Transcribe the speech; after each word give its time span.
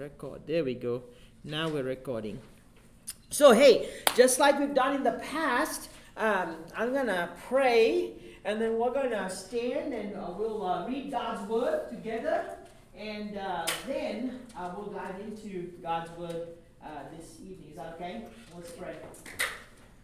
record. 0.00 0.40
There 0.46 0.64
we 0.64 0.74
go. 0.74 1.02
Now 1.44 1.68
we're 1.68 1.82
recording. 1.82 2.40
So, 3.28 3.52
hey, 3.52 3.90
just 4.16 4.38
like 4.38 4.58
we've 4.58 4.74
done 4.74 4.96
in 4.96 5.04
the 5.04 5.20
past, 5.30 5.90
um, 6.16 6.56
I'm 6.74 6.92
going 6.92 7.06
to 7.06 7.28
pray 7.48 8.12
and 8.44 8.60
then 8.60 8.78
we're 8.78 8.92
going 8.92 9.10
to 9.10 9.28
stand 9.28 9.92
and 9.92 10.16
uh, 10.16 10.32
we'll 10.36 10.66
uh, 10.66 10.88
read 10.88 11.10
God's 11.10 11.46
word 11.48 11.90
together. 11.90 12.56
And 12.96 13.36
uh, 13.36 13.66
then 13.86 14.40
uh, 14.56 14.72
we'll 14.76 14.90
dive 14.90 15.20
into 15.20 15.70
God's 15.82 16.10
word 16.18 16.48
uh, 16.82 16.88
this 17.14 17.36
evening. 17.40 17.68
Is 17.70 17.76
that 17.76 17.94
okay? 17.94 18.24
Let's 18.56 18.72
pray. 18.72 18.94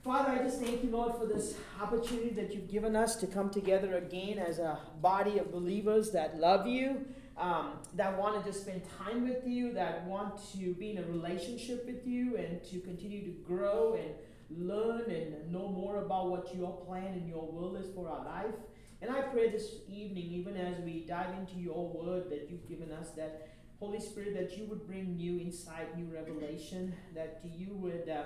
Father, 0.04 0.32
I 0.32 0.38
just 0.38 0.60
thank 0.60 0.84
you, 0.84 0.90
Lord, 0.90 1.16
for 1.16 1.26
this 1.26 1.54
opportunity 1.80 2.30
that 2.30 2.54
you've 2.54 2.70
given 2.70 2.94
us 2.94 3.16
to 3.16 3.26
come 3.26 3.50
together 3.50 3.96
again 3.96 4.38
as 4.38 4.58
a 4.58 4.78
body 5.00 5.38
of 5.38 5.50
believers 5.50 6.10
that 6.12 6.38
love 6.38 6.66
you 6.66 7.06
um, 7.38 7.72
that 7.94 8.18
want 8.18 8.42
to 8.42 8.50
just 8.50 8.62
spend 8.62 8.82
time 8.98 9.28
with 9.28 9.46
you, 9.46 9.72
that 9.74 10.04
want 10.04 10.40
to 10.52 10.74
be 10.74 10.92
in 10.92 10.98
a 10.98 11.06
relationship 11.06 11.84
with 11.86 12.06
you, 12.06 12.36
and 12.36 12.62
to 12.64 12.80
continue 12.80 13.24
to 13.24 13.30
grow 13.42 13.94
and 13.94 14.10
learn 14.50 15.10
and 15.10 15.52
know 15.52 15.68
more 15.68 16.02
about 16.04 16.30
what 16.30 16.54
your 16.54 16.72
plan 16.86 17.12
and 17.12 17.28
your 17.28 17.50
will 17.50 17.76
is 17.76 17.86
for 17.94 18.08
our 18.08 18.24
life. 18.24 18.54
And 19.02 19.10
I 19.10 19.20
pray 19.22 19.50
this 19.50 19.72
evening, 19.88 20.24
even 20.24 20.56
as 20.56 20.78
we 20.80 21.00
dive 21.00 21.36
into 21.38 21.56
your 21.56 21.88
word 21.88 22.30
that 22.30 22.48
you've 22.50 22.66
given 22.66 22.90
us, 22.92 23.10
that 23.10 23.48
Holy 23.78 24.00
Spirit, 24.00 24.34
that 24.34 24.56
you 24.56 24.64
would 24.66 24.86
bring 24.86 25.16
new 25.16 25.38
insight, 25.38 25.96
new 25.98 26.06
revelation, 26.06 26.94
that 27.14 27.40
you 27.44 27.74
would, 27.74 28.08
uh, 28.08 28.22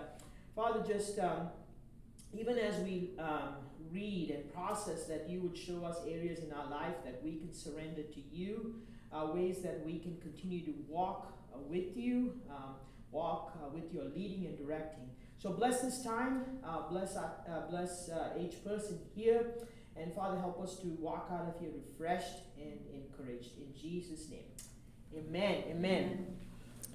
Father, 0.55 0.85
just 0.87 1.19
um, 1.19 1.49
even 2.33 2.57
as 2.57 2.79
we 2.85 3.11
um, 3.19 3.55
read 3.93 4.31
and 4.31 4.53
process, 4.55 5.07
that 5.07 5.29
you 5.29 5.41
would 5.41 5.57
show 5.57 5.85
us 5.85 5.97
areas 6.07 6.39
in 6.39 6.53
our 6.53 6.71
life 6.71 6.95
that 7.05 7.21
we 7.25 7.37
can 7.37 7.53
surrender 7.53 8.03
to 8.03 8.21
you 8.31 8.77
uh, 9.13 9.27
ways 9.33 9.59
that 9.63 9.85
we 9.85 9.99
can 9.99 10.17
continue 10.21 10.65
to 10.65 10.75
walk 10.89 11.33
uh, 11.53 11.59
with 11.69 11.97
you, 11.97 12.35
um, 12.51 12.75
walk 13.11 13.53
uh, 13.63 13.69
with 13.73 13.93
your 13.93 14.05
leading 14.05 14.47
and 14.47 14.57
directing. 14.59 15.11
So 15.39 15.53
bless 15.53 15.81
this 15.81 16.03
time, 16.05 16.45
uh, 16.65 16.89
bless, 16.89 17.17
uh, 17.17 17.67
bless 17.71 18.11
each 18.39 18.63
person 18.65 18.99
here, 19.15 19.55
and 19.97 20.13
Father, 20.15 20.39
help 20.39 20.63
us 20.63 20.79
to 20.81 20.89
walk 20.99 21.31
out 21.33 21.47
of 21.49 21.61
here 21.61 21.71
refreshed 21.75 22.43
and 22.59 22.79
encouraged. 22.95 23.59
In 23.59 23.75
Jesus' 23.75 24.31
name. 24.31 24.45
Amen. 25.17 25.65
Amen. 25.71 26.05
Amen. 26.05 26.37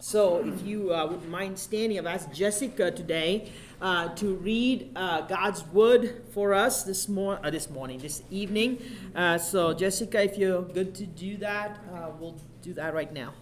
So, 0.06 0.45
if 0.45 0.64
you 0.64 0.94
uh, 0.94 1.08
would 1.08 1.28
mind 1.30 1.58
standing, 1.58 1.98
I've 1.98 2.06
asked 2.06 2.31
Jessica 2.31 2.92
today 2.92 3.52
uh, 3.81 4.09
to 4.09 4.36
read 4.36 4.92
uh, 4.95 5.22
God's 5.22 5.66
word 5.66 6.22
for 6.30 6.53
us 6.53 6.84
this, 6.84 7.09
mor- 7.09 7.39
uh, 7.44 7.50
this 7.50 7.72
morning, 7.72 7.98
this 7.98 8.22
evening. 8.30 8.83
Uh, 9.16 9.39
so, 9.39 9.73
Jessica, 9.73 10.22
if 10.22 10.38
you're 10.38 10.61
good 10.61 10.94
to 10.94 11.08
do 11.08 11.38
that, 11.38 11.80
uh, 11.92 12.11
we'll 12.20 12.38
do 12.61 12.72
that 12.76 12.94
right 12.94 13.11
now. 13.11 13.33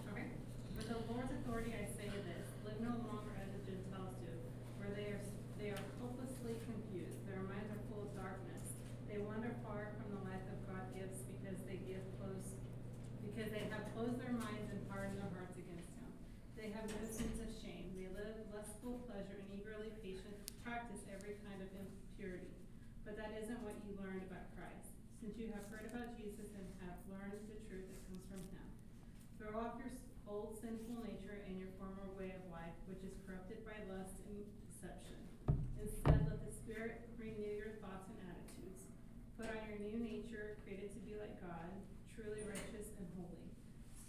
since 25.24 25.40
you 25.40 25.48
have 25.56 25.64
heard 25.72 25.88
about 25.88 26.12
Jesus 26.20 26.52
and 26.52 26.68
have 26.84 27.00
learned 27.08 27.48
the 27.48 27.56
truth 27.64 27.88
that 27.88 28.00
comes 28.06 28.22
from 28.28 28.44
him. 28.52 28.66
Throw 29.40 29.56
off 29.56 29.80
your 29.80 29.90
old 30.28 30.54
sinful 30.60 31.00
nature 31.00 31.42
and 31.48 31.56
your 31.56 31.72
former 31.80 32.06
way 32.14 32.36
of 32.36 32.44
life, 32.52 32.76
which 32.94 33.10
is 33.10 33.18
corrupted 33.26 33.66
by 33.66 33.74
lust 33.90 34.22
and 34.30 34.38
deception. 34.70 35.18
Instead, 35.82 36.30
let 36.30 36.46
the 36.46 36.54
Spirit 36.54 37.10
renew 37.18 37.50
your 37.58 37.74
thoughts 37.82 38.06
and 38.06 38.22
attitudes. 38.22 38.86
Put 39.34 39.50
on 39.50 39.58
your 39.66 39.82
new 39.82 39.98
nature, 39.98 40.62
created 40.62 40.94
to 40.94 41.02
be 41.02 41.18
like 41.18 41.42
God, 41.42 41.74
truly 42.14 42.46
righteous 42.46 42.94
and 42.94 43.10
holy. 43.18 43.50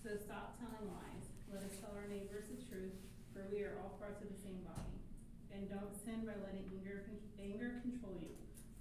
So 0.05 0.13
stop 0.21 0.61
telling 0.61 0.85
lies. 0.93 1.25
Let 1.49 1.65
us 1.65 1.73
tell 1.81 1.97
our 1.97 2.05
neighbors 2.05 2.53
the 2.53 2.61
truth, 2.61 2.93
for 3.33 3.49
we 3.49 3.65
are 3.65 3.81
all 3.81 3.97
parts 3.97 4.21
of 4.21 4.29
the 4.29 4.37
same 4.37 4.61
body. 4.61 5.01
And 5.49 5.65
don't 5.65 5.97
sin 5.97 6.21
by 6.21 6.37
letting 6.45 6.69
anger, 6.77 7.09
anger 7.41 7.81
control 7.81 8.21
you 8.21 8.35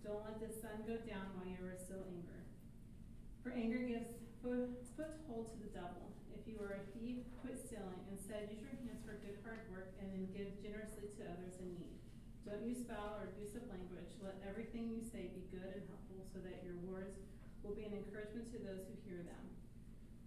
don't 0.04 0.20
let 0.28 0.36
the 0.36 0.52
sun 0.52 0.84
go 0.84 1.00
down 1.08 1.32
while 1.32 1.48
you 1.48 1.56
are 1.64 1.80
still 1.80 2.04
angry. 2.12 2.44
For 3.40 3.56
anger 3.56 3.80
gives 3.80 4.12
foothold 4.44 5.48
to 5.48 5.56
the 5.64 5.72
devil. 5.72 6.12
If 6.44 6.52
you 6.52 6.60
are 6.60 6.76
a 6.76 6.84
thief, 6.92 7.24
quit 7.40 7.56
stealing. 7.56 8.04
Instead, 8.12 8.52
use 8.52 8.60
your 8.60 8.76
hands 8.84 9.00
for 9.00 9.16
good 9.24 9.40
hard 9.48 9.64
work 9.72 9.96
and 9.96 10.12
then 10.12 10.28
give 10.28 10.52
generously 10.60 11.08
to 11.16 11.24
others 11.24 11.56
in 11.56 11.72
need. 11.72 11.96
Don't 12.44 12.60
use 12.68 12.84
foul 12.84 13.16
or 13.16 13.32
abusive 13.32 13.64
language. 13.72 14.12
Let 14.20 14.36
everything 14.44 14.92
you 14.92 15.00
say 15.00 15.32
be 15.32 15.48
good 15.48 15.64
and 15.64 15.88
helpful 15.88 16.20
so 16.28 16.44
that 16.44 16.60
your 16.60 16.76
words 16.84 17.16
will 17.64 17.72
be 17.72 17.88
an 17.88 17.96
encouragement 17.96 18.52
to 18.52 18.60
those 18.60 18.84
who 18.84 18.92
hear 19.08 19.24
them. 19.24 19.44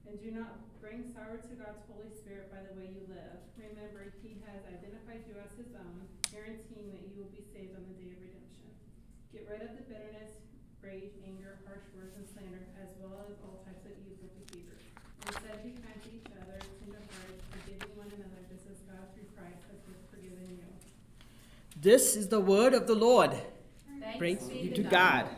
And 0.10 0.18
do 0.18 0.34
not 0.34 0.58
bring 0.82 1.06
sorrow 1.14 1.38
to 1.38 1.54
God's 1.54 1.86
Holy 1.86 2.10
Spirit 2.10 2.50
by 2.50 2.66
the 2.66 2.74
way 2.74 2.90
you 2.90 3.06
live. 3.06 3.38
Remember, 3.54 4.10
He 4.26 4.42
has 4.50 4.66
identified 4.66 5.22
you 5.30 5.38
as 5.38 5.54
His 5.54 5.70
own, 5.78 6.02
guaranteeing 6.34 6.98
that 6.98 7.06
you 7.06 7.14
will 7.14 7.30
be 7.30 7.46
saved 7.46 7.78
on 7.78 7.86
the 7.86 7.94
day 7.94 8.18
of 8.18 8.26
redemption. 8.26 8.74
Get 9.30 9.46
rid 9.46 9.62
of 9.62 9.78
the 9.78 9.86
bitterness, 9.86 10.34
rage, 10.82 11.14
anger, 11.22 11.62
harsh 11.70 11.86
words, 11.94 12.18
and 12.18 12.26
slander, 12.26 12.66
as 12.82 12.90
well 12.98 13.22
as 13.30 13.38
all 13.46 13.62
types 13.62 13.86
of 13.86 13.94
evil 14.02 14.34
behavior. 14.34 14.87
Instead, 15.28 15.64
be 15.64 15.72
kind 15.72 16.02
to 16.04 16.10
each 16.10 16.32
other, 16.40 16.58
tenderhearted, 16.80 17.42
forgiving 17.52 17.98
one 17.98 18.08
another, 18.08 18.42
just 18.50 18.66
as 18.72 18.78
God 18.88 19.04
through 19.14 19.28
Christ 19.36 19.60
has 19.68 19.80
forgiven 20.10 20.48
you. 20.50 20.64
This 21.82 22.16
is 22.16 22.30
the 22.30 22.40
word 22.40 22.74
of 22.74 22.88
the 22.88 22.96
Lord. 22.96 23.32
Thanks 24.00 24.18
Praise 24.18 24.44
be 24.48 24.70
to 24.70 24.84
God. 24.84 24.92
God. 24.92 25.30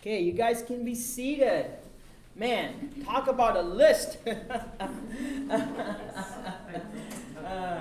Okay, 0.00 0.20
you 0.20 0.32
guys 0.32 0.62
can 0.62 0.84
be 0.84 0.94
seated. 0.94 1.70
Man, 2.36 2.90
talk 3.04 3.28
about 3.28 3.56
a 3.56 3.62
list. 3.62 4.18
uh, 4.26 4.78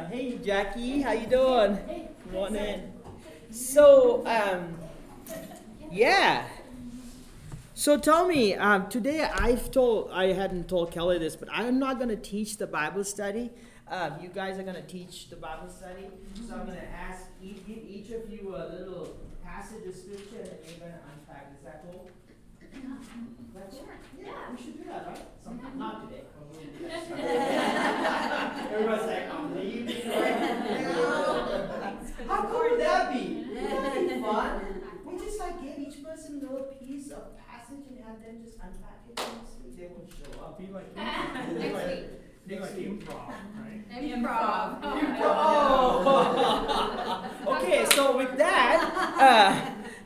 hey, 0.08 0.38
Jackie, 0.44 1.02
how 1.02 1.12
you 1.12 1.28
doing? 1.28 1.78
Come 2.26 2.36
on 2.36 2.56
in. 2.56 2.94
So, 3.52 4.26
um, 4.26 4.76
yeah. 5.92 6.46
So 7.80 7.98
tell 7.98 8.28
me, 8.28 8.56
um, 8.56 8.90
today 8.90 9.22
I've 9.22 9.72
told, 9.72 10.12
I 10.12 10.34
hadn't 10.34 10.68
told 10.68 10.92
Kelly 10.92 11.18
this, 11.18 11.38
but 11.38 11.48
I'm 11.50 11.80
not 11.80 11.96
going 11.96 12.10
to 12.10 12.18
teach 12.18 12.58
the 12.58 12.68
Bible 12.68 13.06
study. 13.06 13.52
Um, 13.88 14.16
you 14.22 14.28
guys 14.28 14.60
are 14.60 14.64
going 14.64 14.76
to 14.76 14.82
teach 14.82 15.30
the 15.30 15.38
Bible 15.38 15.70
study. 15.70 16.08
So 16.46 16.56
I'm 16.56 16.66
going 16.66 16.78
to 16.78 16.90
ask, 16.90 17.28
each, 17.42 17.66
give 17.66 17.78
each 17.88 18.12
of 18.12 18.30
you 18.30 18.54
a 18.54 18.68
little 18.68 19.16
passage 19.46 19.88
of 19.88 19.96
scripture 19.96 20.42
and 20.42 20.60
you're 20.68 20.80
going 20.80 20.92
to 20.92 21.00
unpack. 21.08 21.54
Is 21.58 21.64
that 21.64 21.86
cool? 21.86 22.10
That's, 23.56 23.78
yeah, 23.78 23.84
yeah, 24.26 24.52
we 24.52 24.58
should 24.62 24.78
do 24.78 24.84
that, 24.90 25.08
right? 25.08 25.26
Sometime, 25.42 25.80
not 25.80 26.10
today. 26.10 26.24
Everybody's 28.74 29.08
like, 29.08 29.34
I'm 29.34 29.56
leaving. 29.56 29.88
How 32.28 32.44
cool 32.44 32.72
would 32.72 32.82
that 32.82 33.14
be? 33.14 33.46
Wouldn't 33.54 33.70
that 33.70 33.94
be 33.96 34.22
fun? 34.22 34.62
We 35.06 35.18
just 35.18 35.40
like 35.40 35.64
give 35.64 35.80
each 35.80 36.04
person 36.04 36.42
a 36.46 36.52
little 36.52 36.68
piece 36.78 37.12
of 37.12 37.24
have 38.10 38.22
them 38.24 38.42
just 38.44 38.56
unpack 38.56 39.06
it 39.08 39.18
next 39.18 39.62
week. 39.64 39.78
They 39.78 39.86
won't 39.86 40.10
show 40.10 40.42
up. 40.42 40.58
Be 40.58 40.66
like, 40.74 40.96
be 41.60 41.70
like, 41.70 42.48
be 42.48 42.60
like 42.60 42.76
improv, 42.76 43.28
right? 43.28 43.86
Improv. 43.92 44.80
Oh. 45.22 45.96
okay, 47.62 47.86
so 47.94 48.18
with 48.18 48.36
that, 48.38 48.78
uh, 49.20 49.54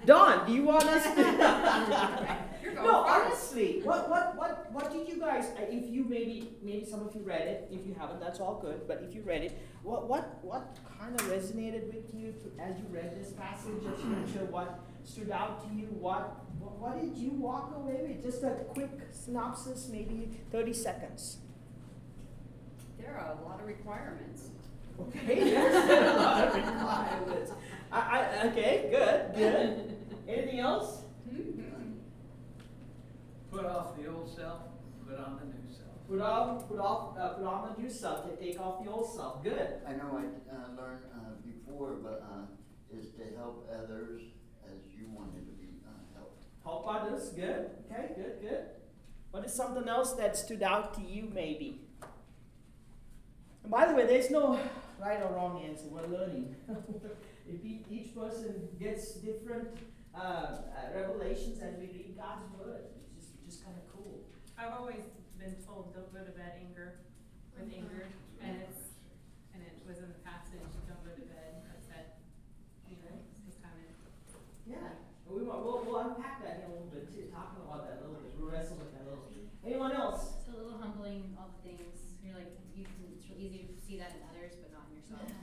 Don, 0.06 0.46
do 0.46 0.54
you 0.54 0.64
want 0.64 0.84
us 0.84 1.04
to? 1.16 2.38
No, 2.76 3.04
honestly, 3.04 3.82
what, 3.84 4.10
what, 4.10 4.36
what, 4.36 4.72
what 4.72 4.92
did 4.92 5.08
you 5.08 5.20
guys? 5.20 5.46
Uh, 5.58 5.66
if 5.70 5.90
you 5.90 6.06
maybe, 6.06 6.50
maybe 6.62 6.86
some 6.86 7.06
of 7.06 7.14
you 7.16 7.22
read 7.22 7.42
it. 7.42 7.68
If 7.72 7.86
you 7.86 7.96
haven't, 7.98 8.20
that's 8.20 8.40
all 8.40 8.60
good. 8.62 8.88
But 8.88 9.04
if 9.08 9.16
you 9.16 9.22
read 9.22 9.44
it, 9.44 9.58
what, 9.84 10.08
what, 10.08 10.44
what 10.44 10.78
kind 11.00 11.20
of 11.20 11.28
resonated 11.28 11.94
with 11.94 12.14
you 12.14 12.34
as 12.60 12.78
you 12.78 12.86
read 12.90 13.20
this 13.20 13.32
passage 13.34 13.86
of 13.86 14.00
scripture? 14.00 14.46
What 14.52 14.80
stood 15.04 15.32
out 15.32 15.68
to 15.68 15.76
you? 15.76 15.88
What, 16.00 16.46
what, 16.60 16.78
what 16.80 17.02
did 17.02 17.18
you 17.18 17.32
walk 17.32 17.74
away 17.76 18.00
with? 18.08 18.24
Just 18.24 18.44
a 18.44 18.52
quick 18.74 18.92
synopsis, 19.12 19.90
maybe 19.92 20.30
30 20.52 20.74
seconds. 20.74 21.38
There 22.98 23.16
are 23.16 23.38
a 23.38 23.48
lot 23.48 23.60
of 23.60 23.68
requirements. 23.68 24.50
Okay, 25.00 25.52
yes, 25.52 25.88
there 25.88 26.10
are 26.10 26.16
a 26.16 26.18
lot 26.18 26.48
of 26.48 26.56
requirements. 26.56 27.52
I, 27.92 28.00
I, 28.00 28.48
okay, 28.48 28.88
good, 28.90 29.36
good. 29.36 29.98
Anything 30.28 30.60
else? 30.60 31.03
Put 33.54 33.66
off 33.66 33.96
the 33.96 34.08
old 34.08 34.36
self, 34.36 34.62
put 35.08 35.20
on 35.20 35.40
the 35.40 35.46
new 35.46 35.72
self. 35.72 36.08
Put 36.10 36.22
off, 36.22 36.68
put 36.68 36.80
off, 36.80 37.18
uh, 37.18 37.30
put 37.30 37.46
on 37.46 37.76
the 37.76 37.84
new 37.84 37.90
self. 37.90 38.28
To 38.28 38.36
take 38.36 38.60
off 38.60 38.84
the 38.84 38.90
old 38.90 39.14
self. 39.16 39.44
Good. 39.44 39.76
I 39.88 39.92
know 39.92 40.18
I 40.18 40.56
uh, 40.56 40.82
learned 40.82 41.04
uh, 41.14 41.30
before, 41.46 41.98
but 42.02 42.26
uh, 42.32 42.98
is 42.98 43.12
to 43.12 43.24
help 43.38 43.70
others 43.72 44.22
as 44.66 44.80
you 44.98 45.08
wanted 45.10 45.46
to 45.46 45.54
be 45.54 45.70
uh, 45.86 46.18
helped. 46.18 46.46
Help 46.64 46.86
others, 46.88 47.30
good. 47.30 47.70
Okay, 47.92 48.14
good, 48.16 48.42
good. 48.42 48.66
What 49.32 49.46
is 49.46 49.54
something 49.54 49.88
else 49.88 50.14
that 50.14 50.38
stood 50.38 50.64
out 50.64 50.94
to 50.96 51.02
you, 51.02 51.30
maybe? 51.34 51.82
And 53.64 53.72
By 53.72 53.86
the 53.86 53.94
way, 53.94 54.06
there's 54.06 54.30
no 54.30 54.60
right 55.00 55.22
or 55.22 55.34
wrong 55.34 55.64
answer. 55.64 55.86
We're 55.90 56.08
learning. 56.08 56.56
if 57.48 57.64
each, 57.64 57.86
each 57.90 58.16
person 58.16 58.68
gets 58.80 59.16
different 59.16 59.70
uh, 60.16 60.20
uh, 60.20 60.62
revelations 60.96 61.60
as 61.62 61.76
we 61.78 61.88
read 61.88 62.16
God's 62.16 62.46
word, 62.60 62.82
it's 63.18 63.26
just 63.26 63.44
just 63.46 63.64
kind 63.64 63.76
of 63.78 63.92
cool. 63.94 64.22
I've 64.58 64.74
always 64.74 65.04
been 65.40 65.56
told, 65.66 65.94
don't 65.94 66.12
go 66.14 66.22
to 66.24 66.32
bed 66.34 66.56
anger, 66.62 67.02
with 67.58 67.70
anger, 67.74 68.08
and 68.42 68.62
it's, 68.64 68.98
and 69.54 69.62
it 69.62 69.82
was 69.86 70.00
in 70.00 70.10
the 70.10 70.22
passage, 70.24 70.62
don't 70.88 71.04
go 71.04 71.12
to 71.14 71.26
bed 71.28 71.66
upset. 71.74 72.22
You 72.88 72.98
know, 73.02 73.14
it's 73.48 73.58
kind 73.60 73.76
of, 73.76 73.90
Yeah. 74.66 74.98
Well, 75.26 75.40
we 75.40 75.44
want, 75.48 75.64
we'll, 75.66 75.82
we'll 75.86 76.04
unpack 76.14 76.44
that 76.46 76.64
in 76.64 76.70
a 76.70 76.74
little 76.74 76.92
bit 76.94 77.10
too, 77.10 77.28
talking 77.34 77.64
about 77.66 77.88
that 77.90 78.02
a 78.04 78.08
little 78.08 78.22
bit. 78.22 78.34
We'll 78.38 78.52
wrestle 78.54 78.78
with 78.78 78.94
that 78.94 79.04
a 79.04 79.10
little 79.10 79.26
bit. 79.32 79.50
Anyone 79.66 79.94
else? 79.94 80.38
It's 80.40 80.50
a 80.54 80.56
little 80.58 80.78
humbling, 80.78 81.34
all 81.40 81.50
the 81.58 81.62
things, 81.66 82.20
you're 82.22 82.38
like, 82.38 82.54
you 82.76 82.86
can, 82.86 83.10
it's 83.18 83.26
real 83.30 83.42
easy 83.42 83.66
to 83.68 83.76
see 83.82 83.98
that 84.00 84.14
in 84.16 84.22
others, 84.30 84.54
but 84.62 84.70
not 84.72 84.86
in 84.92 85.02
yourself. 85.02 85.28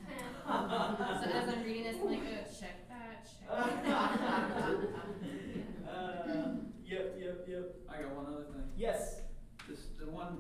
So 1.21 1.27
as 1.31 1.47
I'm 1.49 1.63
reading 1.63 1.85
this, 1.85 1.97
I'm 2.01 2.09
like, 2.11 2.25
oh, 2.27 2.43
check 2.49 2.89
that, 2.89 3.27
check 3.29 3.47
that. 3.85 4.19
Uh, 5.91 6.70
yep, 6.91 7.15
yep, 7.19 7.47
yep. 7.49 7.67
I 7.89 8.03
got 8.03 8.15
one 8.15 8.27
other 8.27 8.45
thing. 8.51 8.67
Yes. 8.77 9.21
This, 9.69 9.87
the 9.99 10.11
one 10.11 10.39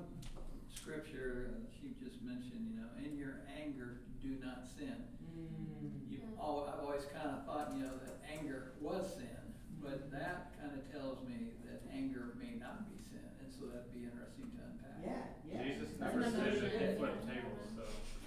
scripture 0.74 1.50
that 1.54 1.70
you 1.82 1.90
just 2.02 2.22
mentioned, 2.22 2.66
you 2.66 2.76
know, 2.80 2.90
in 2.98 3.16
your 3.18 3.42
anger, 3.46 4.00
do 4.22 4.36
not 4.42 4.66
sin. 4.66 4.96
Mm. 5.38 6.10
You, 6.10 6.18
al- 6.40 6.66
I've 6.72 6.82
always 6.84 7.04
kind 7.14 7.30
of 7.30 7.46
thought, 7.46 7.72
you 7.76 7.84
know, 7.84 7.94
that 8.02 8.18
anger 8.26 8.72
was 8.80 9.14
sin, 9.14 9.38
but 9.82 10.10
that 10.10 10.52
kind 10.60 10.72
of 10.74 10.82
tells 10.90 11.22
me 11.26 11.54
that 11.70 11.82
anger 11.94 12.34
may 12.40 12.58
not 12.58 12.90
be 12.90 12.98
sin, 12.98 13.22
and 13.38 13.48
so 13.52 13.66
that'd 13.70 13.92
be 13.94 14.02
interesting 14.04 14.50
to 14.50 14.60
unpack. 14.66 14.98
Yeah, 15.04 15.22
yeah. 15.46 15.62
Jesus 15.62 15.88
never 16.00 16.18
another 16.18 16.36
said 16.36 16.62
that 16.62 16.72
he 16.72 16.78
good- 16.78 16.98
flipped 16.98 17.22
tables, 17.28 17.66
so. 17.76 17.84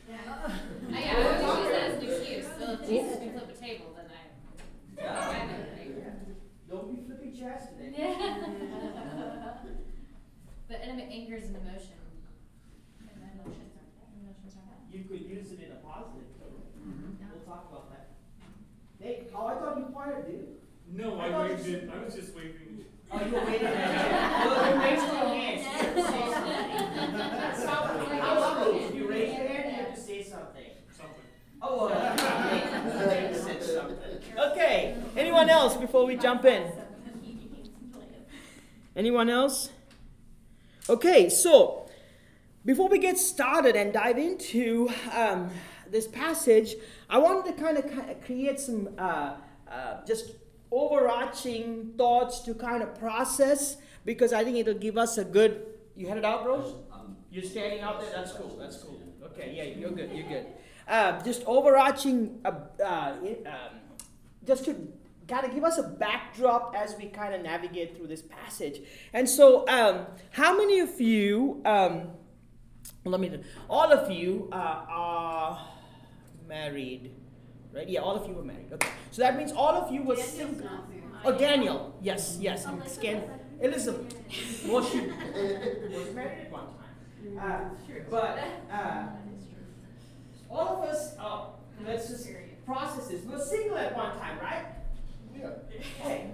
I, 0.08 0.16
yeah, 0.90 1.16
I 1.16 1.44
always 1.44 1.68
use 1.68 1.74
that 1.74 1.84
as 1.84 1.96
an 2.00 2.10
excuse, 2.10 2.46
so 2.60 2.64
if 2.80 2.82
Jesus 2.88 3.18
can 3.22 3.32
flip 3.34 3.50
a 3.52 3.58
table, 3.60 3.88
then 3.98 4.08
I, 4.08 4.24
I 4.24 5.04
Yeah. 5.04 5.46
know, 5.52 5.58
right? 5.76 6.23
Don't 6.74 6.90
be 6.90 7.06
flipping 7.06 7.38
chairs 7.38 7.62
today. 7.70 7.94
But 10.68 10.80
anyway, 10.82 11.08
anger 11.12 11.36
is 11.36 11.50
an 11.50 11.56
emotion, 11.58 11.94
and 13.00 13.10
emotions 13.36 13.74
aren't, 13.78 14.16
emotions 14.26 14.56
aren't 14.58 14.72
bad. 14.72 14.98
You 14.98 15.04
could 15.04 15.22
use 15.30 15.52
it 15.52 15.60
in 15.60 15.72
a 15.72 15.76
positive 15.86 16.26
too. 16.34 16.50
Mhm. 16.82 17.20
We'll 17.30 17.44
talk 17.46 17.68
about 17.70 17.92
that. 17.92 18.08
Hey, 19.00 19.28
oh, 19.36 19.46
I 19.46 19.56
thought 19.56 19.78
you 19.78 19.86
pointed, 19.94 20.26
dude. 20.26 20.48
No, 20.88 21.20
I 21.20 21.28
I 21.28 21.48
waved 21.50 21.68
you- 21.68 21.76
it, 21.78 21.90
I 21.94 22.04
was 22.06 22.16
just 22.16 22.34
waving. 22.36 22.86
Oh, 23.12 23.24
you 23.24 23.32
were 23.34 23.46
waiting 23.46 23.68
at 23.68 24.46
Well, 24.48 24.74
you 24.74 24.82
raised 24.82 25.06
your 25.06 25.28
hands. 25.36 25.62
You 25.64 25.70
have 25.78 25.96
to 25.96 26.02
say 26.02 26.26
something. 26.34 27.14
That's 27.14 27.64
how, 27.66 27.76
how 28.24 28.38
about 28.38 28.66
those? 28.66 28.96
You 28.96 29.08
raise 29.08 29.34
your 29.38 29.48
hand, 29.48 29.66
you 29.70 29.76
have 29.84 29.94
to 29.94 30.02
say 30.02 30.24
something. 30.24 30.72
Something. 30.90 31.26
Oh, 31.62 31.88
uh, 31.88 32.16
they 33.10 33.38
said 33.38 33.62
something. 33.62 33.98
Okay, 34.52 34.96
anyone 35.16 35.50
else 35.50 35.76
before 36.04 36.16
we 36.16 36.22
jump 36.22 36.44
in? 36.44 36.70
Anyone 38.94 39.30
else? 39.30 39.70
Okay, 40.90 41.30
so 41.30 41.88
before 42.66 42.90
we 42.90 43.00
get 43.00 43.18
started 43.18 43.78
and 43.78 43.94
dive 43.94 44.18
into 44.18 44.90
um, 45.14 45.50
this 45.90 46.08
passage, 46.08 46.76
I 47.10 47.20
wanted 47.20 47.56
to 47.56 47.64
kind 47.64 47.78
of 47.78 47.86
create 48.26 48.60
some 48.60 48.90
uh, 48.98 49.36
uh, 49.72 50.06
just 50.06 50.34
overarching 50.72 51.94
thoughts 51.98 52.42
to 52.42 52.54
kind 52.54 52.84
of 52.84 53.00
process 53.00 53.78
because 54.04 54.34
I 54.34 54.44
think 54.44 54.58
it'll 54.58 54.74
give 54.74 54.98
us 54.98 55.18
a 55.18 55.24
good. 55.24 55.66
You 55.96 56.08
headed 56.08 56.26
out, 56.26 56.44
bros? 56.44 56.76
You're 57.32 57.44
standing 57.46 57.80
out 57.80 58.02
there. 58.02 58.12
That's 58.12 58.34
cool. 58.34 58.58
That's 58.60 58.78
cool. 58.78 59.02
Okay, 59.24 59.54
yeah, 59.56 59.80
you're 59.80 59.92
good. 59.92 60.12
You're 60.14 60.28
good. 60.28 60.48
Uh, 60.86 61.22
just 61.24 61.44
overarching, 61.46 62.42
uh, 62.44 62.52
uh, 62.84 63.16
um, 63.46 63.80
just 64.46 64.66
to 64.66 64.76
kind 65.34 65.48
of 65.48 65.54
give 65.56 65.64
us 65.64 65.80
a 65.80 65.84
backdrop 65.84 66.76
as 66.78 66.96
we 66.96 67.08
kind 67.08 67.34
of 67.34 67.42
navigate 67.42 67.98
through 67.98 68.06
this 68.06 68.22
passage. 68.22 68.82
And 69.14 69.28
so, 69.28 69.68
um, 69.68 70.06
how 70.30 70.56
many 70.56 70.80
of 70.80 71.02
you, 71.02 71.60
um, 71.66 72.10
let 73.04 73.20
me, 73.20 73.42
all 73.68 73.92
of 73.92 74.12
you 74.12 74.48
uh, 74.52 74.56
are 74.88 75.68
married, 76.48 77.16
right? 77.74 77.90
Yeah, 77.90 78.02
all 78.02 78.16
of 78.16 78.30
you 78.30 78.38
are 78.38 78.44
married. 78.44 78.72
Okay, 78.74 78.90
so 79.10 79.24
that 79.24 79.36
means 79.36 79.52
all 79.52 79.70
of 79.76 79.92
you 79.92 80.04
were 80.04 80.16
single. 80.16 80.70
Oh, 81.26 81.36
Daniel. 81.36 81.96
Yes, 82.02 82.38
yes. 82.40 82.68
I'm 82.68 82.86
scan- 82.88 83.24
Elizabeth. 83.60 84.14
Well, 84.68 84.84
she 84.86 85.00
was 85.00 86.14
married 86.14 86.46
at 86.46 86.52
one 86.52 86.68
time. 86.68 87.40
Uh, 87.40 88.00
but 88.10 88.40
uh, 88.72 89.06
all 90.50 90.68
of 90.84 90.90
us, 90.90 91.16
uh, 91.20 91.46
let's 91.86 92.08
just 92.10 92.28
process 92.66 93.08
this. 93.08 93.24
We 93.26 93.34
were 93.36 93.40
single 93.40 93.78
at 93.78 93.96
one 93.96 94.18
time, 94.20 94.38
right? 94.40 94.66
Yeah. 95.36 95.50
Hey, 96.02 96.32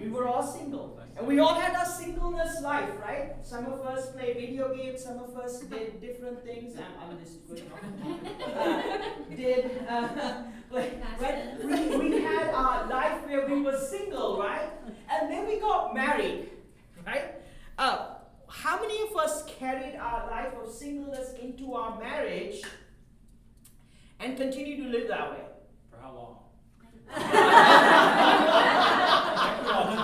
we 0.00 0.08
were 0.08 0.26
all 0.28 0.42
single. 0.42 1.00
And 1.16 1.28
we 1.28 1.38
all 1.38 1.54
had 1.54 1.76
our 1.76 1.84
singleness 1.86 2.60
life, 2.62 2.90
right? 3.00 3.34
Some 3.42 3.66
of 3.66 3.80
us 3.82 4.10
played 4.10 4.36
video 4.36 4.74
games, 4.74 5.04
some 5.04 5.18
of 5.18 5.36
us 5.36 5.60
did 5.60 6.00
different 6.00 6.44
things. 6.44 6.76
I'm, 6.76 7.10
I'm 7.10 7.18
just 7.20 7.46
good 7.48 7.62
uh, 8.56 8.82
Did, 9.30 9.86
uh, 9.88 10.08
but, 10.72 10.90
but 11.20 11.64
we, 11.64 11.96
we 11.96 12.22
had 12.22 12.48
our 12.48 12.88
life 12.88 13.24
where 13.26 13.46
we 13.48 13.62
were 13.62 13.78
single, 13.78 14.40
right? 14.40 14.70
And 15.08 15.30
then 15.30 15.46
we 15.46 15.60
got 15.60 15.94
married, 15.94 16.50
right? 17.06 17.36
Uh, 17.78 18.14
how 18.48 18.80
many 18.80 19.00
of 19.02 19.16
us 19.16 19.44
carried 19.46 19.94
our 19.96 20.28
life 20.30 20.52
of 20.60 20.72
singleness 20.72 21.34
into 21.40 21.74
our 21.74 21.98
marriage 22.00 22.60
and 24.18 24.36
continue 24.36 24.82
to 24.82 24.88
live 24.90 25.08
that 25.08 25.30
way? 25.30 25.44
For 27.08 27.20
how 27.20 28.84
long? 29.66 29.94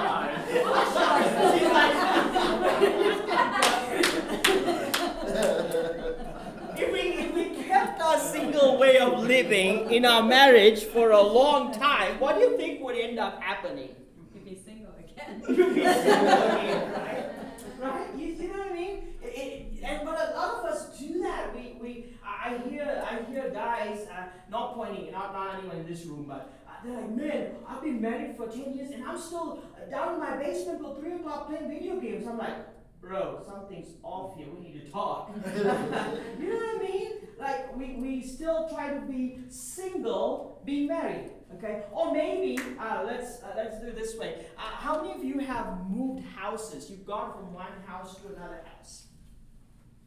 If 6.76 6.93
we, 6.93 7.00
if 7.00 7.35
we 7.35 7.62
kept 7.64 8.00
our 8.00 8.19
single 8.19 8.79
way 8.79 8.99
of 8.99 9.20
living 9.20 9.91
in 9.91 10.05
our 10.06 10.23
marriage 10.23 10.85
for 10.85 11.11
a 11.11 11.20
long 11.23 11.73
time, 11.73 12.19
what 12.19 12.37
do 12.37 12.41
you 12.43 12.56
think 12.56 12.81
would 12.82 12.97
end 12.97 13.19
up 13.19 13.43
happening? 13.43 13.91
You'd 14.35 14.44
be 14.44 14.56
single 14.56 14.93
again. 14.99 15.43
You'd 15.49 15.75
be 15.75 15.82
single 15.85 16.02
again, 16.06 16.93
right? 17.81 17.91
Right? 17.91 18.06
You, 18.17 18.26
you 18.26 18.49
know 18.49 18.58
what 18.58 18.70
I 18.70 18.75
mean? 18.75 18.99
It, 19.23 19.26
it, 19.26 19.85
and 19.85 20.05
but 20.05 20.14
a 20.14 20.37
lot 20.37 20.55
of 20.61 20.64
us 20.67 20.99
do 20.99 21.20
that. 21.23 21.55
We, 21.55 21.76
we 21.81 22.06
I 22.25 22.58
hear 22.69 23.05
I 23.06 23.31
hear 23.31 23.50
guys 23.50 24.06
uh, 24.08 24.25
not 24.50 24.75
pointing, 24.75 25.12
not 25.12 25.33
not 25.33 25.59
anyone 25.59 25.76
in 25.78 25.87
this 25.87 26.04
room, 26.04 26.26
but 26.28 26.60
they're 26.84 27.00
like, 27.00 27.10
man, 27.10 27.52
I've 27.68 27.82
been 27.82 28.00
married 28.00 28.37
for 28.37 28.46
ten 28.49 28.75
years 28.75 28.90
and 28.90 29.04
I'm 29.04 29.18
still 29.18 29.62
uh, 29.76 29.90
down 29.90 30.14
in 30.14 30.20
my 30.20 30.37
basement 30.37 30.80
till 30.80 30.94
three 30.94 31.14
o'clock 31.14 31.49
playing 31.49 31.68
video 31.68 32.00
games. 32.00 32.26
I'm 32.26 32.38
like. 32.38 32.56
Bro, 33.00 33.42
something's 33.49 33.94
off 34.02 34.37
here. 34.37 34.46
We 34.54 34.60
need 34.60 34.84
to 34.84 34.92
talk. 34.92 35.34
you 35.56 35.64
know 35.64 35.75
what 35.75 36.76
I 36.76 36.78
mean? 36.87 37.12
Like 37.38 37.75
we, 37.75 37.94
we 37.94 38.22
still 38.22 38.68
try 38.68 38.92
to 38.92 39.00
be 39.00 39.38
single, 39.49 40.60
being 40.66 40.88
married. 40.88 41.30
Okay? 41.56 41.84
Or 41.92 42.12
maybe 42.12 42.58
uh, 42.78 43.02
let's 43.06 43.42
uh, 43.42 43.54
let's 43.56 43.80
do 43.80 43.88
it 43.88 43.96
this 43.96 44.16
way. 44.16 44.46
Uh, 44.56 44.60
how 44.60 45.02
many 45.02 45.14
of 45.14 45.25
you 45.25 45.38
have 45.40 45.88
moved 45.88 46.25
houses? 46.37 46.90
You've 46.90 47.06
gone 47.06 47.32
from 47.32 47.52
one 47.52 47.72
house 47.87 48.20
to 48.20 48.28
another 48.28 48.60
house. 48.76 49.06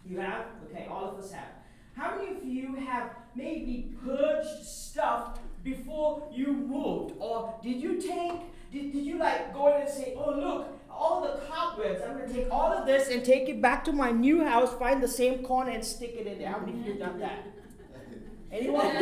You 0.06 0.20
have? 0.20 0.46
Okay, 0.70 0.88
all 0.90 1.06
of 1.06 1.18
us 1.18 1.32
have. 1.32 1.50
How 1.96 2.16
many 2.16 2.36
of 2.36 2.44
you 2.44 2.76
have 2.76 3.12
maybe 3.36 3.96
purged 4.06 4.66
stuff 4.66 5.40
before 5.64 6.28
you 6.32 6.54
moved? 6.54 7.16
Or 7.20 7.56
did 7.64 7.82
you 7.82 8.02
take, 8.02 8.34
did, 8.72 8.92
did 8.92 9.06
you 9.06 9.18
like 9.18 9.54
go 9.54 9.74
in 9.76 9.82
and 9.82 9.90
say, 9.90 10.14
oh 10.18 10.32
look, 10.32 10.68
all 10.90 11.22
the 11.22 11.40
cobwebs, 11.48 12.02
I'm 12.02 12.20
gonna 12.20 12.32
take 12.32 12.48
all 12.52 12.72
of 12.72 12.86
this 12.86 13.10
and 13.10 13.24
take 13.26 13.50
it 13.50 13.62
back 13.62 13.84
to 13.86 13.92
my 13.92 14.12
new 14.12 14.44
house, 14.44 14.74
find 14.76 15.02
the 15.02 15.08
same 15.08 15.44
corner 15.44 15.72
and 15.72 15.84
stick 15.84 16.16
it 16.20 16.28
in 16.28 16.38
there. 16.38 16.52
How 16.52 16.60
many 16.60 16.80
of 16.80 16.86
you 16.86 16.94
done 16.96 17.20
that? 17.20 17.48
Anyone? 18.52 18.86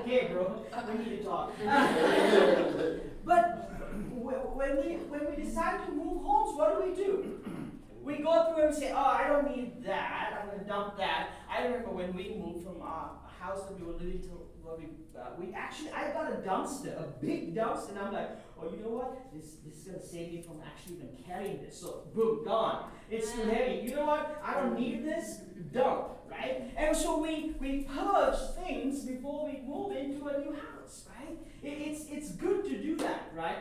okay, 0.00 0.28
bro. 0.32 0.64
We 0.88 1.04
need 1.04 1.18
to 1.18 1.24
talk. 1.24 1.52
but 3.24 3.70
when 4.54 4.76
we 4.76 4.94
when 5.10 5.20
we 5.30 5.42
decide 5.42 5.84
to 5.86 5.92
move 5.92 6.22
homes, 6.22 6.56
what 6.58 6.78
do 6.78 6.88
we 6.88 6.96
do? 6.96 7.40
We 8.02 8.18
go 8.18 8.52
through 8.52 8.66
and 8.68 8.74
say, 8.74 8.92
"Oh, 8.92 8.96
I 8.96 9.28
don't 9.28 9.54
need 9.54 9.84
that. 9.84 10.40
I'm 10.40 10.50
gonna 10.50 10.68
dump 10.68 10.96
that." 10.98 11.30
I 11.50 11.64
remember 11.64 11.90
when 11.90 12.14
we 12.14 12.34
moved 12.38 12.64
from 12.64 12.80
a 12.80 13.10
house 13.40 13.64
that 13.64 13.78
we 13.78 13.86
were 13.86 13.92
living 13.92 14.22
to 14.22 14.43
where 14.64 14.76
we 14.76 14.84
uh, 15.18 15.30
we 15.38 15.52
actually 15.54 15.90
I 15.90 16.10
got 16.12 16.32
a 16.32 16.36
dumpster, 16.36 16.98
a 16.98 17.06
big 17.20 17.54
dumpster, 17.54 17.90
and 17.90 17.98
I'm 17.98 18.12
like, 18.12 18.30
"Oh, 18.60 18.70
you 18.70 18.82
know 18.82 18.90
what? 18.90 19.32
This 19.32 19.56
this 19.64 19.76
is 19.78 19.84
gonna 19.84 20.02
save 20.02 20.32
me 20.32 20.42
from 20.42 20.60
actually 20.64 20.96
even 20.96 21.16
carrying 21.26 21.62
this." 21.62 21.80
So 21.80 22.04
boom, 22.14 22.44
gone. 22.44 22.90
It's 23.10 23.32
too 23.32 23.42
heavy. 23.42 23.86
You 23.86 23.96
know 23.96 24.06
what? 24.06 24.40
I 24.42 24.54
don't 24.54 24.78
need 24.78 25.04
this. 25.04 25.40
Dump, 25.72 26.08
right? 26.30 26.70
And 26.76 26.96
so 26.96 27.18
we 27.18 27.54
we 27.60 27.82
purge 27.82 28.38
things 28.62 29.04
before 29.04 29.46
we 29.46 29.60
move 29.66 29.96
into 29.96 30.26
a 30.26 30.38
new 30.38 30.52
house, 30.52 31.08
right? 31.16 31.36
It, 31.62 31.78
it's 31.88 32.06
it's 32.08 32.32
good 32.32 32.64
to 32.64 32.82
do 32.82 32.96
that, 32.96 33.32
right? 33.34 33.58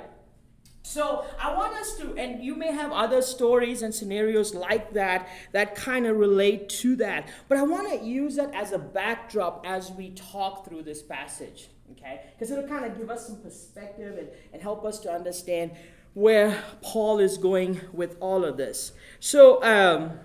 So 0.84 1.25
I 1.40 1.56
want 1.56 1.74
us 1.75 1.96
to, 1.96 2.13
and 2.18 2.44
you 2.44 2.56
may 2.56 2.72
have 2.72 2.92
other 2.92 3.22
stories 3.22 3.82
and 3.82 3.96
scenarios 3.96 4.54
like 4.54 4.94
that 4.94 5.30
that 5.54 5.75
kind 5.75 6.06
of 6.06 6.18
relate 6.18 6.68
to 6.70 6.98
that. 6.98 7.30
But 7.48 7.58
I 7.58 7.63
want 7.63 7.90
to 7.90 8.06
use 8.06 8.36
that 8.36 8.54
as 8.54 8.74
a 8.74 8.80
backdrop 8.80 9.66
as 9.66 9.92
we 9.92 10.12
talk 10.12 10.68
through 10.68 10.84
this 10.84 11.02
passage, 11.02 11.70
okay? 11.94 12.22
Because 12.34 12.52
it'll 12.52 12.68
kind 12.68 12.86
of 12.86 12.98
give 12.98 13.10
us 13.10 13.28
some 13.28 13.38
perspective 13.38 14.18
and, 14.18 14.28
and 14.52 14.62
help 14.62 14.84
us 14.84 15.00
to 15.00 15.12
understand 15.12 15.72
where 16.13 16.62
Paul 16.82 17.20
is 17.20 17.38
going 17.38 17.80
with 17.94 18.18
all 18.20 18.44
of 18.44 18.58
this. 18.58 18.92
So 19.22 19.63
um, 19.63 20.20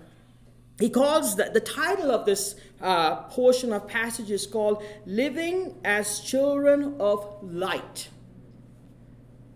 he 0.77 0.89
calls 0.89 1.37
the, 1.37 1.49
the 1.53 1.61
title 1.61 2.11
of 2.11 2.25
this 2.25 2.55
uh, 2.81 3.23
portion 3.23 3.71
of 3.71 3.87
passage 3.87 4.29
is 4.29 4.45
called 4.45 4.83
Living 5.05 5.77
as 5.85 6.19
Children 6.19 6.97
of 6.99 7.37
Light. 7.41 8.09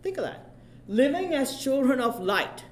Think 0.02 0.18
of 0.18 0.24
that 0.24 0.53
living 0.88 1.34
as 1.34 1.62
children 1.62 2.00
of 2.00 2.20
light. 2.20 2.66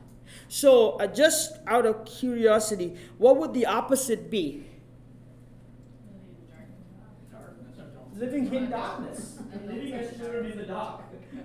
So, 0.48 0.92
uh, 1.00 1.08
just 1.08 1.54
out 1.68 1.86
of 1.86 2.06
curiosity, 2.06 2.98
what 3.18 3.38
would 3.38 3.54
the 3.54 3.66
opposite 3.66 4.30
be? 4.30 4.66
Living 8.16 8.54
in 8.54 8.70
darkness. 8.70 9.40
living 9.66 9.94
as 9.94 10.18
children 10.18 10.52
in 10.52 10.58
the 10.58 10.66
dark. 10.66 11.02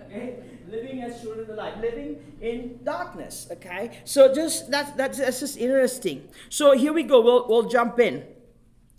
Okay? 0.06 0.36
Living 0.68 1.02
as 1.02 1.22
children 1.22 1.44
in 1.44 1.46
the 1.48 1.54
light. 1.54 1.80
Living 1.80 2.34
in 2.40 2.80
darkness. 2.84 3.48
Okay? 3.50 3.98
So 4.04 4.34
just 4.34 4.70
that's 4.70 4.90
that's, 4.92 5.18
that's 5.18 5.40
just 5.40 5.56
interesting. 5.56 6.28
So 6.50 6.72
here 6.72 6.92
we 6.92 7.02
go. 7.02 7.22
We'll 7.22 7.48
we'll 7.48 7.68
jump 7.68 7.98
in. 7.98 8.24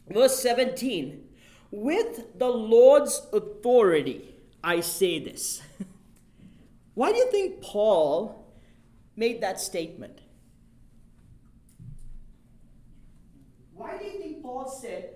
Verse 0.10 0.40
17. 0.40 1.24
With 1.70 2.40
the 2.40 2.48
Lord's 2.48 3.28
authority, 3.34 4.34
I 4.64 4.80
say 4.80 5.20
this. 5.20 5.62
Why 6.98 7.12
do 7.12 7.18
you 7.20 7.30
think 7.30 7.62
Paul 7.62 8.44
made 9.16 9.42
that 9.42 9.62
statement? 9.62 10.18
Why 13.76 14.00
do 14.00 14.06
you 14.06 14.18
think 14.18 14.42
Paul 14.42 14.68
said, 14.68 15.10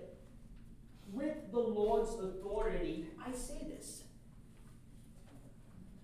with 1.12 1.50
the 1.50 1.58
Lord's 1.58 2.14
authority, 2.14 3.08
I 3.18 3.32
say 3.32 3.66
this? 3.68 4.04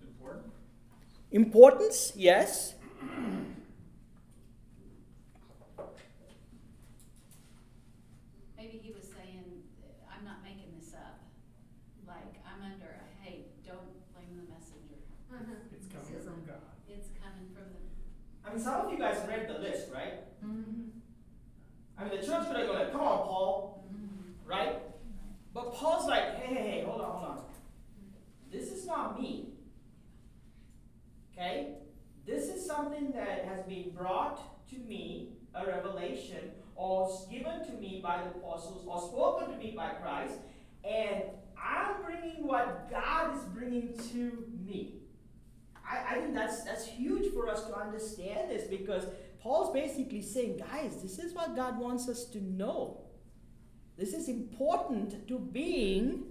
Important. 0.01 0.51
Importance, 1.31 2.11
yes. 2.13 2.73
Maybe 8.57 8.81
he 8.83 8.91
was 8.91 9.05
saying, 9.05 9.45
I'm 10.13 10.25
not 10.25 10.43
making 10.43 10.73
this 10.77 10.93
up. 10.93 11.21
Like, 12.05 12.35
I'm 12.45 12.61
under 12.69 12.99
a, 12.99 13.23
hey, 13.23 13.45
don't 13.65 13.87
blame 14.13 14.35
the 14.35 14.43
messenger. 14.51 14.99
It's 15.71 15.87
coming 15.87 16.21
from 16.23 16.45
God. 16.45 16.61
It's 16.87 17.09
coming 17.21 17.47
from 17.53 17.65
the. 17.71 18.49
I 18.49 18.53
mean, 18.53 18.63
some 18.63 18.85
of 18.85 18.91
you 18.91 18.97
guys 18.97 19.17
read 19.27 19.47
the 19.47 19.59
list, 19.59 19.87
right? 19.93 20.13
I 20.43 20.45
mean, 20.45 20.91
the 22.19 22.25
church 22.25 22.47
could 22.47 22.55
have 22.57 22.67
gone, 22.67 22.91
come 22.91 23.01
on, 23.01 23.27
Paul, 23.27 23.83
right? 24.45 24.79
But 25.53 25.73
Paul's 25.73 26.07
like, 26.07 26.35
hey, 26.37 26.53
hey, 26.53 26.71
hey, 26.71 26.83
hold 26.85 27.01
on, 27.01 27.11
hold 27.11 27.31
on. 27.31 27.43
This 28.51 28.71
is 28.71 28.85
not 28.85 29.19
me. 29.19 29.49
This 32.25 32.49
is 32.49 32.65
something 32.65 33.11
that 33.11 33.45
has 33.45 33.63
been 33.63 33.91
brought 33.91 34.67
to 34.69 34.77
me, 34.77 35.29
a 35.55 35.65
revelation, 35.65 36.51
or 36.75 37.09
given 37.31 37.65
to 37.65 37.71
me 37.73 37.99
by 38.03 38.23
the 38.23 38.29
apostles, 38.39 38.85
or 38.87 39.01
spoken 39.01 39.51
to 39.53 39.57
me 39.57 39.73
by 39.75 39.89
Christ, 40.01 40.35
and 40.83 41.23
I'm 41.61 42.01
bringing 42.03 42.47
what 42.47 42.89
God 42.89 43.35
is 43.35 43.43
bringing 43.45 43.97
to 44.11 44.45
me. 44.65 44.99
I, 45.89 46.15
I 46.15 46.19
think 46.19 46.33
that's 46.33 46.63
that's 46.63 46.85
huge 46.85 47.33
for 47.33 47.49
us 47.49 47.65
to 47.65 47.75
understand 47.75 48.49
this 48.49 48.67
because 48.67 49.05
Paul's 49.41 49.73
basically 49.73 50.21
saying, 50.21 50.57
guys, 50.71 51.01
this 51.01 51.17
is 51.19 51.33
what 51.33 51.55
God 51.55 51.77
wants 51.77 52.07
us 52.07 52.25
to 52.25 52.43
know. 52.43 53.01
This 53.97 54.13
is 54.13 54.29
important 54.29 55.27
to 55.27 55.39
being 55.39 56.23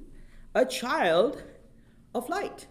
a 0.54 0.64
child 0.64 1.42
of 2.14 2.28
light. 2.28 2.66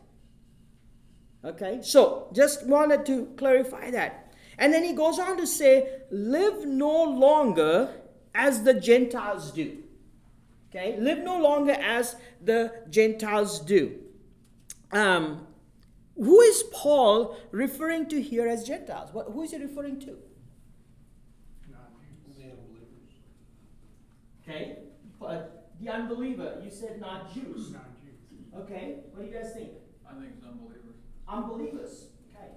Okay, 1.47 1.79
so 1.81 2.29
just 2.33 2.65
wanted 2.67 3.05
to 3.05 3.27
clarify 3.37 3.89
that. 3.91 4.33
And 4.57 4.73
then 4.73 4.83
he 4.83 4.91
goes 4.93 5.17
on 5.17 5.37
to 5.37 5.47
say, 5.47 6.01
live 6.11 6.65
no 6.65 7.03
longer 7.03 7.89
as 8.35 8.63
the 8.63 8.73
Gentiles 8.73 9.51
do. 9.51 9.83
Okay, 10.69 10.99
live 10.99 11.19
no 11.19 11.39
longer 11.39 11.71
as 11.71 12.17
the 12.43 12.73
Gentiles 12.89 13.61
do. 13.61 13.97
Um, 14.91 15.47
who 16.15 16.41
is 16.41 16.63
Paul 16.73 17.37
referring 17.51 18.09
to 18.09 18.21
here 18.21 18.47
as 18.47 18.65
Gentiles? 18.65 19.13
What, 19.13 19.27
who 19.27 19.43
is 19.43 19.51
he 19.51 19.57
referring 19.57 20.01
to? 20.01 20.17
Okay, 24.43 24.77
but 25.19 25.71
the 25.79 25.89
unbeliever, 25.89 26.61
you 26.63 26.71
said 26.71 26.99
not 26.99 27.33
Jews. 27.33 27.71
Not 27.71 28.01
Jews. 28.01 28.47
Okay, 28.55 28.99
what 29.11 29.25
do 29.25 29.31
you 29.31 29.33
guys 29.37 29.53
think? 29.53 29.71
I 30.09 30.13
think 30.13 30.31
it's 30.37 30.45
unbelievers. 30.45 30.76
Unbelievers. 31.29 32.07
Okay. 32.35 32.51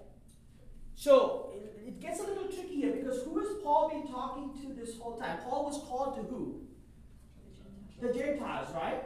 So 0.94 1.52
it, 1.54 1.88
it 1.88 2.00
gets 2.00 2.20
a 2.20 2.24
little 2.24 2.44
tricky 2.44 2.76
here 2.76 2.92
because 2.92 3.22
who 3.24 3.38
has 3.38 3.48
Paul 3.62 3.90
been 3.90 4.12
talking 4.12 4.52
to 4.62 4.74
this 4.74 4.98
whole 4.98 5.16
time? 5.18 5.38
Paul 5.48 5.64
was 5.66 5.78
called 5.88 6.16
to 6.16 6.22
who? 6.22 6.60
The 8.00 8.12
Gentiles, 8.12 8.68
right? 8.74 9.02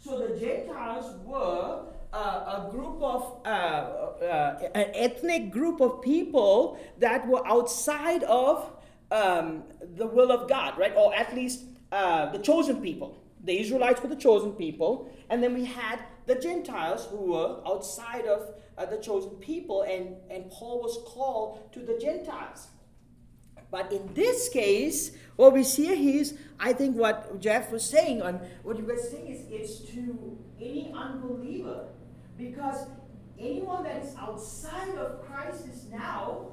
So 0.00 0.18
the 0.26 0.38
Gentiles 0.38 1.14
were 1.24 1.86
uh, 2.12 2.16
a 2.16 2.68
group 2.70 3.02
of, 3.02 3.40
uh, 3.44 3.48
uh, 3.48 4.68
an 4.74 4.90
ethnic 4.94 5.50
group 5.50 5.80
of 5.80 6.02
people 6.02 6.78
that 6.98 7.26
were 7.26 7.46
outside 7.46 8.22
of 8.24 8.70
um, 9.10 9.64
the 9.96 10.06
will 10.06 10.30
of 10.30 10.48
God, 10.48 10.78
right? 10.78 10.94
Or 10.96 11.14
at 11.14 11.34
least 11.34 11.64
uh, 11.92 12.30
the 12.30 12.38
chosen 12.38 12.80
people. 12.80 13.18
The 13.44 13.60
Israelites 13.60 14.00
were 14.02 14.08
the 14.08 14.16
chosen 14.16 14.52
people, 14.52 15.10
and 15.28 15.42
then 15.42 15.54
we 15.54 15.64
had 15.64 16.00
the 16.26 16.34
Gentiles 16.34 17.06
who 17.10 17.32
were 17.32 17.60
outside 17.66 18.26
of 18.26 18.54
uh, 18.76 18.86
the 18.86 18.96
chosen 18.96 19.30
people, 19.36 19.82
and, 19.82 20.16
and 20.30 20.50
Paul 20.50 20.82
was 20.82 20.98
called 21.06 21.72
to 21.72 21.80
the 21.80 21.98
Gentiles. 21.98 22.68
But 23.70 23.92
in 23.92 24.12
this 24.14 24.48
case, 24.48 25.12
what 25.36 25.52
we 25.52 25.64
see 25.64 25.94
here 25.94 26.20
is, 26.20 26.38
I 26.60 26.72
think 26.72 26.96
what 26.96 27.40
Jeff 27.40 27.72
was 27.72 27.84
saying, 27.84 28.22
and 28.22 28.40
what 28.62 28.78
you 28.78 28.84
guys 28.84 29.10
saying 29.10 29.26
is, 29.26 29.40
it's 29.50 29.80
to 29.92 30.38
any 30.60 30.92
unbeliever, 30.96 31.86
because 32.38 32.86
anyone 33.38 33.82
that 33.84 34.02
is 34.04 34.14
outside 34.16 34.94
of 34.96 35.24
Christ 35.26 35.66
is 35.66 35.86
now 35.90 36.52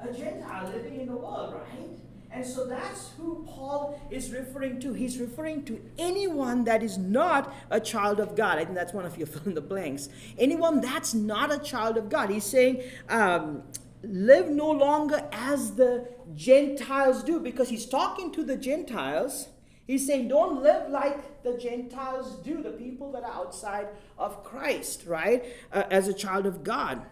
a 0.00 0.12
Gentile 0.12 0.70
living 0.70 1.00
in 1.00 1.06
the 1.06 1.16
world, 1.16 1.54
right? 1.54 1.98
And 2.32 2.46
so 2.46 2.66
that's 2.66 3.10
who 3.18 3.46
Paul 3.46 4.00
is 4.10 4.32
referring 4.32 4.80
to. 4.80 4.94
He's 4.94 5.18
referring 5.18 5.64
to 5.64 5.80
anyone 5.98 6.64
that 6.64 6.82
is 6.82 6.96
not 6.96 7.52
a 7.70 7.78
child 7.78 8.20
of 8.20 8.34
God. 8.34 8.58
I 8.58 8.64
think 8.64 8.74
that's 8.74 8.94
one 8.94 9.04
of 9.04 9.18
your 9.18 9.26
fill 9.32 9.42
in 9.44 9.54
the 9.54 9.60
blanks. 9.60 10.08
Anyone 10.38 10.80
that's 10.80 11.12
not 11.12 11.52
a 11.52 11.58
child 11.58 11.98
of 11.98 12.08
God. 12.08 12.30
He's 12.30 12.44
saying, 12.44 12.82
um, 13.10 13.62
live 14.02 14.48
no 14.48 14.70
longer 14.70 15.28
as 15.30 15.74
the 15.74 16.08
Gentiles 16.34 17.22
do, 17.22 17.38
because 17.38 17.68
he's 17.68 17.86
talking 17.86 18.32
to 18.32 18.42
the 18.42 18.56
Gentiles. 18.56 19.48
He's 19.86 20.06
saying, 20.06 20.28
don't 20.28 20.62
live 20.62 20.90
like 20.90 21.42
the 21.42 21.58
Gentiles 21.58 22.36
do, 22.42 22.62
the 22.62 22.70
people 22.70 23.12
that 23.12 23.24
are 23.24 23.32
outside 23.32 23.88
of 24.18 24.42
Christ, 24.42 25.04
right? 25.06 25.44
Uh, 25.72 25.82
as 25.90 26.08
a 26.08 26.14
child 26.14 26.46
of 26.46 26.64
God. 26.64 27.02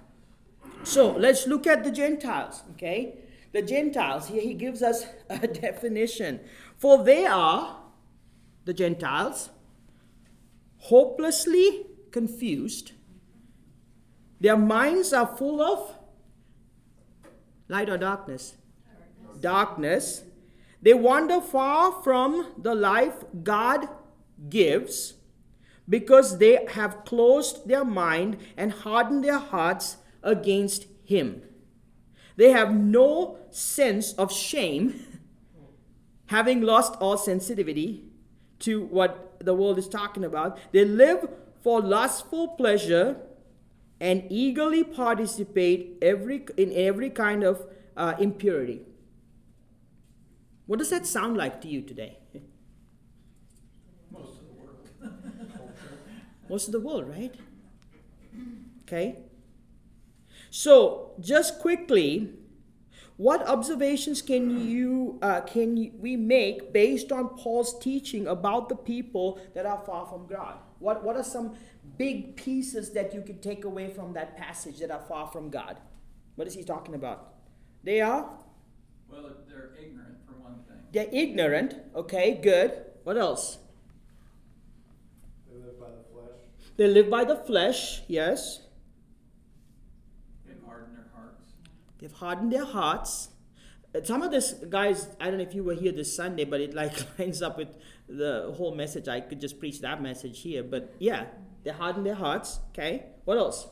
So 0.83 1.11
let's 1.13 1.47
look 1.47 1.67
at 1.67 1.85
the 1.85 1.91
Gentiles, 1.91 2.63
okay? 2.73 3.19
The 3.53 3.63
Gentiles, 3.63 4.29
here 4.29 4.43
he 4.43 4.55
gives 4.55 4.83
us 4.83 5.07
a 5.29 5.47
definition. 5.67 6.41
For 6.77 7.03
they 7.03 7.27
are, 7.27 7.81
the 8.65 8.75
Gentiles, 8.75 9.51
hopelessly 10.79 11.87
confused. 12.11 12.93
Their 14.41 14.57
minds 14.57 15.13
are 15.13 15.37
full 15.37 15.61
of 15.61 15.97
light 17.69 17.89
or 17.89 17.99
darkness? 17.99 18.55
Darkness. 19.41 20.25
They 20.83 20.95
wander 20.95 21.41
far 21.41 22.03
from 22.03 22.53
the 22.57 22.75
life 22.75 23.25
God 23.43 23.89
gives 24.49 25.15
because 25.89 26.39
they 26.39 26.67
have 26.73 27.05
closed 27.05 27.69
their 27.69 27.85
mind 27.85 28.39
and 28.57 28.73
hardened 28.73 29.25
their 29.25 29.39
hearts 29.39 29.99
against 30.23 30.87
Him. 31.05 31.43
They 32.41 32.53
have 32.53 32.75
no 32.75 33.37
sense 33.51 34.15
of 34.15 34.33
shame, 34.33 35.05
having 36.29 36.63
lost 36.63 36.95
all 36.99 37.19
sensitivity 37.19 38.05
to 38.61 38.85
what 38.85 39.37
the 39.45 39.53
world 39.53 39.77
is 39.77 39.87
talking 39.87 40.25
about. 40.25 40.59
They 40.73 40.87
live 40.87 41.29
for 41.63 41.83
lustful 41.83 42.49
pleasure 42.49 43.19
and 44.01 44.25
eagerly 44.31 44.83
participate 44.85 45.99
every, 46.01 46.47
in 46.57 46.73
every 46.75 47.11
kind 47.11 47.45
of 47.45 47.67
uh, 47.95 48.15
impurity. 48.19 48.87
What 50.65 50.79
does 50.79 50.89
that 50.89 51.05
sound 51.05 51.37
like 51.37 51.61
to 51.61 51.69
you 51.69 51.83
today? 51.83 52.17
Most 54.11 54.41
of 54.41 54.47
the 54.49 54.55
world. 54.55 54.89
Most 56.49 56.69
of 56.69 56.73
the 56.73 56.81
world, 56.81 57.07
right? 57.07 57.35
Okay? 58.85 59.19
So, 60.51 61.13
just 61.21 61.61
quickly, 61.61 62.33
what 63.17 63.47
observations 63.47 64.21
can 64.23 64.67
you 64.67 65.19
uh, 65.23 65.43
can 65.43 65.77
you- 65.77 65.93
we 66.01 66.17
make 66.17 66.73
based 66.73 67.13
on 67.13 67.29
Paul's 67.37 67.79
teaching 67.79 68.27
about 68.27 68.69
the 68.69 68.75
people 68.77 69.39
that 69.55 69.65
are 69.67 69.79
far 69.87 70.07
from 70.07 70.27
God? 70.27 70.57
What 70.79 71.05
what 71.05 71.17
are 71.17 71.23
some 71.23 71.55
big 71.99 72.37
pieces 72.37 72.91
that 72.93 73.15
you 73.15 73.21
could 73.23 73.43
take 73.43 73.65
away 73.65 73.91
from 73.91 74.13
that 74.15 74.37
passage 74.37 74.79
that 74.79 74.91
are 74.91 75.05
far 75.07 75.27
from 75.29 75.51
God? 75.51 75.79
What 76.37 76.47
is 76.49 76.55
he 76.55 76.65
talking 76.65 76.95
about? 76.95 77.35
They 77.85 78.01
are 78.01 78.29
Well, 79.11 79.31
they're 79.49 79.71
ignorant 79.81 80.19
for 80.27 80.33
one 80.43 80.65
thing. 80.67 80.79
they're 80.93 81.11
ignorant. 81.13 81.75
Okay, 81.95 82.41
good. 82.43 82.73
What 83.05 83.17
else? 83.19 83.59
They 85.49 85.57
live 85.59 85.79
by 85.79 85.91
the 85.91 86.05
flesh. 86.13 86.41
They 86.77 86.87
live 86.89 87.11
by 87.11 87.25
the 87.25 87.37
flesh. 87.37 88.03
Yes. 88.09 88.63
They've 90.47 90.63
hardened 90.65 90.97
their 90.97 91.09
hearts. 91.15 91.45
They've 92.01 92.13
hardened 92.13 92.53
their 92.53 92.65
hearts. 92.65 93.29
Uh, 93.95 94.03
Some 94.03 94.23
of 94.23 94.31
this, 94.31 94.55
guys, 94.69 95.09
I 95.21 95.27
don't 95.27 95.37
know 95.37 95.43
if 95.43 95.55
you 95.55 95.63
were 95.63 95.75
here 95.75 95.93
this 95.93 96.15
Sunday, 96.15 96.45
but 96.45 96.61
it 96.61 96.75
like 96.75 96.95
lines 97.19 97.43
up 97.43 97.59
with 97.59 97.69
the 98.09 98.53
whole 98.57 98.75
message. 98.75 99.07
I 99.09 99.21
could 99.21 99.41
just 99.41 99.59
preach 99.59 99.81
that 99.81 100.03
message 100.03 100.41
here, 100.41 100.63
but 100.63 100.95
yeah, 100.99 101.27
they 101.63 101.71
hardened 101.71 102.07
their 102.07 102.15
hearts. 102.15 102.61
Okay, 102.71 103.05
what 103.25 103.37
else? 103.37 103.69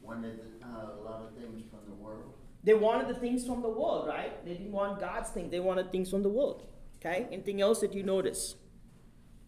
Wanted 0.00 0.40
uh, 0.62 0.66
a 0.66 1.02
lot 1.04 1.22
of 1.22 1.36
things 1.36 1.62
from 1.70 1.80
the 1.86 1.94
world. 1.94 2.32
They 2.64 2.74
wanted 2.74 3.08
the 3.08 3.20
things 3.20 3.46
from 3.46 3.60
the 3.62 3.68
world, 3.68 4.08
right? 4.08 4.44
They 4.44 4.54
didn't 4.54 4.72
want 4.72 5.00
God's 5.00 5.30
things. 5.30 5.50
They 5.50 5.60
wanted 5.60 5.92
things 5.92 6.10
from 6.10 6.22
the 6.22 6.30
world. 6.30 6.66
Okay, 6.96 7.28
anything 7.30 7.60
else 7.60 7.80
that 7.80 7.92
you 7.92 8.02
notice? 8.02 8.56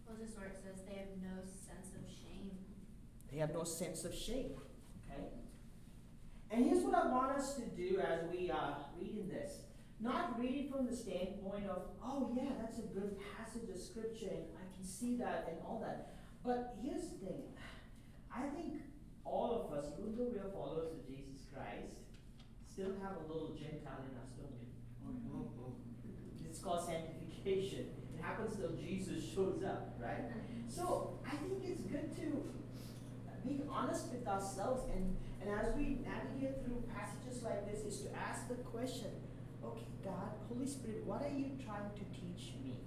Well, 0.07 0.17
just 0.23 0.37
where 0.37 0.47
it 0.47 0.55
says 0.63 0.83
they 0.87 0.95
have 0.95 1.09
no 1.21 1.41
sense 1.43 1.89
of 1.95 2.07
shame. 2.07 2.51
They 3.31 3.37
have 3.37 3.53
no 3.53 3.63
sense 3.63 4.05
of 4.05 4.13
shame. 4.13 4.51
And 6.51 6.65
here's 6.65 6.83
what 6.83 6.95
I 6.95 7.07
want 7.07 7.31
us 7.31 7.55
to 7.55 7.61
do 7.61 7.99
as 7.99 8.29
we 8.29 8.51
are 8.51 8.77
reading 8.99 9.29
this. 9.29 9.61
Not 10.01 10.37
reading 10.37 10.69
from 10.69 10.85
the 10.85 10.95
standpoint 10.95 11.67
of, 11.69 11.83
oh 12.03 12.31
yeah, 12.35 12.49
that's 12.59 12.79
a 12.79 12.87
good 12.93 13.15
passage 13.37 13.69
of 13.69 13.79
scripture 13.79 14.27
and 14.27 14.43
I 14.59 14.75
can 14.75 14.83
see 14.83 15.15
that 15.17 15.47
and 15.49 15.57
all 15.65 15.79
that. 15.79 16.15
But 16.43 16.75
here's 16.81 17.07
the 17.07 17.25
thing. 17.25 17.43
I 18.35 18.49
think 18.55 18.81
all 19.23 19.63
of 19.63 19.77
us, 19.77 19.91
even 19.97 20.17
though 20.17 20.31
we 20.33 20.39
are 20.39 20.51
followers 20.51 20.91
of 20.91 21.07
Jesus 21.07 21.45
Christ, 21.53 21.95
still 22.67 22.91
have 23.01 23.15
a 23.23 23.31
little 23.31 23.55
Gentile 23.55 24.03
in 24.03 24.17
us, 24.19 24.31
don't 24.35 24.51
we? 24.59 24.67
Mm-hmm. 25.07 26.49
It's 26.49 26.59
called 26.59 26.83
sanctification. 26.83 27.87
It 28.17 28.21
happens 28.21 28.57
till 28.57 28.75
Jesus 28.75 29.23
shows 29.23 29.63
up, 29.63 29.95
right? 30.01 30.27
So 30.67 31.19
I 31.25 31.35
think 31.37 31.63
it's 31.63 31.81
good 31.81 32.15
to 32.17 32.43
be 33.47 33.61
honest 33.69 34.11
with 34.11 34.27
ourselves 34.27 34.83
and, 34.93 35.15
and 35.41 35.49
as 35.59 35.75
we 35.75 35.99
navigate 36.05 36.63
through 36.63 36.83
passages 36.93 37.43
like 37.43 37.65
this 37.69 37.83
is 37.83 38.01
to 38.01 38.09
ask 38.15 38.47
the 38.47 38.55
question, 38.55 39.09
okay, 39.65 39.87
God, 40.03 40.31
Holy 40.49 40.67
Spirit, 40.67 41.03
what 41.05 41.21
are 41.21 41.33
you 41.33 41.51
trying 41.65 41.89
to 41.95 42.05
teach 42.13 42.53
me? 42.63 42.79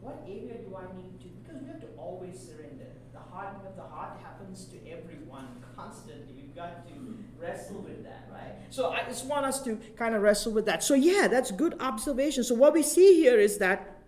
What 0.00 0.22
area 0.26 0.58
do 0.58 0.76
I 0.76 0.84
need 0.96 1.20
to 1.20 1.34
because 1.54 1.62
we 1.62 1.68
have 1.68 1.80
to 1.80 1.88
always 1.98 2.38
surrender. 2.38 2.86
The 3.12 3.20
hardening 3.32 3.66
of 3.66 3.76
the 3.76 3.82
heart 3.82 4.18
happens 4.22 4.66
to 4.66 4.76
everyone 4.90 5.46
constantly. 5.76 6.34
We've 6.34 6.54
got 6.54 6.86
to 6.88 6.94
wrestle 7.38 7.80
with 7.80 8.02
that, 8.04 8.28
right? 8.32 8.52
So 8.70 8.90
I 8.90 9.04
just 9.04 9.26
want 9.26 9.46
us 9.46 9.62
to 9.62 9.76
kind 9.96 10.14
of 10.14 10.22
wrestle 10.22 10.52
with 10.52 10.66
that. 10.66 10.82
So 10.82 10.94
yeah, 10.94 11.28
that's 11.28 11.50
good 11.50 11.76
observation. 11.80 12.44
So 12.44 12.54
what 12.54 12.72
we 12.72 12.82
see 12.82 13.14
here 13.20 13.38
is 13.38 13.58
that 13.58 14.00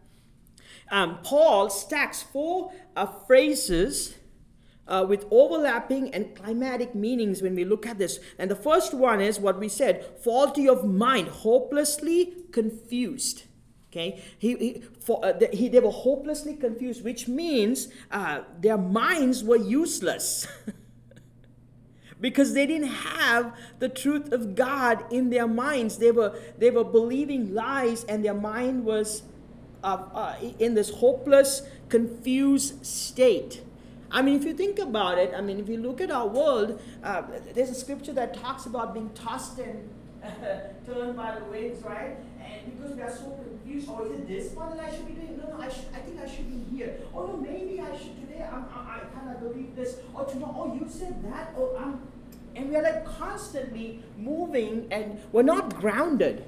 um, 0.90 1.18
Paul 1.22 1.70
stacks 1.70 2.22
four 2.22 2.72
uh, 2.96 3.06
phrases 3.06 4.14
uh, 4.88 5.04
with 5.08 5.26
overlapping 5.30 6.14
and 6.14 6.34
climatic 6.34 6.94
meanings 6.94 7.42
when 7.42 7.54
we 7.54 7.64
look 7.64 7.86
at 7.86 7.98
this. 7.98 8.18
And 8.38 8.50
the 8.50 8.56
first 8.56 8.94
one 8.94 9.20
is 9.20 9.40
what 9.40 9.58
we 9.58 9.68
said 9.68 10.04
faulty 10.22 10.68
of 10.68 10.84
mind, 10.84 11.28
hopelessly 11.28 12.34
confused. 12.52 13.44
Okay, 13.90 14.22
he, 14.38 14.56
he, 14.56 14.82
for, 15.00 15.24
uh, 15.24 15.32
the, 15.32 15.48
he, 15.52 15.68
they 15.68 15.80
were 15.80 15.90
hopelessly 15.90 16.54
confused, 16.54 17.02
which 17.02 17.28
means 17.28 17.88
uh, 18.10 18.40
their 18.60 18.76
minds 18.76 19.42
were 19.42 19.56
useless. 19.56 20.46
because 22.20 22.54
they 22.54 22.66
didn't 22.66 22.88
have 22.88 23.54
the 23.78 23.88
truth 23.88 24.32
of 24.32 24.54
God 24.54 25.04
in 25.12 25.30
their 25.30 25.46
minds. 25.46 25.98
They 25.98 26.10
were, 26.10 26.38
they 26.58 26.70
were 26.70 26.84
believing 26.84 27.54
lies, 27.54 28.04
and 28.04 28.24
their 28.24 28.34
mind 28.34 28.84
was 28.84 29.22
uh, 29.84 30.02
uh, 30.12 30.36
in 30.58 30.74
this 30.74 30.90
hopeless, 30.90 31.62
confused 31.88 32.84
state. 32.84 33.62
I 34.10 34.22
mean, 34.22 34.36
if 34.36 34.44
you 34.44 34.54
think 34.54 34.78
about 34.78 35.18
it, 35.18 35.32
I 35.36 35.40
mean, 35.40 35.58
if 35.58 35.68
you 35.68 35.78
look 35.78 36.00
at 36.00 36.10
our 36.10 36.26
world, 36.26 36.80
uh, 37.02 37.22
there's 37.54 37.70
a 37.70 37.74
scripture 37.74 38.12
that 38.14 38.34
talks 38.34 38.66
about 38.66 38.94
being 38.94 39.10
tossed 39.10 39.58
and 39.58 39.88
turned 40.86 41.16
by 41.16 41.38
the 41.38 41.44
winds, 41.46 41.82
right? 41.84 42.16
And 42.40 42.78
because 42.78 42.96
we 42.96 43.02
are 43.02 43.10
so 43.10 43.38
confused, 43.42 43.88
oh, 43.90 44.04
is 44.04 44.12
it 44.12 44.28
this 44.28 44.52
one 44.52 44.76
that 44.76 44.86
I 44.86 44.94
should 44.94 45.06
be 45.06 45.14
doing? 45.14 45.38
No, 45.38 45.56
no, 45.56 45.62
I, 45.62 45.68
should, 45.68 45.86
I 45.94 45.98
think 45.98 46.20
I 46.20 46.28
should 46.28 46.48
be 46.50 46.76
here. 46.76 46.98
Oh, 47.14 47.26
no, 47.26 47.36
maybe 47.36 47.80
I 47.80 47.96
should 47.96 48.20
today. 48.20 48.46
I'm, 48.50 48.64
I, 48.72 49.00
I 49.00 49.18
kind 49.18 49.34
of 49.34 49.40
believe 49.40 49.74
this. 49.74 49.98
Or 50.14 50.24
tomorrow, 50.24 50.70
oh, 50.70 50.74
you 50.74 50.86
said 50.88 51.22
that. 51.30 51.54
Oh, 51.56 51.76
I'm, 51.78 52.00
and 52.54 52.70
we 52.70 52.76
are 52.76 52.82
like 52.82 53.04
constantly 53.04 54.02
moving 54.16 54.88
and 54.90 55.20
we're 55.30 55.42
not 55.42 55.76
grounded, 55.76 56.44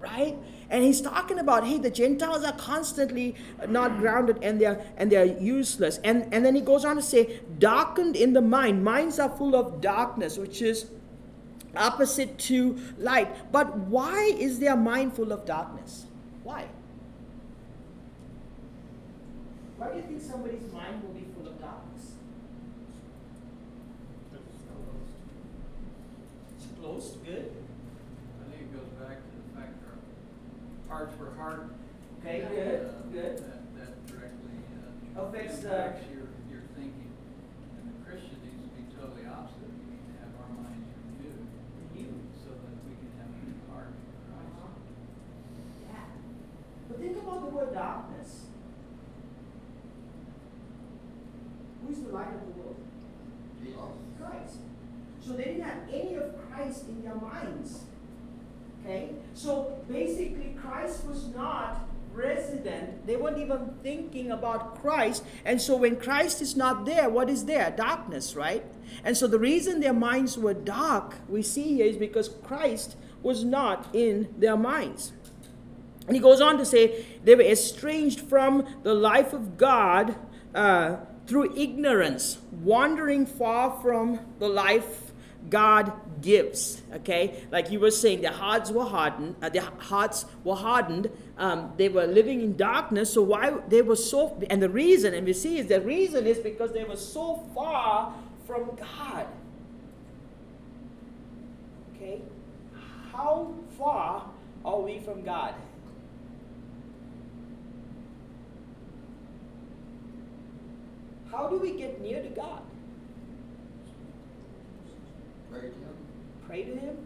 right? 0.00 0.36
And 0.70 0.84
he's 0.84 1.00
talking 1.00 1.38
about, 1.38 1.66
hey, 1.66 1.78
the 1.78 1.90
Gentiles 1.90 2.44
are 2.44 2.52
constantly 2.52 3.34
not 3.68 3.98
grounded 3.98 4.38
and 4.42 4.60
they're 4.60 4.84
and 4.96 5.10
they're 5.12 5.24
useless. 5.24 5.98
And 6.04 6.32
and 6.32 6.44
then 6.44 6.54
he 6.54 6.60
goes 6.60 6.84
on 6.84 6.96
to 6.96 7.02
say, 7.02 7.40
darkened 7.58 8.16
in 8.16 8.32
the 8.32 8.40
mind. 8.40 8.82
Minds 8.84 9.18
are 9.18 9.28
full 9.28 9.54
of 9.54 9.80
darkness, 9.80 10.38
which 10.38 10.62
is 10.62 10.90
opposite 11.76 12.38
to 12.38 12.78
light. 12.98 13.52
But 13.52 13.76
why 13.76 14.34
is 14.38 14.58
their 14.58 14.76
mind 14.76 15.14
full 15.14 15.32
of 15.32 15.44
darkness? 15.44 16.06
Why? 16.42 16.66
Why 19.76 19.90
do 19.90 19.96
you 19.96 20.02
think 20.02 20.20
somebody's 20.20 20.70
mind 20.72 21.02
will 21.02 21.14
be 21.14 21.26
full 21.34 21.48
of 21.48 21.58
darkness? 21.58 22.12
It's 26.56 26.66
closed, 26.78 27.24
good. 27.24 27.50
I 28.40 28.50
think 28.50 28.62
it 28.62 28.76
goes 28.76 28.90
back 29.00 29.16
to 29.16 29.36
the 29.40 29.58
fact 29.58 29.72
that 29.80 29.96
our 30.90 31.06
for 31.18 31.32
hardened. 31.38 31.70
Okay, 32.20 32.42
Uh, 32.42 32.48
good, 32.48 33.12
good. 33.12 33.36
That, 33.38 33.62
that 33.78 34.06
directly, 34.06 34.56
uh. 35.16 35.22
Affects 35.22 35.58
the- 35.60 35.94
your, 36.12 36.26
your 36.50 36.62
thinking. 36.76 37.10
And 37.78 37.94
the 37.94 38.10
Christian 38.10 38.36
needs 38.44 38.60
to 38.62 38.70
be 38.76 38.84
totally 38.94 39.26
opposite. 39.26 39.70
We 39.70 39.96
need 39.96 40.04
to 40.10 40.14
have 40.20 40.32
our 40.36 40.50
minds 40.52 40.90
renewed 41.16 41.46
You. 41.96 42.08
so 42.44 42.50
that 42.50 42.74
we 42.84 42.92
can 43.00 43.10
have 43.22 43.30
a 43.30 43.38
new 43.46 43.56
heart 43.72 43.88
for 43.94 44.18
Christ. 44.28 44.82
Yeah. 45.88 46.04
But 46.88 46.98
think 46.98 47.16
about 47.22 47.40
the 47.40 47.50
word 47.56 47.72
darkness. 47.72 48.46
Who's 51.86 52.00
the 52.02 52.08
light 52.12 52.34
of 52.34 52.40
the 52.46 52.60
world? 52.60 52.76
Jesus. 53.62 53.78
Christ. 54.20 54.58
So 55.24 55.32
they 55.32 55.44
didn't 55.44 55.62
have 55.62 55.88
any 55.90 56.14
of 56.16 56.34
Christ 56.50 56.88
in 56.88 57.02
their 57.02 57.14
minds. 57.14 57.84
Okay? 58.84 59.10
So 59.34 59.78
basically, 59.88 60.56
Christ 60.60 61.04
was 61.04 61.28
not 61.28 61.88
resident. 62.12 63.06
They 63.06 63.16
weren't 63.16 63.38
even 63.38 63.74
thinking 63.82 64.30
about 64.30 64.80
Christ. 64.80 65.24
And 65.44 65.60
so 65.60 65.76
when 65.76 65.96
Christ 65.96 66.42
is 66.42 66.56
not 66.56 66.84
there, 66.84 67.08
what 67.08 67.30
is 67.30 67.44
there? 67.44 67.70
Darkness, 67.70 68.34
right? 68.34 68.64
And 69.04 69.16
so 69.16 69.26
the 69.26 69.38
reason 69.38 69.80
their 69.80 69.94
minds 69.94 70.36
were 70.36 70.54
dark, 70.54 71.16
we 71.28 71.42
see 71.42 71.76
here, 71.76 71.86
is 71.86 71.96
because 71.96 72.28
Christ 72.28 72.96
was 73.22 73.44
not 73.44 73.86
in 73.92 74.34
their 74.36 74.56
minds. 74.56 75.12
And 76.06 76.16
he 76.16 76.20
goes 76.20 76.40
on 76.40 76.58
to 76.58 76.64
say 76.64 77.04
they 77.22 77.34
were 77.34 77.42
estranged 77.42 78.20
from 78.20 78.66
the 78.82 78.94
life 78.94 79.32
of 79.32 79.56
God 79.56 80.16
uh, 80.54 80.96
through 81.26 81.56
ignorance, 81.56 82.38
wandering 82.50 83.26
far 83.26 83.80
from 83.80 84.18
the 84.40 84.48
life 84.48 85.12
God 85.48 86.09
gives. 86.22 86.82
Okay, 86.92 87.44
like 87.50 87.70
you 87.70 87.80
were 87.80 87.90
saying, 87.90 88.22
their 88.22 88.32
hearts 88.32 88.70
were 88.70 88.84
hardened. 88.84 89.36
Uh, 89.42 89.48
their 89.48 89.68
hearts 89.78 90.26
were 90.44 90.56
hardened. 90.56 91.10
Um, 91.38 91.72
they 91.76 91.88
were 91.88 92.06
living 92.06 92.40
in 92.40 92.56
darkness. 92.56 93.12
So 93.12 93.22
why 93.22 93.50
they 93.68 93.82
were 93.82 93.96
so? 93.96 94.40
And 94.50 94.62
the 94.62 94.68
reason, 94.68 95.14
and 95.14 95.26
we 95.26 95.32
see, 95.32 95.58
is 95.58 95.66
the 95.66 95.80
reason 95.80 96.26
is 96.26 96.38
because 96.38 96.72
they 96.72 96.84
were 96.84 96.96
so 96.96 97.46
far 97.54 98.14
from 98.46 98.76
God. 98.76 99.26
Okay, 101.94 102.22
how 103.12 103.54
far 103.78 104.30
are 104.64 104.80
we 104.80 104.98
from 105.00 105.22
God? 105.22 105.54
How 111.30 111.46
do 111.46 111.58
we 111.58 111.72
get 111.76 112.00
near 112.00 112.22
to 112.22 112.28
God? 112.30 112.62
To 115.52 115.60
him. 115.60 115.99
Pray 116.50 116.64
to 116.64 116.74
Him? 116.74 116.96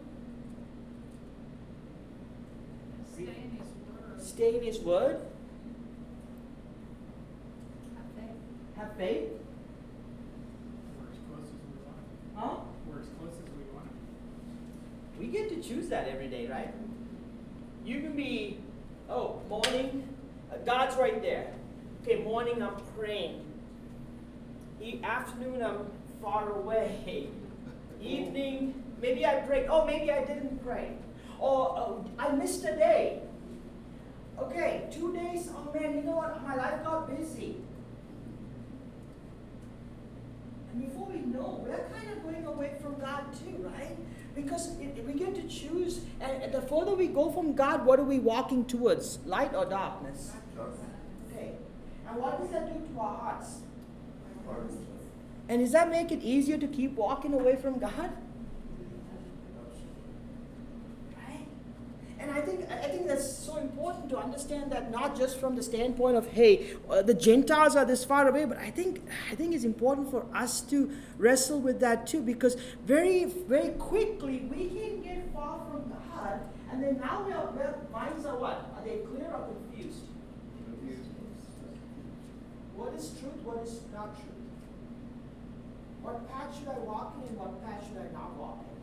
Stay 3.13 3.21
in 3.21 3.51
his 3.51 3.67
word. 3.85 4.25
Stay 4.25 4.57
in 4.57 4.63
His 4.63 4.79
Word? 4.79 5.17
Have 7.95 8.05
faith. 8.15 8.75
Have 8.75 8.93
faith? 8.97 9.29
We're 10.97 11.11
as 11.11 11.19
close 11.29 11.45
as 11.45 11.61
we 11.61 11.77
want. 11.85 11.99
Huh? 12.35 12.61
We're 12.87 13.01
as 13.01 13.07
close 13.19 13.33
as 13.33 13.49
we 13.55 13.71
want. 13.71 13.87
We 15.19 15.27
get 15.27 15.49
to 15.49 15.61
choose 15.61 15.89
that 15.89 16.07
every 16.07 16.27
day, 16.27 16.47
right? 16.47 16.73
You 17.85 17.99
can 18.01 18.15
be, 18.15 18.57
oh, 19.11 19.41
morning, 19.47 20.07
uh, 20.51 20.55
God's 20.65 20.95
right 20.95 21.21
there. 21.21 21.53
Okay, 22.01 22.23
morning, 22.23 22.63
I'm 22.63 22.77
praying. 22.97 23.43
E- 24.81 25.01
afternoon, 25.03 25.61
I'm 25.61 25.85
far 26.19 26.51
away. 26.51 27.29
Evening, 28.01 28.81
maybe 29.01 29.25
I 29.25 29.35
prayed. 29.41 29.67
Oh, 29.69 29.85
maybe 29.85 30.11
I 30.11 30.23
didn't 30.23 30.63
pray. 30.63 30.93
Or 31.39 31.77
oh, 31.77 32.05
I 32.17 32.29
missed 32.31 32.63
a 32.63 32.75
day. 32.75 33.21
Okay, 34.39 34.87
two 34.91 35.13
days. 35.13 35.49
Oh 35.55 35.71
man, 35.73 35.95
you 35.95 36.01
know 36.03 36.17
what? 36.17 36.41
My 36.43 36.55
life 36.55 36.83
got 36.83 37.09
busy. 37.17 37.57
And 40.71 40.85
before 40.85 41.07
we 41.07 41.19
know, 41.19 41.63
we're 41.65 41.87
kind 41.89 42.09
of 42.11 42.23
going 42.23 42.45
away 42.45 42.73
from 42.81 42.99
God 42.99 43.23
too, 43.33 43.69
right? 43.77 43.95
Because 44.35 44.71
we 44.71 45.13
get 45.13 45.35
to 45.35 45.47
choose, 45.47 46.01
and, 46.19 46.43
and 46.43 46.53
the 46.53 46.61
further 46.61 46.93
we 46.95 47.07
go 47.07 47.31
from 47.31 47.53
God, 47.53 47.85
what 47.85 47.99
are 47.99 48.03
we 48.03 48.19
walking 48.19 48.65
towards? 48.65 49.19
Light 49.25 49.55
or 49.55 49.65
darkness? 49.65 50.33
Okay. 51.31 51.53
And 52.09 52.17
what 52.17 52.41
does 52.41 52.51
that 52.51 52.67
do 52.67 52.93
to 52.93 52.99
our 52.99 53.17
hearts? 53.17 53.59
And 55.47 55.61
does 55.61 55.71
that 55.71 55.89
make 55.89 56.11
it 56.11 56.21
easier 56.23 56.57
to 56.57 56.67
keep 56.67 56.95
walking 56.95 57.33
away 57.33 57.55
from 57.55 57.79
God? 57.79 58.11
Right? 61.15 61.47
And 62.25 62.33
I 62.33 62.41
think 62.41 62.67
I 62.71 62.87
think 62.87 63.05
that's 63.05 63.31
so 63.31 63.57
important 63.57 64.09
to 64.09 64.17
understand 64.17 64.71
that 64.71 64.89
not 64.89 65.15
just 65.15 65.39
from 65.39 65.55
the 65.55 65.61
standpoint 65.61 66.17
of 66.17 66.25
hey, 66.25 66.73
uh, 66.89 67.03
the 67.03 67.13
Gentiles 67.13 67.75
are 67.75 67.85
this 67.85 68.03
far 68.03 68.27
away, 68.27 68.45
but 68.45 68.57
I 68.57 68.71
think 68.71 69.03
I 69.31 69.35
think 69.35 69.53
it's 69.53 69.63
important 69.63 70.09
for 70.09 70.25
us 70.33 70.61
to 70.73 70.89
wrestle 71.19 71.59
with 71.59 71.79
that 71.81 72.07
too, 72.07 72.23
because 72.23 72.55
very 72.83 73.25
very 73.25 73.69
quickly 73.73 74.39
we 74.49 74.69
can 74.69 75.03
get 75.03 75.31
far 75.35 75.59
from 75.69 75.93
God, 75.93 76.39
and 76.71 76.81
then 76.81 76.97
now 76.97 77.23
we 77.27 77.31
are, 77.31 77.45
our 77.45 77.75
minds 77.93 78.25
are 78.25 78.37
what? 78.37 78.73
Are 78.75 78.83
they 78.83 78.97
clear 79.05 79.29
or 79.29 79.45
confused? 79.45 80.01
What 82.75 82.93
is 82.95 83.09
truth? 83.19 83.39
What 83.43 83.61
is 83.61 83.81
not 83.93 84.15
truth? 84.15 84.49
What 86.01 86.27
path 86.27 86.57
should 86.57 86.69
I 86.69 86.79
walk 86.79 87.17
in 87.21 87.37
what 87.37 87.63
path 87.63 87.85
should 87.85 88.01
I 88.01 88.11
not 88.11 88.35
walk 88.35 88.65
in? 88.67 88.74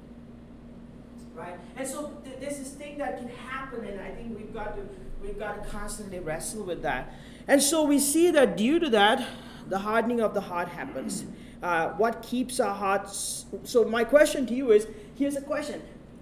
Right? 1.35 1.59
And 1.77 1.87
so 1.87 2.13
th- 2.25 2.37
there's 2.41 2.59
this 2.59 2.73
thing 2.73 2.99
that 2.99 3.19
can 3.19 3.29
happen, 3.29 3.85
and 3.85 4.01
I 4.01 4.11
think 4.11 4.37
we've 4.37 4.53
got 4.53 4.77
to 4.77 4.83
we've 5.23 5.39
got 5.39 5.63
to 5.63 5.71
constantly 5.71 6.19
wrestle 6.19 6.65
with 6.65 6.83
that. 6.83 7.15
And 7.49 7.63
so 7.63 7.85
we 7.85 7.99
see 7.99 8.31
that 8.33 8.57
due 8.57 8.79
to 8.79 8.91
that, 8.91 9.27
the 9.69 9.79
hardening 9.79 10.21
of 10.21 10.35
the 10.35 10.43
heart 10.43 10.69
happens. 10.69 11.25
Uh, 11.63 11.91
what 11.91 12.23
keeps 12.23 12.61
our 12.61 12.75
hearts? 12.75 13.47
So 13.65 13.85
my 13.85 14.05
question 14.05 14.47
to 14.47 14.55
you 14.55 14.73
is: 14.73 14.87
Here's 15.15 15.37
a 15.37 15.41
question, 15.41 15.81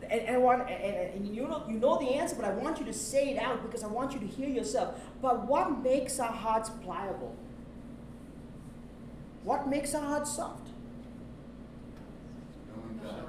and, 0.09 0.21
and, 0.21 0.45
and, 0.45 1.15
and 1.15 1.35
you 1.35 1.43
know 1.43 1.65
you 1.69 1.79
know 1.79 1.99
the 1.99 2.11
answer, 2.11 2.37
but 2.37 2.45
I 2.45 2.53
want 2.53 2.79
you 2.79 2.85
to 2.87 2.93
say 2.93 3.31
it 3.31 3.39
out 3.43 3.63
because 3.63 3.83
I 3.83 3.89
want 3.89 4.13
you 4.13 4.21
to 4.21 4.27
hear 4.27 4.49
yourself. 4.49 5.01
But 5.21 5.47
what 5.49 5.83
makes 5.83 6.21
our 6.21 6.33
hearts 6.33 6.71
pliable? 6.85 7.35
What 9.43 9.69
makes 9.69 9.95
our 9.95 10.03
hearts 10.03 10.37
soft? 10.37 10.69
Knowing 12.69 13.01
God, 13.03 13.25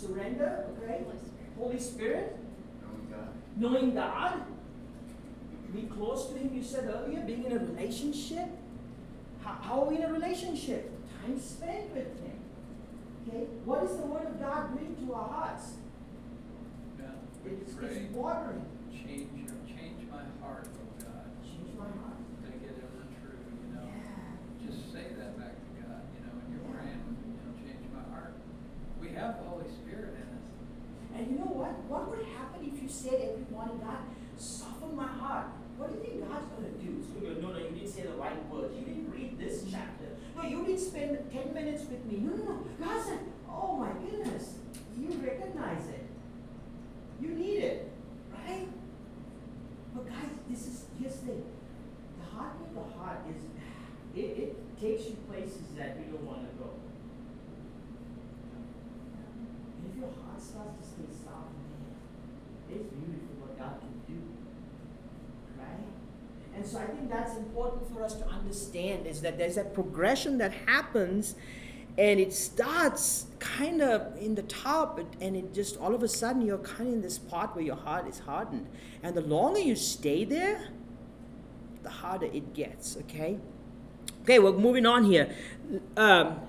Surrender. 0.00 0.64
Surrender, 0.66 0.66
okay? 0.82 1.04
Holy 1.58 1.78
Spirit. 1.78 2.36
Knowing 3.56 3.94
God, 3.94 4.34
knowing 4.34 4.44
be 5.74 5.82
close 5.82 6.26
to 6.28 6.38
Him, 6.38 6.50
you 6.54 6.62
said 6.62 6.84
earlier, 6.92 7.20
being 7.20 7.44
in 7.44 7.52
a 7.52 7.58
relationship. 7.58 8.48
How, 9.42 9.58
how 9.62 9.82
are 9.82 9.88
we 9.88 9.96
in 9.96 10.02
a 10.02 10.12
relationship? 10.12 10.90
Time 11.22 11.38
spent 11.40 11.94
with 11.94 12.08
Him. 12.20 12.38
Okay? 13.28 13.44
What 13.64 13.82
does 13.82 13.96
the 13.96 14.06
Word 14.06 14.26
of 14.26 14.40
God 14.40 14.76
doing 14.78 14.96
to 15.06 15.14
our 15.14 15.28
hearts? 15.28 15.74
Yeah, 16.98 17.06
when 17.42 17.52
you 17.54 17.60
It's, 17.66 17.74
pray, 17.74 17.88
it's 17.88 18.14
watering. 18.14 18.64
change, 18.90 19.28
your- 19.36 19.62
change 19.68 20.00
my 20.10 20.24
heart, 20.42 20.66
oh 20.66 21.04
God. 21.04 21.28
Change 21.44 21.76
my 21.78 21.84
heart. 22.02 22.18
Make 22.42 22.64
it 22.66 22.74
ever 22.80 23.04
true, 23.20 23.38
you 23.38 23.68
know. 23.76 23.86
Yeah. 23.86 24.66
Just 24.66 24.90
say 24.92 25.12
that 25.20 25.38
back 25.38 25.54
to 25.60 25.68
God, 25.84 26.02
you 26.16 26.20
know, 26.26 26.32
when 26.40 26.46
you're 26.50 26.66
praying, 26.72 27.04
you 27.30 27.36
know, 27.46 27.52
change 27.62 27.84
my 27.94 28.02
heart. 28.10 28.34
We 29.00 29.08
have 29.14 29.38
the 29.38 29.46
Holy 29.48 29.68
Spirit 29.68 29.78
in 29.78 29.78
us. 29.78 29.79
And 31.20 31.32
you 31.32 31.36
know 31.36 31.52
what? 31.52 31.76
What 31.84 32.08
would 32.08 32.24
happen 32.32 32.64
if 32.64 32.80
you 32.80 32.88
said 32.88 33.20
every 33.20 33.44
morning, 33.52 33.76
God, 33.84 34.08
soften 34.40 34.96
my 34.96 35.04
heart? 35.04 35.52
What 35.76 35.92
do 35.92 36.00
you 36.00 36.00
think 36.00 36.24
God's 36.24 36.48
going 36.56 36.64
to 36.64 36.76
do? 36.80 36.96
To 36.96 37.12
go, 37.20 37.28
no, 37.44 37.52
no, 37.52 37.60
you 37.60 37.76
didn't 37.76 37.92
say 37.92 38.08
the 38.08 38.16
right 38.16 38.40
words. 38.48 38.72
You 38.72 38.88
didn't 38.88 39.12
read 39.12 39.36
this 39.36 39.60
mm-hmm. 39.60 39.76
chapter. 39.76 40.16
No, 40.32 40.48
you 40.48 40.64
didn't 40.64 40.80
spend 40.80 41.20
10 41.28 41.52
minutes 41.52 41.84
with 41.92 42.00
me. 42.08 42.24
No, 42.24 42.32
no, 42.40 42.44
no. 42.56 42.64
God 42.80 43.04
said, 43.04 43.20
oh 43.52 43.76
my 43.76 43.92
goodness. 44.00 44.64
You 44.96 45.12
recognize 45.20 45.92
it. 45.92 46.08
You 47.20 47.36
need 47.36 47.68
it. 47.68 47.92
Right? 48.32 48.68
But 49.92 50.08
guys, 50.08 50.32
this 50.48 50.72
is, 50.72 50.84
here's 50.96 51.20
the 51.20 51.36
thing. 51.36 51.44
The 52.16 52.32
heart 52.32 52.56
of 52.64 52.72
the 52.72 52.96
heart 52.96 53.28
is, 53.28 53.44
it, 54.16 54.40
it 54.40 54.80
takes 54.80 55.04
you 55.04 55.20
places 55.28 55.68
that 55.76 56.00
you 56.00 56.16
don't 56.16 56.24
want 56.24 56.48
to 56.48 56.56
go. 56.56 56.79
It's 62.72 62.84
beautiful 62.84 63.36
what 63.40 63.58
God 63.58 63.80
can 63.80 64.14
do. 64.14 64.22
Right? 65.58 65.66
And 66.54 66.66
so 66.66 66.78
I 66.78 66.86
think 66.86 67.10
that's 67.10 67.36
important 67.36 67.92
for 67.92 68.02
us 68.02 68.14
to 68.14 68.26
understand 68.26 69.06
is 69.06 69.20
that 69.22 69.38
there's 69.38 69.56
a 69.56 69.64
progression 69.64 70.38
that 70.38 70.52
happens 70.66 71.34
and 71.98 72.20
it 72.20 72.32
starts 72.32 73.26
kind 73.40 73.82
of 73.82 74.16
in 74.18 74.34
the 74.34 74.42
top 74.44 75.00
and 75.20 75.36
it 75.36 75.52
just 75.52 75.76
all 75.78 75.94
of 75.94 76.02
a 76.02 76.08
sudden 76.08 76.42
you're 76.42 76.58
kind 76.58 76.88
of 76.88 76.94
in 76.94 77.02
this 77.02 77.18
part 77.18 77.54
where 77.54 77.64
your 77.64 77.76
heart 77.76 78.06
is 78.06 78.20
hardened. 78.20 78.66
And 79.02 79.14
the 79.14 79.22
longer 79.22 79.60
you 79.60 79.76
stay 79.76 80.24
there, 80.24 80.68
the 81.82 81.90
harder 81.90 82.26
it 82.26 82.54
gets, 82.54 82.96
okay? 82.98 83.38
Okay, 84.22 84.38
we're 84.38 84.52
moving 84.52 84.86
on 84.86 85.04
here. 85.04 85.34
Um, 85.96 86.40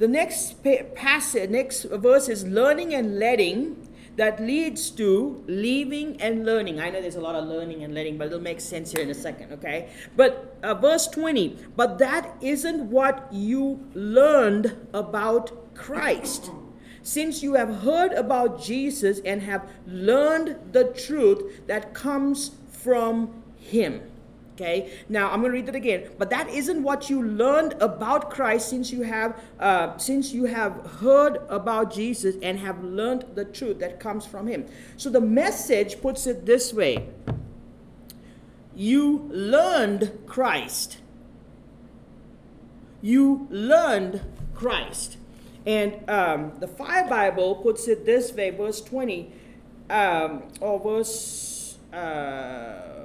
the 0.00 0.08
next 0.08 0.64
passage, 0.94 1.50
next 1.50 1.84
verse 1.84 2.30
is 2.30 2.46
learning 2.46 2.94
and 2.94 3.18
letting 3.18 3.86
that 4.16 4.40
leads 4.40 4.90
to 4.92 5.44
leaving 5.46 6.18
and 6.22 6.46
learning. 6.46 6.80
I 6.80 6.88
know 6.88 7.02
there's 7.02 7.16
a 7.16 7.20
lot 7.20 7.34
of 7.34 7.46
learning 7.46 7.84
and 7.84 7.94
letting, 7.94 8.16
but 8.16 8.28
it'll 8.28 8.40
make 8.40 8.62
sense 8.62 8.92
here 8.92 9.02
in 9.02 9.10
a 9.10 9.14
second, 9.14 9.52
okay? 9.52 9.90
But 10.16 10.56
uh, 10.62 10.72
verse 10.72 11.06
20, 11.06 11.58
but 11.76 11.98
that 11.98 12.34
isn't 12.40 12.90
what 12.90 13.28
you 13.30 13.86
learned 13.92 14.74
about 14.94 15.74
Christ. 15.74 16.50
Since 17.02 17.42
you 17.42 17.54
have 17.54 17.82
heard 17.82 18.12
about 18.12 18.62
Jesus 18.62 19.20
and 19.22 19.42
have 19.42 19.68
learned 19.86 20.72
the 20.72 20.84
truth 20.84 21.66
that 21.66 21.92
comes 21.92 22.52
from 22.70 23.42
Him. 23.58 24.09
Okay, 24.60 24.90
now 25.08 25.30
I'm 25.30 25.40
going 25.40 25.52
to 25.52 25.58
read 25.58 25.70
it 25.70 25.74
again. 25.74 26.10
But 26.18 26.28
that 26.28 26.50
isn't 26.50 26.82
what 26.82 27.08
you 27.08 27.22
learned 27.22 27.76
about 27.80 28.28
Christ 28.28 28.68
since 28.68 28.92
you 28.92 29.00
have 29.02 29.40
uh, 29.58 29.96
since 29.96 30.34
you 30.34 30.44
have 30.44 30.98
heard 31.00 31.38
about 31.48 31.90
Jesus 31.90 32.36
and 32.42 32.58
have 32.58 32.84
learned 32.84 33.24
the 33.34 33.46
truth 33.46 33.78
that 33.78 33.98
comes 33.98 34.26
from 34.26 34.46
Him. 34.46 34.66
So 34.98 35.08
the 35.08 35.20
message 35.20 36.02
puts 36.02 36.26
it 36.26 36.44
this 36.44 36.74
way: 36.74 37.08
You 38.76 39.30
learned 39.30 40.18
Christ. 40.26 40.98
You 43.00 43.48
learned 43.48 44.20
Christ, 44.54 45.16
and 45.64 46.06
um, 46.06 46.52
the 46.60 46.68
Fire 46.68 47.08
Bible 47.08 47.54
puts 47.54 47.88
it 47.88 48.04
this 48.04 48.30
way: 48.34 48.50
verse 48.50 48.82
20, 48.82 49.32
um, 49.88 50.42
or 50.60 50.78
verse. 50.78 51.78
Uh, 51.94 52.99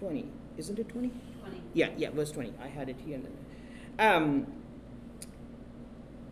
20. 0.00 0.26
Isn't 0.56 0.78
it 0.78 0.88
20? 0.88 1.10
Twenty. 1.40 1.62
Yeah, 1.74 1.90
yeah, 1.96 2.10
verse 2.10 2.32
20. 2.32 2.54
I 2.62 2.68
had 2.68 2.88
it 2.88 2.96
here. 3.04 3.20
Um, 3.98 4.46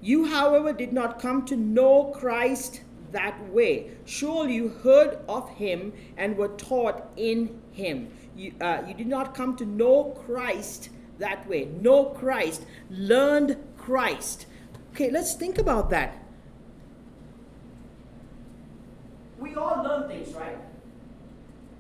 you, 0.01 0.27
however, 0.27 0.73
did 0.73 0.93
not 0.93 1.21
come 1.21 1.45
to 1.47 1.57
know 1.57 2.05
Christ 2.05 2.81
that 3.13 3.49
way. 3.51 3.91
Surely 4.05 4.55
you 4.55 4.69
heard 4.69 5.19
of 5.29 5.49
him 5.51 5.93
and 6.17 6.37
were 6.37 6.49
taught 6.49 7.11
in 7.17 7.61
him. 7.73 8.11
You, 8.37 8.55
uh, 8.61 8.83
you 8.87 8.95
did 8.95 9.07
not 9.07 9.35
come 9.35 9.57
to 9.57 9.67
know 9.67 10.17
Christ 10.27 10.91
that 11.19 11.47
way. 11.49 11.67
Know 11.67 12.07
Christ. 12.07 12.65
Learned 12.91 13.57
Christ. 13.77 14.47
Okay, 14.93 15.11
let's 15.11 15.35
think 15.35 15.59
about 15.59 15.91
that. 15.91 16.23
We 19.39 19.55
all 19.55 19.83
learn 19.85 20.09
things, 20.09 20.35
right? 20.35 20.59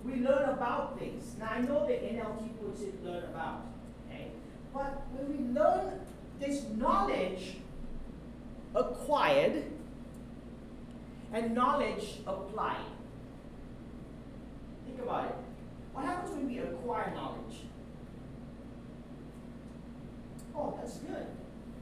We 0.08 0.16
learn 0.24 0.48
about 0.48 0.98
things. 0.98 1.34
Now 1.38 1.50
I 1.50 1.60
know 1.60 1.86
the 1.86 1.92
NLT 1.92 2.48
puts 2.64 2.80
it 2.80 3.04
learn 3.04 3.24
about, 3.24 3.66
okay? 4.08 4.28
But 4.72 5.06
when 5.12 5.28
we 5.30 5.60
learn 5.60 6.00
this 6.40 6.64
knowledge 6.76 7.56
acquired 8.74 9.64
and 11.32 11.54
knowledge 11.54 12.20
applied. 12.26 12.86
Think 14.86 15.00
about 15.02 15.26
it. 15.26 15.34
What 15.92 16.04
happens 16.04 16.30
when 16.34 16.46
we 16.48 16.58
acquire 16.58 17.12
knowledge? 17.14 17.66
Oh, 20.54 20.78
that's 20.80 20.98
good. 20.98 21.26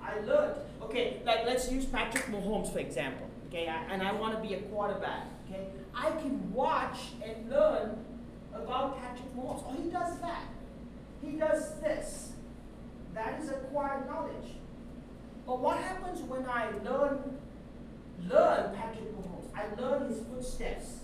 I 0.03 0.21
learned. 0.21 0.55
Okay, 0.83 1.21
like 1.25 1.47
let's 1.47 1.71
use 1.71 1.85
Patrick 1.87 2.27
Mahomes 2.27 2.73
for 2.73 2.79
example. 2.79 3.29
Okay, 3.49 3.69
I, 3.69 3.85
and 3.93 4.03
I 4.03 4.13
want 4.13 4.35
to 4.35 4.49
be 4.49 4.55
a 4.55 4.61
quarterback. 4.63 5.27
Okay, 5.49 5.67
I 5.95 6.11
can 6.11 6.53
watch 6.53 6.99
and 7.25 7.49
learn 7.49 8.05
about 8.63 9.01
Patrick 9.01 9.35
Mahomes. 9.37 9.65
Oh, 9.69 9.77
he 9.83 9.91
does 9.91 10.19
that. 10.21 10.45
He 11.23 11.33
does 11.33 11.81
this. 11.81 12.33
That 13.15 13.41
is 13.41 13.49
acquired 13.49 14.07
knowledge. 14.07 14.57
But 15.47 15.61
what 15.61 15.79
happens 15.79 16.21
when 16.23 16.45
I 16.47 16.71
learn 16.85 17.39
learn 18.29 18.75
Patrick 18.75 19.15
Mahomes? 19.17 19.47
I 19.55 19.81
learn 19.81 20.09
his 20.09 20.21
footsteps. 20.21 21.01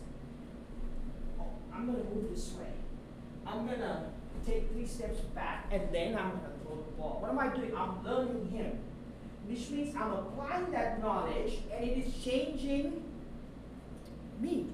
Oh, 1.41 1.45
I'm 1.73 1.87
gonna 1.87 2.05
move 2.05 2.31
this 2.31 2.53
way. 2.59 2.67
I'm 3.47 3.67
gonna 3.67 4.11
take 4.47 4.71
three 4.73 4.87
steps 4.87 5.21
back 5.35 5.67
and 5.71 5.83
then 5.93 6.17
I'm 6.17 6.31
gonna 6.31 6.55
throw 6.65 6.77
the 6.77 6.91
ball. 6.99 7.19
What 7.21 7.31
am 7.31 7.39
I 7.39 7.49
doing? 7.49 7.73
I'm 7.77 8.05
learning 8.05 8.51
him. 8.51 8.79
Which 9.47 9.71
means 9.71 9.95
I'm 9.97 10.13
applying 10.13 10.71
that 10.73 11.01
knowledge 11.01 11.61
and 11.73 11.85
it 11.85 12.07
is 12.07 12.25
changing 12.25 13.03
me 14.41 14.67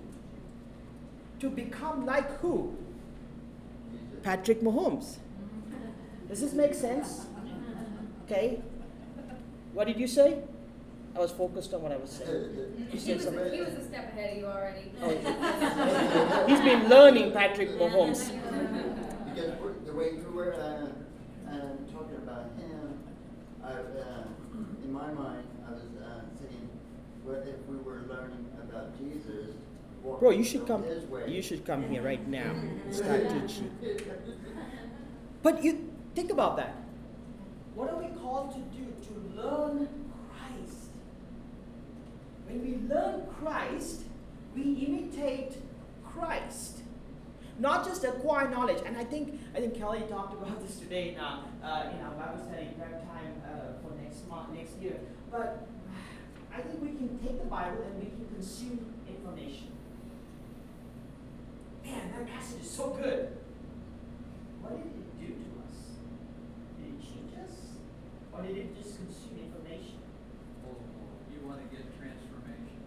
to 1.41 1.49
become 1.51 2.05
like 2.07 2.29
who? 2.41 2.77
Patrick 4.23 4.61
Mahomes. 4.61 5.17
Does 6.29 6.41
this 6.41 6.53
make 6.53 6.75
sense? 6.75 7.27
Okay. 8.27 8.61
What 9.73 9.87
did 9.87 9.99
you 9.99 10.07
say? 10.07 10.39
I 11.17 11.21
was 11.21 11.31
focused 11.33 11.73
on 11.75 11.83
what 11.83 11.93
I 11.93 11.97
was 11.97 12.11
saying. 12.11 12.31
You 12.79 12.87
He 12.91 12.99
said 12.99 13.17
was, 13.17 13.25
something. 13.25 13.53
he 13.53 13.61
was 13.61 13.75
a 13.75 13.85
step 13.85 14.13
ahead 14.13 14.33
of 14.33 14.39
you 14.39 14.47
already. 14.47 14.93
Oh, 15.03 16.45
He's 16.47 16.61
been 16.61 16.89
learning 16.89 17.33
Patrick 17.33 17.71
Mahomes. 17.71 18.31
Because 19.35 19.53
the 19.87 19.93
way 19.95 20.11
you 20.17 20.31
were, 20.35 20.53
uh, 20.55 21.49
uh, 21.49 21.53
talking 21.93 22.17
about 22.17 22.47
him, 22.59 22.99
I, 23.63 23.71
uh, 23.71 24.25
in 24.85 24.93
my 24.93 25.13
mind, 25.13 25.47
I 25.65 25.71
was, 25.71 25.83
uh, 26.03 26.23
thinking, 26.41 26.69
what 27.23 27.47
if 27.47 27.65
we 27.69 27.77
were 27.77 28.03
learning 28.09 28.47
about 28.61 28.99
Jesus? 28.99 29.55
Bro, 30.03 30.31
you 30.31 30.45
should 30.45 30.67
come. 30.67 30.85
You 31.27 31.43
should 31.43 31.65
come 31.65 31.89
here 31.89 32.03
right 32.03 32.27
now 32.27 32.51
and 32.51 32.95
start 32.95 33.29
teaching. 33.29 33.71
But 35.43 35.63
you 35.63 35.91
think 36.15 36.31
about 36.31 36.57
that. 36.57 36.75
What 37.75 37.91
are 37.91 37.97
we 37.97 38.09
called 38.21 38.53
to 38.53 38.61
do? 38.77 38.87
To 39.09 39.41
learn 39.41 39.89
Christ. 40.31 40.91
When 42.47 42.63
we 42.63 42.89
learn 42.93 43.27
Christ, 43.41 44.03
we 44.55 44.63
imitate 44.63 45.59
Christ. 46.05 46.79
Not 47.59 47.85
just 47.85 48.05
acquire 48.05 48.49
knowledge. 48.49 48.83
And 48.87 48.97
I 48.97 49.05
think 49.05 49.41
I 49.55 49.61
think 49.61 49.75
Kelly 49.75 50.03
talked 50.09 50.35
about 50.35 50.61
this 50.67 50.79
today 50.79 51.15
in 51.15 51.21
our, 51.21 51.45
uh, 51.63 51.91
in 51.91 52.01
our 52.05 52.15
Bible 52.15 52.45
study 52.45 52.69
prep 52.79 53.03
time 53.07 53.43
uh, 53.45 53.83
for 53.83 53.95
next 54.01 54.29
month, 54.29 54.51
next 54.55 54.77
year. 54.81 54.99
But 55.31 55.67
I 56.53 56.61
think 56.63 56.83
we 56.83 56.89
can 56.89 57.19
take 57.19 57.39
the 57.39 57.47
Bible 57.47 57.83
and 57.83 58.03
we 58.03 58.11
can 58.11 58.27
consume 58.35 58.95
information. 59.07 59.69
Man, 61.89 62.13
that 62.13 62.29
passage 62.29 62.61
is 62.63 62.71
so 62.71 62.91
good. 62.91 63.37
What 64.61 64.77
did 64.77 64.93
it 64.93 65.21
do 65.21 65.27
to 65.27 65.49
us? 65.65 65.97
Did 66.77 66.93
it 66.93 67.01
change 67.01 67.33
us? 67.43 67.57
Or 68.33 68.43
did 68.43 68.57
it 68.57 68.77
just 68.77 68.97
consume 68.97 69.41
information? 69.49 69.97
Oh, 70.67 70.77
oh, 70.77 71.33
you 71.33 71.49
wanna 71.49 71.63
get 71.73 71.89
transformation. 71.97 72.85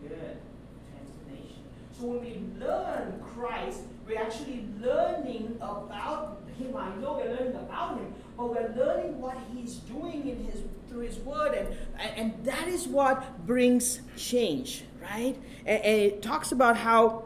Good. 0.00 0.40
Transformation. 0.88 1.62
So 1.92 2.06
when 2.06 2.20
we 2.24 2.64
learn 2.64 3.20
Christ, 3.34 3.80
we're 4.06 4.18
actually 4.18 4.66
learning 4.80 5.56
about 5.60 6.40
Him. 6.58 6.74
I 6.74 6.94
know 6.96 7.20
we're 7.22 7.30
learning 7.30 7.56
about 7.56 7.98
Him, 7.98 8.14
but 8.38 8.50
we're 8.50 8.74
learning 8.74 9.20
what 9.20 9.36
He's 9.54 9.74
doing 9.76 10.26
in 10.28 10.44
His 10.44 10.62
through 10.88 11.00
His 11.00 11.18
Word, 11.18 11.54
and 11.54 11.68
and, 11.98 12.18
and 12.18 12.44
that 12.46 12.68
is 12.68 12.88
what 12.88 13.46
brings 13.46 14.00
change, 14.16 14.84
right? 15.02 15.36
And, 15.66 15.82
and 15.82 16.00
it 16.00 16.22
talks 16.22 16.52
about 16.52 16.76
how 16.76 17.24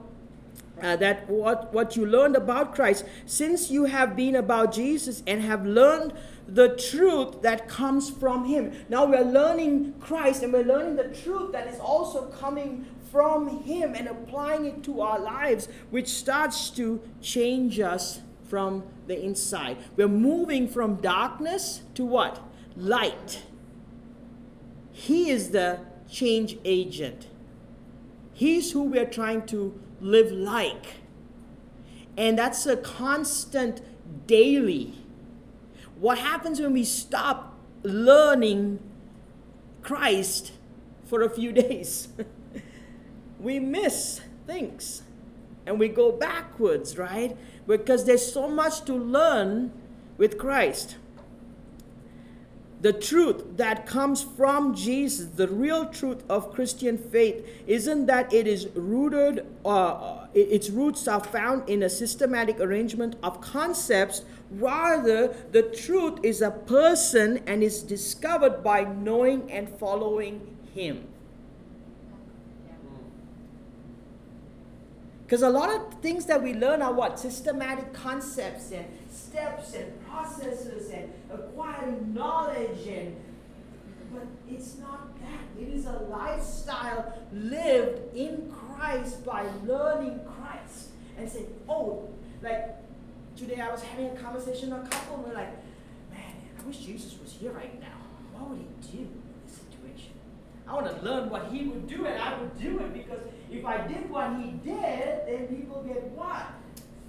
uh, 0.83 0.97
that 0.97 1.29
what, 1.29 1.73
what 1.73 1.97
you 1.97 2.07
learned 2.07 2.37
about 2.37 2.75
Christ, 2.75 3.05
since 3.25 3.71
you 3.71 3.85
have 3.85 4.15
been 4.15 4.37
about 4.37 4.73
Jesus 4.73 5.23
and 5.27 5.43
have 5.43 5.65
learned 5.65 6.13
the 6.47 6.77
truth 6.77 7.43
that 7.43 7.69
comes 7.69 8.11
from 8.11 8.45
Him. 8.45 8.73
Now 8.89 9.05
we're 9.05 9.25
learning 9.25 9.95
Christ 10.01 10.43
and 10.43 10.53
we're 10.53 10.65
learning 10.65 10.97
the 10.97 11.09
truth 11.09 11.53
that 11.53 11.67
is 11.67 11.81
also 11.81 12.27
coming 12.27 12.87
from 13.11 13.63
Him 13.63 13.95
and 13.95 14.07
applying 14.09 14.67
it 14.67 14.83
to 14.85 15.01
our 15.01 15.19
lives, 15.19 15.69
which 15.91 16.09
starts 16.09 16.71
to 16.71 17.01
change 17.21 17.81
us 17.81 18.21
from 18.49 18.85
the 19.07 19.21
inside. 19.21 19.77
We're 19.97 20.09
moving 20.09 20.69
from 20.69 20.97
darkness 20.97 21.83
to 21.95 22.05
what? 22.05 22.41
Light. 22.77 23.43
He 24.93 25.31
is 25.31 25.51
the 25.51 25.81
change 26.09 26.59
agent. 26.65 27.27
He's 28.33 28.73
who 28.73 28.85
we're 28.85 29.07
trying 29.07 29.47
to 29.47 29.81
live 30.01 30.31
like. 30.31 30.97
And 32.17 32.39
that's 32.39 32.67
a 32.67 32.77
constant 32.77 33.81
daily. 34.27 34.95
What 35.99 36.19
happens 36.19 36.61
when 36.61 36.73
we 36.73 36.85
stop 36.85 37.55
learning 37.83 38.81
Christ 39.83 40.53
for 41.05 41.23
a 41.23 41.31
few 41.31 41.53
days? 41.65 42.09
we 43.39 43.59
miss 43.59 44.21
things 44.47 45.03
and 45.67 45.79
we 45.79 45.89
go 45.89 46.13
backwards, 46.13 46.97
right? 46.97 47.37
Because 47.67 48.05
there's 48.05 48.33
so 48.33 48.49
much 48.49 48.85
to 48.85 48.95
learn 48.95 49.73
with 50.17 50.39
Christ 50.39 50.97
the 52.87 52.93
truth 52.93 53.57
that 53.57 53.85
comes 53.85 54.23
from 54.23 54.73
Jesus, 54.73 55.27
the 55.35 55.49
real 55.49 55.87
truth 55.87 56.23
of 56.29 56.53
Christian 56.55 56.97
faith, 56.97 57.45
isn't 57.67 58.07
that 58.07 58.33
it 58.33 58.47
is 58.47 58.69
rooted, 58.77 59.45
uh, 59.65 60.29
its 60.35 60.71
roots 60.71 61.09
are 61.09 61.19
found 61.19 61.69
in 61.69 61.83
a 61.83 61.91
systematic 61.91 62.61
arrangement 62.61 63.17
of 63.25 63.41
concepts. 63.41 64.23
Rather, 64.53 65.35
the 65.51 65.63
truth 65.63 66.21
is 66.23 66.41
a 66.41 66.53
person 66.53 67.43
and 67.49 67.65
is 67.65 67.83
discovered 67.83 68.63
by 68.63 68.85
knowing 68.85 69.51
and 69.51 69.69
following 69.69 70.57
Him. 70.73 71.09
Because 75.25 75.43
a 75.43 75.51
lot 75.51 75.75
of 75.75 75.95
things 75.95 76.27
that 76.27 76.41
we 76.41 76.55
learn 76.55 76.83
are 76.83 76.93
what? 76.93 77.19
Systematic 77.19 77.93
concepts 77.93 78.71
and 78.71 78.87
steps 79.27 79.75
and 79.75 80.07
processes 80.07 80.91
and 80.91 81.13
acquiring 81.33 82.15
knowledge 82.15 82.87
and 82.87 83.17
but 84.13 84.27
it's 84.49 84.79
not 84.79 85.19
that. 85.21 85.63
It 85.63 85.69
is 85.69 85.87
a 85.87 85.93
lifestyle 85.93 87.13
lived 87.33 88.15
in 88.17 88.53
Christ 88.53 89.25
by 89.25 89.47
learning 89.65 90.21
Christ. 90.25 90.91
And 91.19 91.29
say, 91.29 91.47
oh, 91.69 92.09
like 92.43 92.77
today 93.37 93.61
I 93.61 93.71
was 93.71 93.83
having 93.83 94.07
a 94.07 94.17
conversation 94.17 94.71
with 94.71 94.87
a 94.87 94.91
couple 94.91 95.17
and 95.17 95.25
we're 95.27 95.35
like, 95.35 95.53
man, 96.11 96.35
I 96.59 96.63
wish 96.67 96.79
Jesus 96.79 97.19
was 97.21 97.33
here 97.33 97.53
right 97.53 97.81
now. 97.81 97.87
What 98.33 98.51
would 98.51 98.59
he 98.59 98.97
do 98.97 98.99
in 98.99 99.23
this 99.47 99.57
situation? 99.57 100.13
I 100.69 100.75
want 100.75 100.87
to 100.87 101.05
learn 101.05 101.31
what 101.31 101.47
he 101.47 101.67
would 101.69 101.87
do 101.87 102.07
and 102.07 102.21
I 102.21 102.39
would 102.39 102.59
do 102.61 102.81
it 102.81 102.93
because 102.93 103.21
if 103.51 103.65
I 103.65 103.87
did 103.87 104.11
what 104.11 104.37
he 104.37 104.51
did, 104.53 105.27
then 105.27 105.47
people 105.49 105.83
get 105.83 106.03
what? 106.11 106.47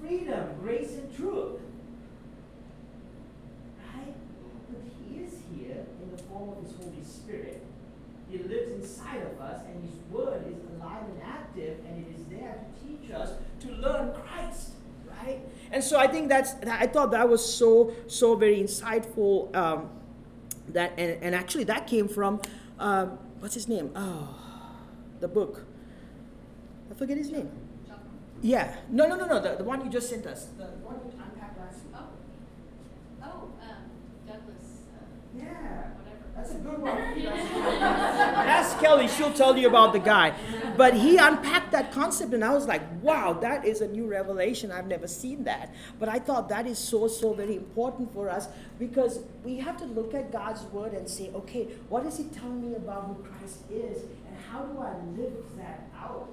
Freedom, 0.01 0.55
grace, 0.61 0.91
and 0.91 1.15
truth. 1.15 1.59
Right? 3.93 4.13
But 4.69 4.81
he 5.01 5.23
is 5.23 5.33
here 5.53 5.85
in 6.01 6.15
the 6.15 6.23
form 6.37 6.57
of 6.57 6.63
his 6.63 6.75
Holy 6.77 7.03
Spirit. 7.03 7.63
He 8.29 8.39
lives 8.39 8.71
inside 8.71 9.21
of 9.21 9.39
us, 9.39 9.61
and 9.65 9.83
his 9.83 9.95
word 10.11 10.43
is 10.47 10.57
alive 10.75 11.03
and 11.09 11.21
active, 11.23 11.79
and 11.87 12.05
it 12.05 12.19
is 12.19 12.25
there 12.25 12.59
to 12.59 12.87
teach 12.87 13.11
us 13.11 13.31
to 13.61 13.71
learn 13.71 14.13
Christ. 14.13 14.71
Right? 15.09 15.39
And 15.71 15.83
so 15.83 15.97
I 15.97 16.07
think 16.07 16.29
that's, 16.29 16.53
I 16.65 16.87
thought 16.87 17.11
that 17.11 17.27
was 17.27 17.43
so, 17.43 17.93
so 18.07 18.35
very 18.35 18.57
insightful. 18.57 19.55
Um, 19.55 19.89
that 20.69 20.91
and, 20.97 21.23
and 21.23 21.33
actually 21.33 21.63
that 21.63 21.87
came 21.87 22.09
from 22.09 22.41
um, 22.77 23.17
what's 23.39 23.53
his 23.53 23.67
name? 23.67 23.91
Oh, 23.95 24.35
the 25.19 25.27
book. 25.27 25.65
I 26.91 26.93
forget 26.93 27.17
his 27.17 27.31
name. 27.31 27.49
Yeah. 28.41 28.75
No, 28.89 29.07
no, 29.07 29.15
no, 29.15 29.25
no. 29.25 29.41
The, 29.41 29.55
the 29.55 29.63
one 29.63 29.83
you 29.83 29.89
just 29.89 30.09
sent 30.09 30.25
us. 30.27 30.45
The 30.57 30.65
one 30.85 30.97
you 31.05 31.11
unpacked 31.11 31.57
last 31.59 31.83
week. 31.83 31.95
Oh, 31.95 32.03
oh, 33.23 33.49
um, 33.63 33.89
Douglas, 34.27 34.83
uh, 34.93 35.03
Yeah. 35.35 35.86
That's 36.37 36.51
a 36.51 36.59
good 36.59 36.77
one. 36.79 36.91
Ask 38.47 38.79
Kelly, 38.79 39.07
she'll 39.07 39.33
tell 39.33 39.57
you 39.57 39.67
about 39.67 39.91
the 39.91 39.99
guy. 39.99 40.35
But 40.77 40.93
he 40.93 41.17
unpacked 41.17 41.71
that 41.71 41.91
concept, 41.91 42.31
and 42.35 42.45
I 42.45 42.53
was 42.53 42.67
like, 42.67 42.83
wow, 43.01 43.33
that 43.33 43.65
is 43.65 43.81
a 43.81 43.87
new 43.87 44.05
revelation. 44.05 44.71
I've 44.71 44.85
never 44.85 45.07
seen 45.07 45.45
that. 45.45 45.73
But 45.99 46.09
I 46.09 46.19
thought 46.19 46.47
that 46.49 46.67
is 46.67 46.77
so, 46.77 47.07
so 47.07 47.33
very 47.33 47.55
important 47.55 48.13
for 48.13 48.29
us 48.29 48.47
because 48.77 49.21
we 49.43 49.57
have 49.57 49.77
to 49.77 49.85
look 49.85 50.13
at 50.13 50.31
God's 50.31 50.61
word 50.65 50.93
and 50.93 51.09
say, 51.09 51.31
okay, 51.33 51.69
what 51.89 52.05
is 52.05 52.17
he 52.17 52.25
telling 52.25 52.69
me 52.69 52.75
about 52.75 53.07
who 53.07 53.15
Christ 53.23 53.61
is, 53.71 54.03
and 54.03 54.37
how 54.51 54.61
do 54.61 54.79
I 54.79 54.93
live 55.19 55.33
that 55.57 55.89
out? 55.99 56.29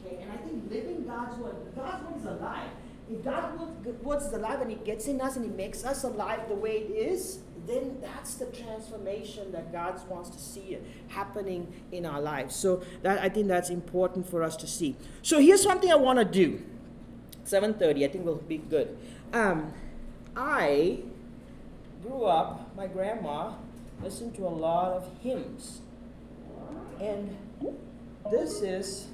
Okay, 0.00 0.22
and 0.22 0.32
I 0.32 0.36
think 0.38 0.70
living 0.70 1.04
God's 1.06 1.36
word, 1.36 1.56
God's 1.76 2.02
word 2.06 2.16
is 2.16 2.24
alive. 2.24 2.70
if 3.10 3.22
that 3.24 3.58
words 4.02 4.24
is 4.24 4.32
alive 4.32 4.62
and 4.62 4.70
it 4.70 4.86
gets 4.86 5.06
in 5.06 5.20
us 5.20 5.36
and 5.36 5.44
it 5.44 5.54
makes 5.54 5.84
us 5.84 6.04
alive 6.04 6.48
the 6.48 6.54
way 6.54 6.78
it 6.78 6.90
is, 6.90 7.40
then 7.66 7.98
that's 8.00 8.34
the 8.34 8.46
transformation 8.46 9.52
that 9.52 9.72
God 9.72 10.00
wants 10.08 10.30
to 10.30 10.38
see 10.38 10.78
happening 11.08 11.72
in 11.92 12.04
our 12.04 12.20
lives. 12.20 12.54
So 12.56 12.82
that 13.02 13.22
I 13.22 13.28
think 13.28 13.48
that's 13.48 13.70
important 13.70 14.28
for 14.28 14.42
us 14.42 14.56
to 14.56 14.66
see. 14.66 14.96
So 15.22 15.40
here's 15.40 15.62
something 15.62 15.90
I 15.90 15.96
want 15.96 16.18
to 16.18 16.24
do. 16.24 16.62
7:30, 17.44 18.04
I 18.04 18.08
think 18.08 18.24
will 18.24 18.36
be 18.36 18.58
good. 18.58 18.96
Um, 19.32 19.72
I 20.36 21.00
grew 22.02 22.24
up. 22.24 22.74
My 22.76 22.86
grandma 22.86 23.54
listened 24.02 24.34
to 24.36 24.46
a 24.46 24.50
lot 24.50 24.92
of 24.92 25.08
hymns, 25.22 25.80
and 27.00 27.36
this 28.30 28.62
is 28.62 29.08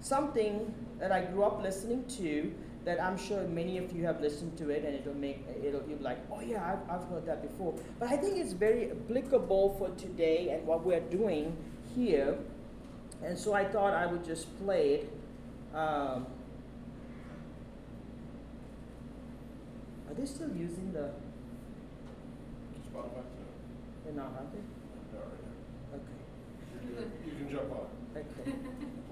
something 0.00 0.72
that 0.98 1.12
I 1.12 1.22
grew 1.22 1.44
up 1.44 1.62
listening 1.62 2.04
to 2.18 2.52
that 2.84 3.02
I'm 3.02 3.16
sure 3.16 3.42
many 3.44 3.78
of 3.78 3.92
you 3.92 4.04
have 4.04 4.20
listened 4.20 4.58
to 4.58 4.68
it 4.70 4.84
and 4.84 4.94
it'll 4.94 5.14
make 5.14 5.44
it'll 5.62 5.82
you'll 5.88 5.98
be 5.98 6.04
like, 6.04 6.18
oh 6.30 6.40
yeah, 6.40 6.62
I've, 6.72 6.90
I've 7.00 7.08
heard 7.08 7.26
that 7.26 7.42
before. 7.42 7.74
But 7.98 8.10
I 8.10 8.16
think 8.16 8.36
it's 8.38 8.52
very 8.52 8.90
applicable 8.90 9.76
for 9.78 9.88
today 10.00 10.50
and 10.50 10.66
what 10.66 10.84
we're 10.84 11.00
doing 11.00 11.56
here. 11.94 12.36
And 13.22 13.38
so 13.38 13.54
I 13.54 13.64
thought 13.64 13.94
I 13.94 14.06
would 14.06 14.24
just 14.24 14.46
play 14.62 14.94
it. 14.94 15.12
Um, 15.74 16.26
are 20.08 20.14
they 20.14 20.26
still 20.26 20.48
using 20.50 20.92
the 20.92 21.10
Spotify? 22.92 23.22
they're 24.04 24.12
not, 24.12 24.26
are 24.26 24.46
they? 24.52 24.60
Right 25.18 25.24
Okay. 25.94 26.94
here. 26.94 27.06
You 27.26 27.32
can 27.32 27.50
jump 27.50 27.72
on. 27.72 27.86
Okay. 28.14 28.52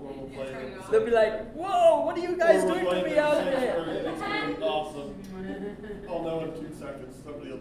Or 0.02 0.12
we'll 0.12 0.28
play 0.30 0.46
Turn 0.52 0.62
it. 0.62 0.72
it. 0.76 0.90
They'll 0.90 1.04
be 1.04 1.10
like, 1.12 1.52
whoa, 1.54 2.04
what 2.04 2.16
are 2.16 2.20
you 2.20 2.36
guys 2.36 2.64
Or 2.64 2.66
we'll 2.66 2.74
doing 2.80 2.86
to 2.90 3.00
it 3.00 3.06
me 3.06 3.12
in 3.12 3.18
out 3.18 3.36
six 3.36 3.50
there? 3.60 3.86
minutes. 3.86 4.08
It's 4.08 4.20
gonna 4.20 4.54
be 4.56 4.62
awesome. 4.62 5.14
I'll 6.10 6.22
know 6.22 6.40
in 6.40 6.52
two 6.60 6.74
seconds, 6.74 7.16
somebody 7.24 7.50
else 7.52 7.60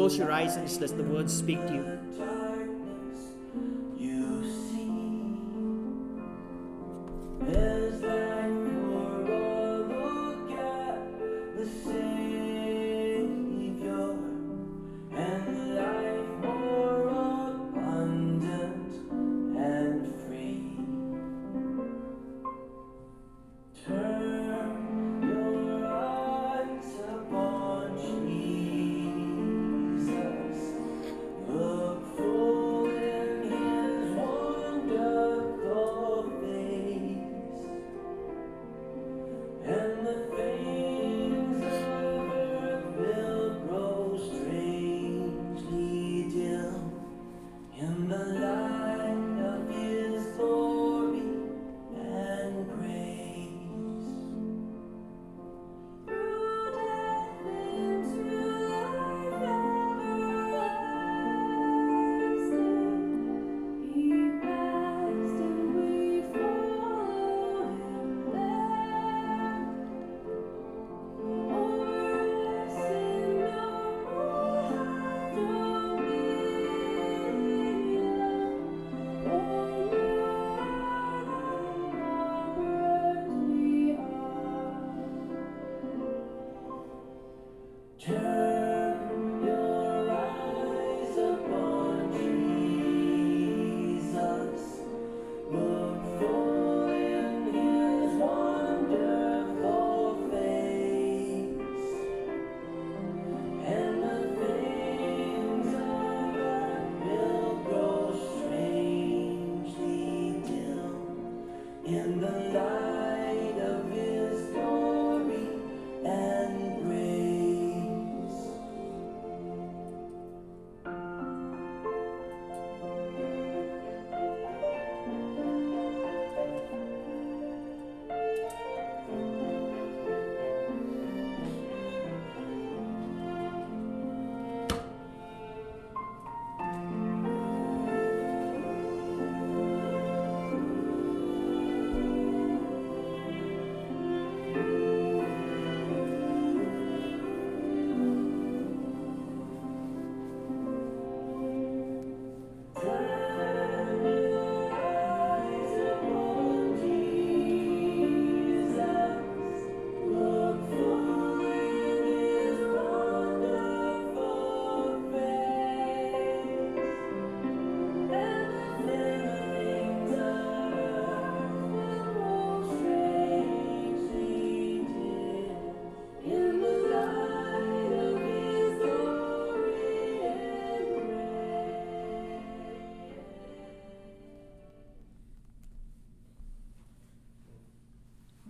close 0.00 0.16
your 0.16 0.32
eyes 0.32 0.56
and 0.56 0.66
just 0.66 0.80
let 0.80 0.96
the 0.96 1.02
words 1.02 1.30
speak 1.30 1.58
to 1.66 1.74
you. 1.74 2.49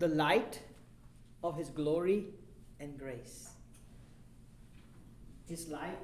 The 0.00 0.08
light 0.08 0.62
of 1.44 1.58
His 1.58 1.68
glory 1.68 2.28
and 2.80 2.98
grace. 2.98 3.50
His 5.46 5.68
light, 5.68 5.98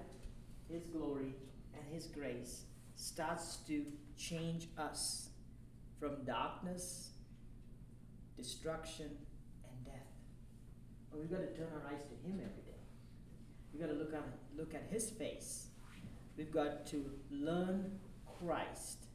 His 0.70 0.84
glory, 0.84 1.32
and 1.74 1.82
His 1.90 2.06
grace 2.06 2.64
starts 2.94 3.56
to 3.68 3.86
change 4.18 4.68
us 4.76 5.30
from 5.98 6.24
darkness, 6.26 7.08
destruction, 8.36 9.06
and 9.64 9.84
death. 9.86 10.12
We've 11.14 11.30
got 11.30 11.38
to 11.38 11.56
turn 11.56 11.68
our 11.72 11.90
eyes 11.90 12.02
to 12.02 12.28
Him 12.28 12.34
every 12.34 12.64
day. 12.64 12.84
We've 13.72 13.80
got 13.80 13.88
to 13.88 13.94
look, 13.94 14.14
look 14.58 14.74
at 14.74 14.88
His 14.90 15.08
face. 15.08 15.68
We've 16.36 16.52
got 16.52 16.84
to 16.88 17.02
learn 17.30 17.98
Christ 18.26 19.06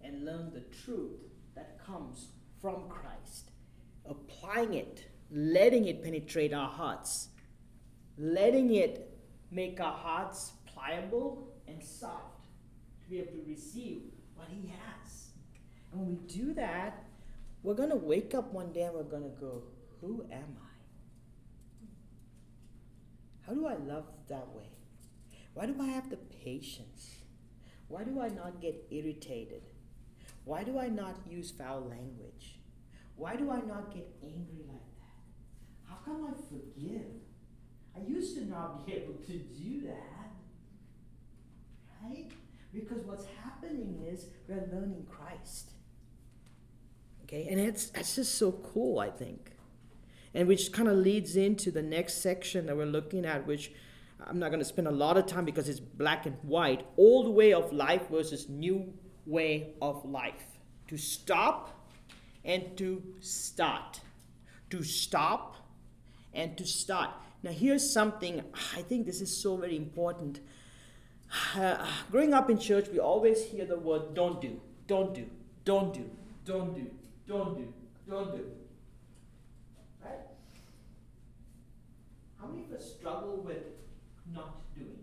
and 0.00 0.24
learn 0.24 0.52
the 0.52 0.60
truth 0.84 1.18
that 1.56 1.84
comes 1.84 2.28
from 2.60 2.88
Christ, 2.88 3.50
applying 4.08 4.74
it, 4.74 5.06
letting 5.30 5.86
it 5.86 6.02
penetrate 6.02 6.52
our 6.52 6.68
hearts, 6.68 7.28
letting 8.18 8.74
it 8.74 9.18
make 9.50 9.80
our 9.80 9.92
hearts 9.92 10.52
pliable 10.66 11.48
and 11.66 11.82
soft 11.82 12.46
to 13.02 13.10
be 13.10 13.18
able 13.18 13.32
to 13.32 13.44
receive 13.46 14.02
what 14.34 14.48
He 14.48 14.68
has. 14.68 15.28
And 15.92 16.00
when 16.00 16.08
we 16.08 16.16
do 16.26 16.54
that, 16.54 17.04
we're 17.62 17.74
going 17.74 17.90
to 17.90 17.96
wake 17.96 18.34
up 18.34 18.52
one 18.52 18.72
day 18.72 18.82
and 18.82 18.94
we're 18.94 19.02
going 19.02 19.22
to 19.24 19.40
go, 19.40 19.62
Who 20.00 20.24
am 20.30 20.56
I? 20.62 20.66
How 23.46 23.54
do 23.54 23.66
I 23.66 23.74
love 23.74 24.06
that 24.28 24.48
way? 24.54 24.70
Why 25.54 25.66
do 25.66 25.76
I 25.80 25.86
have 25.86 26.10
the 26.10 26.16
patience? 26.16 27.16
Why 27.88 28.02
do 28.02 28.20
I 28.20 28.28
not 28.28 28.60
get 28.60 28.86
irritated? 28.90 29.62
Why 30.44 30.64
do 30.64 30.78
I 30.78 30.88
not 30.88 31.16
use 31.28 31.50
foul 31.50 31.80
language? 31.80 32.55
Why 33.16 33.36
do 33.36 33.50
I 33.50 33.60
not 33.60 33.92
get 33.94 34.08
angry 34.22 34.64
like 34.68 34.90
that? 34.98 35.88
How 35.88 35.96
come 36.04 36.26
I 36.26 36.34
forgive? 36.48 37.06
I 37.96 38.06
used 38.06 38.36
to 38.36 38.44
not 38.44 38.86
be 38.86 38.92
able 38.94 39.14
to 39.14 39.32
do 39.32 39.80
that. 39.86 40.30
Right? 42.02 42.30
Because 42.72 43.02
what's 43.04 43.26
happening 43.42 44.04
is 44.06 44.26
we're 44.48 44.68
learning 44.72 45.06
Christ. 45.10 45.70
Okay, 47.24 47.48
and 47.48 47.58
it's 47.58 47.86
that's 47.86 48.14
just 48.14 48.36
so 48.36 48.52
cool, 48.52 49.00
I 49.00 49.10
think. 49.10 49.52
And 50.34 50.46
which 50.46 50.70
kind 50.70 50.88
of 50.88 50.96
leads 50.96 51.34
into 51.36 51.70
the 51.70 51.82
next 51.82 52.22
section 52.22 52.66
that 52.66 52.76
we're 52.76 52.84
looking 52.84 53.24
at, 53.24 53.46
which 53.46 53.72
I'm 54.24 54.38
not 54.38 54.48
going 54.48 54.60
to 54.60 54.66
spend 54.66 54.86
a 54.86 54.92
lot 54.92 55.16
of 55.16 55.26
time 55.26 55.44
because 55.44 55.68
it's 55.68 55.80
black 55.80 56.26
and 56.26 56.36
white. 56.42 56.86
Old 56.96 57.34
way 57.34 57.52
of 57.52 57.72
life 57.72 58.08
versus 58.10 58.48
new 58.48 58.92
way 59.24 59.74
of 59.80 60.04
life. 60.04 60.44
To 60.88 60.96
stop 60.96 61.75
and 62.46 62.76
to 62.78 63.02
start. 63.20 64.00
To 64.70 64.82
stop 64.82 65.56
and 66.32 66.56
to 66.56 66.64
start. 66.64 67.10
Now, 67.42 67.50
here's 67.50 67.92
something 67.92 68.42
I 68.76 68.82
think 68.82 69.04
this 69.04 69.20
is 69.20 69.36
so 69.36 69.56
very 69.56 69.76
important. 69.76 70.40
Uh, 71.54 71.86
growing 72.10 72.32
up 72.32 72.48
in 72.48 72.58
church, 72.58 72.88
we 72.88 72.98
always 72.98 73.44
hear 73.44 73.66
the 73.66 73.78
word 73.78 74.14
don't 74.14 74.40
do, 74.40 74.60
don't 74.86 75.12
do, 75.14 75.26
don't 75.64 75.92
do, 75.92 76.08
don't 76.44 76.74
do, 76.74 76.90
don't 77.26 77.56
do, 77.56 77.72
don't 78.08 78.36
do. 78.36 78.44
Right? 80.04 80.20
How 82.40 82.46
many 82.46 82.64
of 82.64 82.72
us 82.72 82.92
struggle 82.98 83.42
with 83.44 83.64
not 84.32 84.56
doing? 84.74 84.98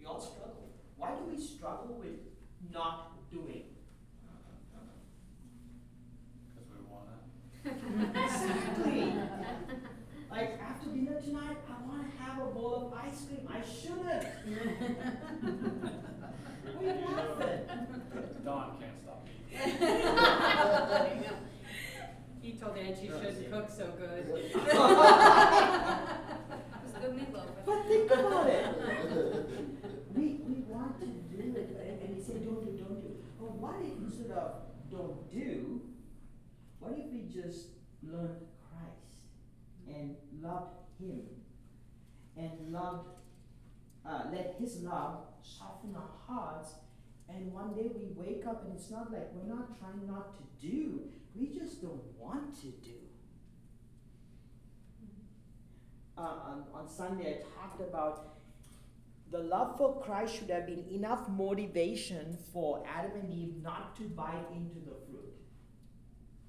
We 0.00 0.06
all 0.06 0.20
struggle. 0.20 0.51
Why 1.02 1.10
do 1.16 1.24
we 1.34 1.36
struggle 1.42 1.96
with 1.98 2.20
not 2.72 3.28
doing? 3.28 3.64
Because 6.54 6.70
we 6.70 6.76
wanna. 6.88 7.18
Exactly. 8.24 9.12
like 10.30 10.60
after 10.62 10.90
dinner 10.90 11.20
tonight, 11.20 11.56
I 11.68 11.70
want 11.88 12.02
to 12.08 12.22
have 12.22 12.38
a 12.40 12.46
bowl 12.52 12.86
of 12.86 12.92
ice 13.04 13.24
cream. 13.26 13.48
I 13.50 13.60
shouldn't. 13.66 14.26
Why 16.62 16.78
are 16.78 16.84
you 16.84 16.94
laughing? 17.04 17.62
Dawn 18.44 18.78
can't 18.78 18.98
stop 19.02 19.26
me. 19.26 19.32
He 22.42 22.52
told 22.52 22.76
Ann 22.78 22.94
she 22.94 23.06
shouldn't 23.08 23.50
cook 23.50 23.68
so 23.68 23.86
good. 23.98 24.24
It 24.42 24.54
was 26.84 26.92
good 27.00 27.14
meatloaf. 27.16 27.48
But 27.66 27.78
think 27.88 28.08
about 28.08 28.46
it. 28.46 29.41
We, 31.02 31.36
we 31.36 31.50
want 31.50 31.54
to 31.54 31.62
do 31.62 31.78
it, 31.78 31.88
and, 31.88 32.02
and 32.02 32.16
they 32.16 32.22
say 32.22 32.34
don't 32.38 32.64
do, 32.64 32.72
don't 32.82 33.00
do. 33.02 33.16
But 33.38 33.52
what 33.56 33.76
if 33.80 33.98
instead 33.98 34.30
of 34.36 34.52
don't 34.90 35.30
do, 35.30 35.80
what 36.78 36.92
if 36.92 37.12
we 37.12 37.28
just 37.32 37.68
learned 38.02 38.46
Christ 38.68 39.16
and 39.88 40.16
loved 40.40 40.76
Him 40.98 41.22
and 42.36 42.72
loved, 42.72 43.08
uh, 44.06 44.22
let 44.32 44.56
His 44.58 44.82
love 44.82 45.24
soften 45.42 45.94
our 45.94 46.10
hearts, 46.26 46.74
and 47.28 47.52
one 47.52 47.74
day 47.74 47.90
we 47.94 48.12
wake 48.14 48.46
up 48.46 48.64
and 48.64 48.74
it's 48.74 48.90
not 48.90 49.12
like 49.12 49.28
we're 49.32 49.52
not 49.54 49.78
trying 49.78 50.06
not 50.06 50.34
to 50.36 50.66
do, 50.66 51.00
we 51.34 51.48
just 51.48 51.80
don't 51.82 52.02
want 52.18 52.54
to 52.60 52.68
do. 52.68 53.02
uh, 56.16 56.20
on, 56.20 56.64
on 56.74 56.88
Sunday, 56.88 57.38
I 57.40 57.60
talked 57.60 57.80
about 57.80 58.36
the 59.32 59.38
love 59.38 59.78
for 59.78 59.98
Christ 60.02 60.36
should 60.36 60.50
have 60.50 60.66
been 60.66 60.84
enough 60.90 61.26
motivation 61.26 62.36
for 62.52 62.84
Adam 62.86 63.12
and 63.18 63.32
Eve 63.32 63.54
not 63.62 63.96
to 63.96 64.02
bite 64.02 64.46
into 64.54 64.74
the 64.80 64.94
fruit, 65.08 65.34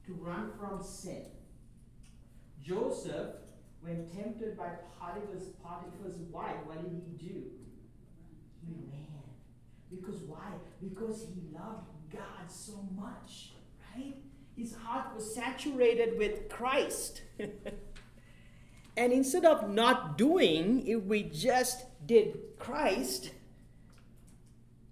to 0.05 0.13
run 0.15 0.51
from 0.59 0.84
sin. 0.84 1.25
Joseph, 2.61 3.36
when 3.79 4.05
tempted 4.09 4.57
by 4.57 4.67
Potiphar's, 4.99 5.47
Potiphar's 5.63 6.17
wife, 6.29 6.57
what 6.65 6.81
did 6.84 6.91
he 6.91 7.25
do? 7.25 7.43
He 8.65 8.73
ran. 8.91 9.23
Because 9.89 10.21
why? 10.23 10.51
Because 10.81 11.25
he 11.34 11.41
loved 11.53 11.88
God 12.11 12.49
so 12.49 12.86
much, 12.95 13.53
right? 13.95 14.15
His 14.57 14.75
heart 14.75 15.15
was 15.15 15.34
saturated 15.34 16.17
with 16.17 16.49
Christ. 16.49 17.21
And 18.95 19.11
instead 19.11 19.45
of 19.45 19.69
not 19.69 20.17
doing, 20.17 20.86
if 20.86 21.03
we 21.03 21.23
just 21.23 21.86
did 22.05 22.38
Christ, 22.64 23.32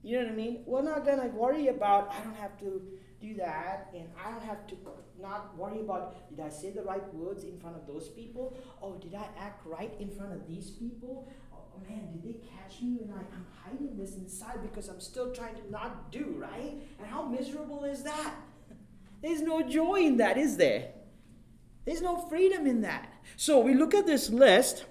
you 0.04 0.18
know 0.18 0.26
what 0.26 0.34
I 0.34 0.36
mean? 0.36 0.64
We're 0.66 0.82
not 0.82 1.06
gonna 1.06 1.28
worry 1.28 1.70
about, 1.70 2.12
I 2.12 2.22
don't 2.22 2.36
have 2.36 2.60
to 2.60 2.82
do 3.22 3.34
that, 3.36 3.90
and 3.96 4.10
I 4.22 4.30
don't 4.30 4.44
have 4.44 4.68
to 4.68 4.76
not 5.22 5.58
worry 5.58 5.80
about, 5.80 6.30
did 6.30 6.44
I 6.44 6.50
say 6.50 6.72
the 6.72 6.82
right 6.82 7.14
words 7.14 7.46
in 7.46 7.58
front 7.60 7.78
of 7.78 7.88
those 7.88 8.10
people? 8.10 8.58
Oh, 8.82 8.96
did 8.96 9.16
I 9.16 9.26
act 9.40 9.66
right 9.66 9.94
in 10.02 10.10
front 10.10 10.34
of 10.34 10.46
these 10.46 10.72
people? 10.72 11.32
Oh 11.54 11.82
man, 11.88 12.12
did 12.12 12.24
they 12.24 12.40
catch 12.58 12.82
me 12.82 12.98
when 13.00 13.14
I, 13.18 13.22
I'm 13.22 13.46
hiding 13.64 13.96
this 13.96 14.18
inside 14.18 14.62
because 14.64 14.90
I'm 14.90 15.00
still 15.00 15.34
trying 15.34 15.56
to 15.56 15.72
not 15.72 16.12
do, 16.12 16.36
right? 16.38 16.76
And 17.00 17.08
how 17.08 17.26
miserable 17.26 17.86
is 17.86 18.04
that? 18.04 18.34
There's 19.22 19.42
no 19.42 19.62
joy 19.62 20.02
in 20.02 20.18
that, 20.18 20.38
is 20.38 20.58
there? 20.58 20.90
There's 21.86 22.02
no 22.02 22.18
freedom 22.18 22.68
in 22.68 22.82
that. 22.82 23.14
So 23.38 23.60
we 23.60 23.76
look 23.76 23.94
at 23.94 24.06
this 24.06 24.30
list, 24.30 24.84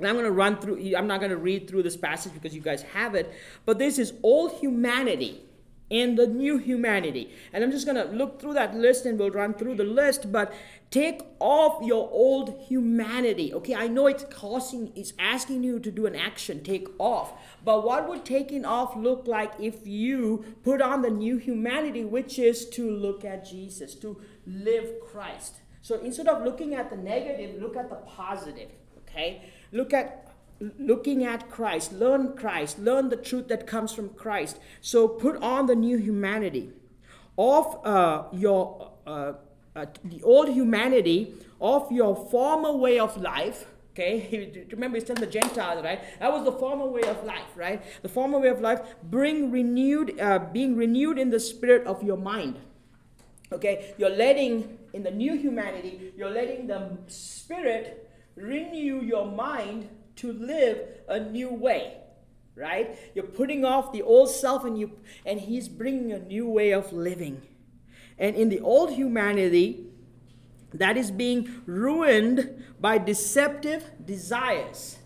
and 0.00 0.08
I'm 0.08 0.14
going 0.14 0.24
to 0.24 0.32
run 0.32 0.58
through, 0.58 0.94
I'm 0.96 1.06
not 1.06 1.20
going 1.20 1.30
to 1.30 1.36
read 1.36 1.68
through 1.68 1.82
this 1.82 1.96
passage 1.96 2.32
because 2.32 2.54
you 2.54 2.60
guys 2.60 2.82
have 2.82 3.14
it, 3.14 3.32
but 3.66 3.78
this 3.78 3.98
is 3.98 4.14
all 4.22 4.48
humanity 4.48 5.42
and 5.90 6.16
the 6.16 6.26
new 6.26 6.56
humanity. 6.56 7.30
And 7.52 7.64
I'm 7.64 7.70
just 7.70 7.84
going 7.84 7.96
to 7.96 8.12
look 8.14 8.40
through 8.40 8.54
that 8.54 8.74
list 8.74 9.06
and 9.06 9.18
we'll 9.18 9.30
run 9.30 9.54
through 9.54 9.74
the 9.74 9.84
list, 9.84 10.30
but 10.30 10.52
take 10.90 11.20
off 11.40 11.84
your 11.84 12.08
old 12.12 12.60
humanity. 12.68 13.52
Okay, 13.52 13.74
I 13.74 13.88
know 13.88 14.06
it's 14.06 14.24
causing, 14.24 14.92
it's 14.94 15.12
asking 15.18 15.64
you 15.64 15.80
to 15.80 15.90
do 15.90 16.06
an 16.06 16.14
action, 16.14 16.62
take 16.62 16.88
off. 16.98 17.32
But 17.64 17.84
what 17.84 18.08
would 18.08 18.24
taking 18.24 18.64
off 18.64 18.96
look 18.96 19.26
like 19.26 19.52
if 19.58 19.86
you 19.86 20.44
put 20.62 20.80
on 20.80 21.02
the 21.02 21.10
new 21.10 21.36
humanity, 21.38 22.04
which 22.04 22.38
is 22.38 22.68
to 22.70 22.90
look 22.90 23.24
at 23.24 23.44
Jesus, 23.44 23.94
to 23.96 24.20
live 24.46 24.92
Christ? 25.10 25.56
So 25.82 25.98
instead 26.00 26.28
of 26.28 26.44
looking 26.44 26.74
at 26.74 26.90
the 26.90 26.96
negative, 26.96 27.60
look 27.60 27.76
at 27.76 27.88
the 27.88 27.96
positive. 27.96 28.70
Okay? 29.10 29.42
Look 29.72 29.92
at 29.92 30.26
looking 30.78 31.24
at 31.24 31.50
Christ, 31.50 31.92
learn 31.92 32.36
Christ, 32.36 32.78
learn 32.78 33.08
the 33.08 33.16
truth 33.16 33.48
that 33.48 33.66
comes 33.66 33.92
from 33.92 34.10
Christ. 34.10 34.58
So 34.80 35.08
put 35.08 35.36
on 35.42 35.66
the 35.66 35.74
new 35.74 35.96
humanity 35.96 36.70
of 37.38 37.84
uh, 37.86 38.24
your 38.32 38.92
uh, 39.06 39.32
uh, 39.74 39.86
the 40.04 40.22
old 40.22 40.48
humanity 40.48 41.34
of 41.60 41.90
your 41.90 42.14
former 42.30 42.72
way 42.72 42.98
of 42.98 43.16
life. 43.16 43.66
Okay, 43.92 44.66
remember 44.70 44.98
he's 44.98 45.04
telling 45.04 45.20
the 45.20 45.26
Gentiles, 45.26 45.82
right? 45.82 46.00
That 46.18 46.32
was 46.32 46.44
the 46.44 46.52
former 46.52 46.86
way 46.86 47.02
of 47.02 47.24
life, 47.24 47.56
right? 47.56 47.82
The 48.02 48.08
former 48.08 48.38
way 48.38 48.48
of 48.48 48.60
life. 48.60 48.80
Bring 49.02 49.50
renewed, 49.50 50.18
uh, 50.20 50.40
being 50.52 50.76
renewed 50.76 51.18
in 51.18 51.30
the 51.30 51.40
spirit 51.40 51.86
of 51.86 52.02
your 52.02 52.16
mind. 52.16 52.58
Okay, 53.52 53.94
you're 53.98 54.10
letting 54.10 54.78
in 54.92 55.02
the 55.02 55.10
new 55.10 55.36
humanity, 55.36 56.12
you're 56.16 56.30
letting 56.30 56.66
the 56.66 56.98
spirit 57.08 58.09
renew 58.36 59.02
your 59.02 59.26
mind 59.26 59.88
to 60.16 60.32
live 60.32 60.78
a 61.08 61.20
new 61.20 61.48
way 61.48 62.00
right? 62.60 62.98
You're 63.14 63.24
putting 63.24 63.64
off 63.64 63.90
the 63.92 64.02
old 64.02 64.28
self 64.30 64.64
and 64.64 64.78
you 64.78 64.92
and 65.24 65.40
he's 65.40 65.68
bringing 65.68 66.12
a 66.12 66.18
new 66.18 66.48
way 66.48 66.72
of 66.72 66.92
living. 66.92 67.42
And 68.18 68.36
in 68.36 68.50
the 68.50 68.60
old 68.60 68.92
humanity 68.92 69.86
that 70.74 70.96
is 70.96 71.10
being 71.10 71.62
ruined 71.66 72.62
by 72.78 72.98
deceptive 72.98 73.90
desires 74.04 74.98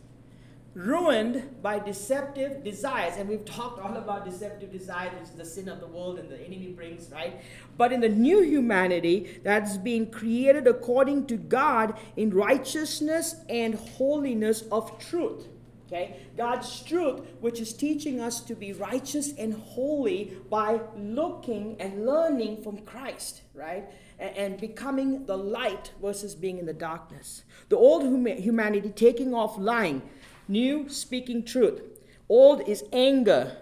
ruined 0.75 1.63
by 1.63 1.79
deceptive 1.79 2.65
desires 2.65 3.15
and 3.17 3.29
we've 3.29 3.45
talked 3.45 3.81
all 3.81 3.97
about 3.97 4.25
deceptive 4.25 4.73
desires 4.73 5.13
which 5.13 5.23
is 5.23 5.31
the 5.31 5.45
sin 5.45 5.69
of 5.69 5.81
the 5.81 5.87
world 5.87 6.19
and 6.19 6.29
the 6.29 6.41
enemy 6.41 6.69
brings 6.69 7.11
right 7.13 7.41
but 7.79 7.93
in 7.93 8.01
the 8.01 8.09
new 8.09 8.43
humanity 8.43 9.41
that's 9.45 9.77
being 9.77 10.11
created 10.11 10.67
according 10.67 11.25
to 11.25 11.37
god 11.37 11.97
in 12.17 12.31
righteousness 12.31 13.37
and 13.49 13.75
holiness 13.75 14.63
of 14.73 14.99
truth 14.99 15.47
Okay? 15.87 16.17
God's 16.37 16.83
truth, 16.83 17.21
which 17.41 17.61
is 17.61 17.73
teaching 17.73 18.21
us 18.21 18.41
to 18.41 18.55
be 18.55 18.73
righteous 18.73 19.33
and 19.37 19.55
holy 19.55 20.37
by 20.51 20.81
looking 20.97 21.77
and 21.79 22.07
learning 22.07 22.63
from 22.63 22.79
Christ, 22.79 23.43
right? 23.55 23.85
And, 24.19 24.59
becoming 24.61 25.27
the 25.27 25.37
light 25.37 25.93
versus 26.01 26.35
being 26.35 26.59
in 26.59 26.67
the 26.67 26.73
darkness. 26.73 27.45
The 27.69 27.77
old 27.77 28.03
huma- 28.03 28.39
humanity 28.39 28.91
taking 28.91 29.35
off 29.35 29.59
lying, 29.59 30.03
new 30.49 30.89
speaking 30.89 31.45
truth. 31.45 31.81
Old 32.29 32.69
is 32.69 32.85
anger, 32.93 33.57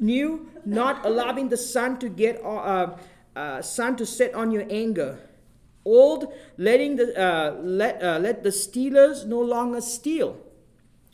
new 0.00 0.48
not 0.64 1.04
allowing 1.04 1.48
the 1.48 1.56
sun 1.56 1.98
to 1.98 2.08
get 2.08 2.42
uh, 2.44 2.96
uh, 3.34 3.62
sun 3.62 3.96
to 3.96 4.06
set 4.06 4.34
on 4.34 4.50
your 4.50 4.64
anger. 4.70 5.18
Old 5.84 6.32
letting 6.56 6.96
the 6.96 7.14
uh, 7.16 7.60
let 7.60 8.02
uh, 8.02 8.18
let 8.18 8.42
the 8.42 8.52
stealers 8.52 9.24
no 9.24 9.40
longer 9.40 9.80
steal. 9.80 10.38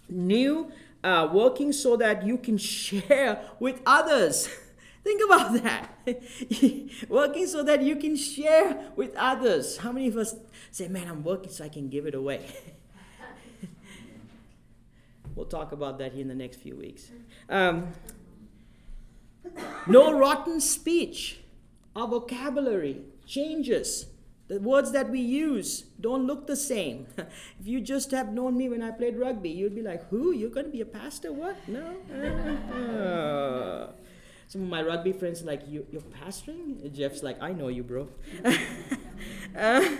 New 0.09 0.71
uh, 1.03 1.29
working 1.33 1.73
so 1.73 1.97
that 1.97 2.25
you 2.25 2.39
can 2.39 2.59
share 2.77 3.45
with 3.59 3.81
others. 3.87 4.49
Think 5.05 5.21
about 5.25 5.61
that. 5.65 5.89
Working 7.09 7.49
so 7.49 7.65
that 7.65 7.83
you 7.83 7.97
can 7.97 8.15
share 8.15 8.93
with 8.95 9.13
others. 9.17 9.79
How 9.79 9.91
many 9.91 10.07
of 10.07 10.17
us 10.17 10.37
say 10.73 10.89
man 10.89 11.07
i'm 11.07 11.23
working 11.23 11.53
so 11.53 11.65
i 11.65 11.69
can 11.69 11.89
give 11.89 12.07
it 12.07 12.15
away 12.15 12.41
we'll 15.35 15.47
talk 15.47 15.73
about 15.73 15.99
that 15.99 16.13
here 16.13 16.23
in 16.23 16.29
the 16.29 16.35
next 16.35 16.57
few 16.57 16.77
weeks 16.77 17.11
um, 17.49 17.93
no 19.87 20.13
rotten 20.17 20.61
speech 20.61 21.41
our 21.95 22.07
vocabulary 22.07 23.03
changes 23.27 24.07
the 24.53 24.61
words 24.61 24.93
that 24.93 25.09
we 25.09 25.21
use 25.21 25.85
don't 25.99 26.27
look 26.27 26.47
the 26.47 26.57
same. 26.57 27.07
if 27.17 27.67
you 27.67 27.81
just 27.81 28.11
have 28.11 28.35
known 28.35 28.57
me 28.57 28.69
when 28.69 28.83
I 28.83 28.91
played 28.91 29.17
rugby, 29.17 29.49
you'd 29.49 29.75
be 29.75 29.81
like, 29.81 30.07
Who? 30.11 30.33
You're 30.33 30.51
going 30.51 30.67
to 30.67 30.73
be 30.73 30.83
a 30.83 30.87
pastor? 30.87 31.33
What? 31.33 31.57
No? 31.67 31.97
Some 34.49 34.63
of 34.65 34.69
my 34.69 34.83
rugby 34.83 35.13
friends 35.13 35.43
are 35.43 35.47
like, 35.47 35.63
you, 35.67 35.87
You're 35.91 36.03
pastoring? 36.03 36.93
Jeff's 36.93 37.23
like, 37.23 37.41
I 37.41 37.53
know 37.53 37.69
you, 37.69 37.83
bro. 37.83 38.09
uh, 39.57 39.97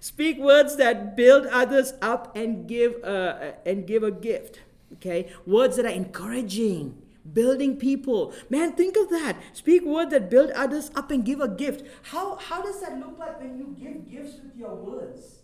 speak 0.00 0.38
words 0.38 0.76
that 0.76 1.16
build 1.16 1.46
others 1.46 1.94
up 2.02 2.36
and 2.36 2.68
give, 2.68 3.02
uh, 3.02 3.52
and 3.64 3.86
give 3.86 4.02
a 4.02 4.10
gift. 4.10 4.60
Okay? 4.94 5.30
Words 5.46 5.76
that 5.76 5.86
are 5.86 5.88
encouraging 5.88 7.02
building 7.32 7.76
people. 7.76 8.34
Man 8.50 8.72
think 8.72 8.96
of 8.96 9.08
that. 9.10 9.36
Speak 9.52 9.84
words 9.84 10.10
that 10.10 10.30
build 10.30 10.50
others 10.50 10.90
up 10.94 11.10
and 11.10 11.24
give 11.24 11.40
a 11.40 11.48
gift. 11.48 11.86
How 12.02 12.36
how 12.36 12.62
does 12.62 12.80
that 12.80 12.98
look 12.98 13.18
like 13.18 13.40
when 13.40 13.56
you 13.56 13.76
give 13.78 14.10
gifts 14.10 14.40
with 14.42 14.56
your 14.56 14.74
words? 14.74 15.40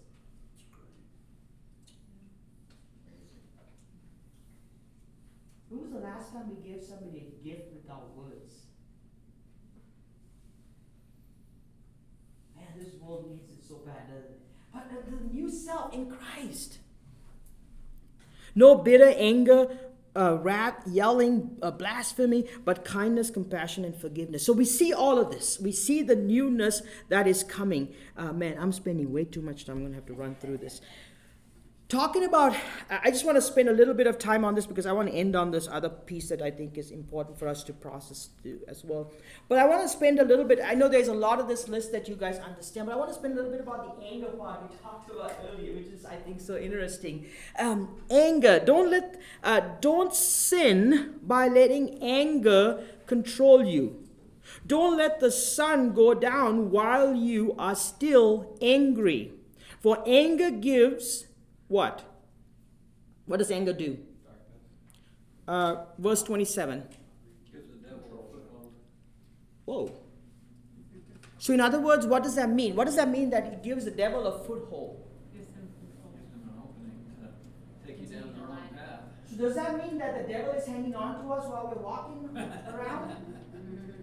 When 5.68 5.80
was 5.82 5.90
the 5.92 6.00
last 6.00 6.32
time 6.32 6.50
we 6.50 6.68
gave 6.68 6.82
somebody 6.82 7.18
a 7.18 7.44
gift 7.44 7.72
with 7.72 7.90
our 7.90 8.02
words? 8.14 8.54
Man 12.56 12.66
this 12.76 12.94
world 13.00 13.30
needs 13.30 13.50
it 13.50 13.64
so 13.66 13.76
bad 13.86 14.08
doesn't 14.08 14.32
it? 14.32 14.40
But 14.72 14.90
the, 14.90 15.16
the 15.16 15.32
new 15.32 15.50
self 15.50 15.94
in 15.94 16.10
christ 16.10 16.78
no 18.54 18.76
bitter 18.76 19.12
anger 19.16 19.68
uh, 20.16 20.38
wrath, 20.40 20.82
yelling, 20.86 21.56
uh, 21.62 21.70
blasphemy, 21.70 22.46
but 22.64 22.84
kindness, 22.84 23.30
compassion, 23.30 23.84
and 23.84 23.94
forgiveness. 23.94 24.44
So 24.44 24.52
we 24.52 24.64
see 24.64 24.92
all 24.92 25.18
of 25.18 25.30
this. 25.30 25.60
We 25.60 25.72
see 25.72 26.02
the 26.02 26.16
newness 26.16 26.82
that 27.08 27.26
is 27.26 27.44
coming. 27.44 27.94
Uh, 28.16 28.32
man, 28.32 28.56
I'm 28.58 28.72
spending 28.72 29.12
way 29.12 29.24
too 29.24 29.40
much 29.40 29.66
time. 29.66 29.76
I'm 29.76 29.82
going 29.82 29.92
to 29.92 29.96
have 29.96 30.06
to 30.06 30.14
run 30.14 30.34
through 30.34 30.58
this. 30.58 30.80
Talking 31.90 32.22
about, 32.22 32.54
I 32.88 33.10
just 33.10 33.26
want 33.26 33.34
to 33.34 33.42
spend 33.42 33.68
a 33.68 33.72
little 33.72 33.94
bit 33.94 34.06
of 34.06 34.16
time 34.16 34.44
on 34.44 34.54
this 34.54 34.64
because 34.64 34.86
I 34.86 34.92
want 34.92 35.08
to 35.08 35.14
end 35.14 35.34
on 35.34 35.50
this 35.50 35.66
other 35.66 35.88
piece 35.88 36.28
that 36.28 36.40
I 36.40 36.48
think 36.48 36.78
is 36.78 36.92
important 36.92 37.36
for 37.36 37.48
us 37.48 37.64
to 37.64 37.72
process 37.72 38.28
too, 38.44 38.60
as 38.68 38.84
well. 38.84 39.10
But 39.48 39.58
I 39.58 39.66
want 39.66 39.82
to 39.82 39.88
spend 39.88 40.20
a 40.20 40.24
little 40.24 40.44
bit, 40.44 40.60
I 40.64 40.74
know 40.74 40.88
there's 40.88 41.08
a 41.08 41.12
lot 41.12 41.40
of 41.40 41.48
this 41.48 41.66
list 41.66 41.90
that 41.90 42.06
you 42.06 42.14
guys 42.14 42.38
understand, 42.38 42.86
but 42.86 42.92
I 42.92 42.96
want 42.96 43.10
to 43.10 43.14
spend 43.16 43.32
a 43.32 43.36
little 43.38 43.50
bit 43.50 43.60
about 43.60 43.98
the 43.98 44.06
anger 44.06 44.28
part 44.28 44.62
we 44.62 44.76
talked 44.76 45.10
about 45.10 45.32
earlier, 45.52 45.74
which 45.74 45.88
is, 45.88 46.04
I 46.04 46.14
think, 46.14 46.40
so 46.40 46.56
interesting. 46.56 47.26
Um, 47.58 47.88
anger, 48.08 48.60
don't 48.64 48.88
let, 48.88 49.20
uh, 49.42 49.60
don't 49.80 50.14
sin 50.14 51.18
by 51.24 51.48
letting 51.48 52.00
anger 52.04 52.84
control 53.08 53.64
you. 53.64 54.06
Don't 54.64 54.96
let 54.96 55.18
the 55.18 55.32
sun 55.32 55.92
go 55.92 56.14
down 56.14 56.70
while 56.70 57.16
you 57.16 57.56
are 57.58 57.74
still 57.74 58.56
angry. 58.62 59.32
For 59.80 60.04
anger 60.06 60.52
gives 60.52 61.26
what? 61.70 62.02
What 63.26 63.36
does 63.36 63.52
anger 63.52 63.72
do? 63.72 63.96
Uh, 65.46 65.84
verse 65.98 66.20
27. 66.24 66.82
Gives 67.52 67.68
the 67.68 67.76
devil 67.76 68.02
a 68.06 68.32
foothold. 68.32 68.72
Whoa. 69.66 69.92
So, 71.38 71.52
in 71.52 71.60
other 71.60 71.80
words, 71.80 72.06
what 72.06 72.24
does 72.24 72.34
that 72.34 72.50
mean? 72.50 72.74
What 72.74 72.86
does 72.86 72.96
that 72.96 73.08
mean 73.08 73.30
that 73.30 73.46
it 73.46 73.62
gives 73.62 73.84
the 73.84 73.92
devil 73.92 74.26
a 74.26 74.38
foothold? 74.44 75.08
Gives 75.32 75.46
him 75.50 75.70
control. 75.78 76.10
Gives 76.12 76.30
them 76.32 76.50
an 76.50 76.58
opening 76.58 77.06
to 77.06 77.86
take 77.86 78.00
you 78.00 78.06
down 78.06 78.34
the 78.34 78.42
wrong 78.42 78.68
path. 78.74 79.00
So 79.30 79.36
does 79.36 79.54
that 79.54 79.78
mean 79.78 79.96
that 79.98 80.26
the 80.26 80.32
devil 80.32 80.52
is 80.54 80.66
hanging 80.66 80.96
on 80.96 81.22
to 81.22 81.32
us 81.32 81.46
while 81.48 81.72
we're 81.72 81.82
walking 81.82 82.36
around? 82.74 83.14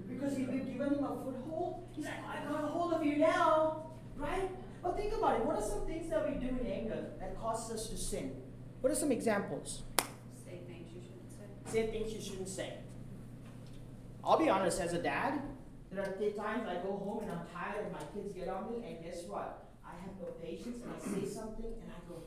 Because 0.07 0.35
we've 0.35 0.47
given 0.47 0.95
him 0.95 1.03
a 1.03 1.23
foothold? 1.23 1.89
He's 1.91 2.05
like, 2.05 2.15
I 2.27 2.49
got 2.49 2.63
a 2.63 2.67
hold 2.67 2.93
of 2.93 3.05
you 3.05 3.17
now, 3.17 3.91
right? 4.15 4.49
But 4.87 4.95
think 4.95 5.13
about 5.13 5.41
it. 5.41 5.45
What 5.45 5.57
are 5.57 5.61
some 5.61 5.85
things 5.85 6.09
that 6.09 6.25
we 6.25 6.35
do 6.39 6.47
in 6.47 6.65
anger 6.65 7.07
that 7.19 7.37
causes 7.37 7.75
us 7.75 7.89
to 7.89 7.97
sin? 7.97 8.31
What 8.79 8.89
are 8.89 8.95
some 8.95 9.11
examples? 9.11 9.83
Say 10.45 10.61
things 10.65 10.87
you 10.95 11.01
shouldn't 11.01 11.29
say. 11.29 11.71
Say 11.71 11.87
things 11.91 12.13
you 12.13 12.21
shouldn't 12.21 12.47
say. 12.47 12.73
I'll 14.23 14.39
be 14.39 14.47
honest, 14.47 14.79
as 14.79 14.93
a 14.93 15.01
dad, 15.01 15.41
there 15.91 16.03
are 16.03 16.15
the 16.17 16.31
times 16.31 16.69
I 16.69 16.75
go 16.75 16.95
home 16.95 17.23
and 17.23 17.31
I'm 17.31 17.45
tired 17.53 17.83
and 17.83 17.91
my 17.91 17.99
kids 18.13 18.33
get 18.33 18.47
on 18.47 18.71
me, 18.71 18.87
and 18.87 19.03
guess 19.03 19.23
what? 19.23 19.67
I 19.85 19.91
have 20.01 20.15
no 20.21 20.27
patience 20.41 20.81
and 20.81 20.93
I 20.95 20.99
say 20.99 21.27
something 21.27 21.65
and 21.65 21.91
I 21.91 21.99
go, 22.07 22.23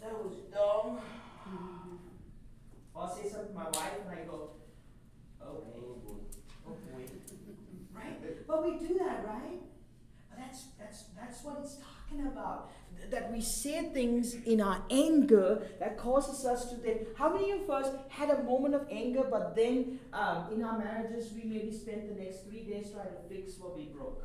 that 0.00 0.12
was 0.24 0.36
dumb. 0.50 1.00
Mm-hmm. 1.46 1.96
Or 2.94 3.02
I'll 3.02 3.14
say 3.14 3.28
something 3.28 3.48
to 3.48 3.54
my 3.54 3.64
wife 3.64 4.00
and 4.08 4.18
I 4.18 4.24
go, 4.24 4.52
okay. 5.44 5.80
Oh 6.66 6.70
boy. 6.70 7.04
Right? 7.92 8.46
But 8.46 8.64
we 8.64 8.78
do 8.78 8.98
that, 8.98 9.26
right? 9.26 9.60
But 10.30 10.38
that's 10.78 11.04
that's 11.04 11.04
that's 11.18 11.44
what 11.44 11.58
it's 11.62 11.76
talking 11.76 12.26
about. 12.26 12.70
Th- 12.96 13.10
That 13.10 13.32
we 13.32 13.40
say 13.40 13.82
things 13.92 14.34
in 14.34 14.60
our 14.60 14.82
anger 14.90 15.62
that 15.78 15.96
causes 15.98 16.44
us 16.46 16.70
to 16.70 16.76
then. 16.76 17.06
How 17.16 17.32
many 17.32 17.50
of 17.52 17.68
us 17.70 17.88
had 18.08 18.30
a 18.30 18.42
moment 18.42 18.74
of 18.74 18.86
anger, 18.90 19.24
but 19.30 19.54
then 19.56 19.98
um, 20.12 20.52
in 20.52 20.62
our 20.64 20.78
marriages 20.78 21.32
we 21.32 21.44
maybe 21.44 21.72
spent 21.72 22.08
the 22.08 22.22
next 22.22 22.44
three 22.46 22.64
days 22.64 22.90
trying 22.92 23.08
to 23.08 23.22
fix 23.28 23.58
what 23.58 23.76
we 23.76 23.84
broke? 23.86 24.22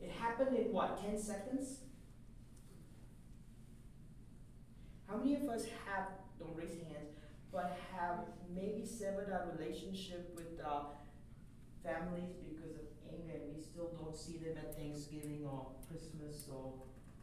It 0.00 0.10
happened 0.10 0.56
in 0.56 0.72
what, 0.72 1.00
10 1.00 1.16
seconds? 1.18 1.80
How 5.06 5.16
many 5.16 5.34
of 5.34 5.42
us 5.48 5.66
have, 5.86 6.06
don't 6.38 6.56
raise 6.56 6.76
your 6.76 6.84
hands, 6.86 7.10
but 7.52 7.76
have 7.96 8.20
maybe 8.54 8.84
severed 8.86 9.30
our 9.32 9.50
relationship 9.58 10.32
with 10.36 10.60
our 10.64 10.86
families 11.82 12.36
because 12.44 12.76
of 12.76 12.86
anger 13.08 13.36
and 13.40 13.56
we 13.56 13.62
still 13.62 13.90
don't 13.96 14.16
see 14.16 14.36
them 14.38 14.56
at 14.56 14.76
Thanksgiving 14.76 15.44
or 15.44 15.72
Christmas 15.88 16.46
or 16.52 16.74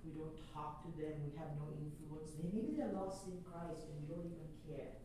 we 0.04 0.12
don't 0.12 0.38
talk 0.54 0.84
to 0.84 0.90
them, 1.02 1.14
we 1.26 1.38
have 1.38 1.50
no 1.58 1.68
influence. 1.76 2.32
They, 2.38 2.50
maybe 2.54 2.74
they're 2.78 2.94
lost 2.94 3.28
in 3.28 3.44
Christ 3.44 3.88
and 3.92 4.02
we 4.02 4.14
don't 4.14 4.26
even 4.26 4.50
care. 4.66 4.96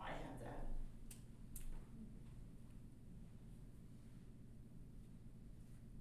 I 0.00 0.08
have 0.08 0.38
that. 0.42 0.66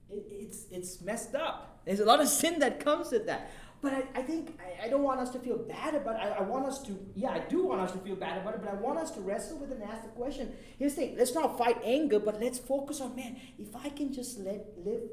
It, 0.09 0.25
it's, 0.29 0.65
it's 0.71 1.01
messed 1.01 1.35
up. 1.35 1.81
There's 1.85 1.99
a 1.99 2.05
lot 2.05 2.19
of 2.21 2.27
sin 2.27 2.59
that 2.59 2.83
comes 2.83 3.11
with 3.11 3.25
that. 3.27 3.51
But 3.83 3.93
I, 3.93 4.03
I 4.15 4.21
think 4.23 4.57
I, 4.61 4.85
I 4.85 4.89
don't 4.89 5.03
want 5.03 5.19
us 5.19 5.29
to 5.31 5.39
feel 5.39 5.57
bad 5.57 5.93
about 5.93 6.15
it. 6.15 6.19
I, 6.19 6.29
I 6.39 6.41
want 6.41 6.65
us 6.65 6.81
to, 6.83 6.97
yeah, 7.15 7.31
I 7.31 7.39
do 7.39 7.65
want 7.67 7.81
us 7.81 7.91
to 7.91 7.97
feel 7.99 8.15
bad 8.15 8.37
about 8.41 8.53
it, 8.55 8.61
but 8.63 8.71
I 8.71 8.75
want 8.75 8.97
us 8.97 9.11
to 9.11 9.19
wrestle 9.19 9.57
with 9.59 9.71
it 9.71 9.79
and 9.81 9.83
ask 9.83 10.03
the 10.03 10.09
question. 10.09 10.53
Here's 10.79 10.95
the 10.95 11.01
thing 11.01 11.17
let's 11.17 11.35
not 11.35 11.57
fight 11.57 11.77
anger, 11.83 12.17
but 12.19 12.39
let's 12.39 12.57
focus 12.57 13.01
on, 13.01 13.13
man, 13.17 13.35
if 13.59 13.75
I 13.75 13.89
can 13.89 14.13
just 14.13 14.39
let 14.39 14.65
live 14.77 15.03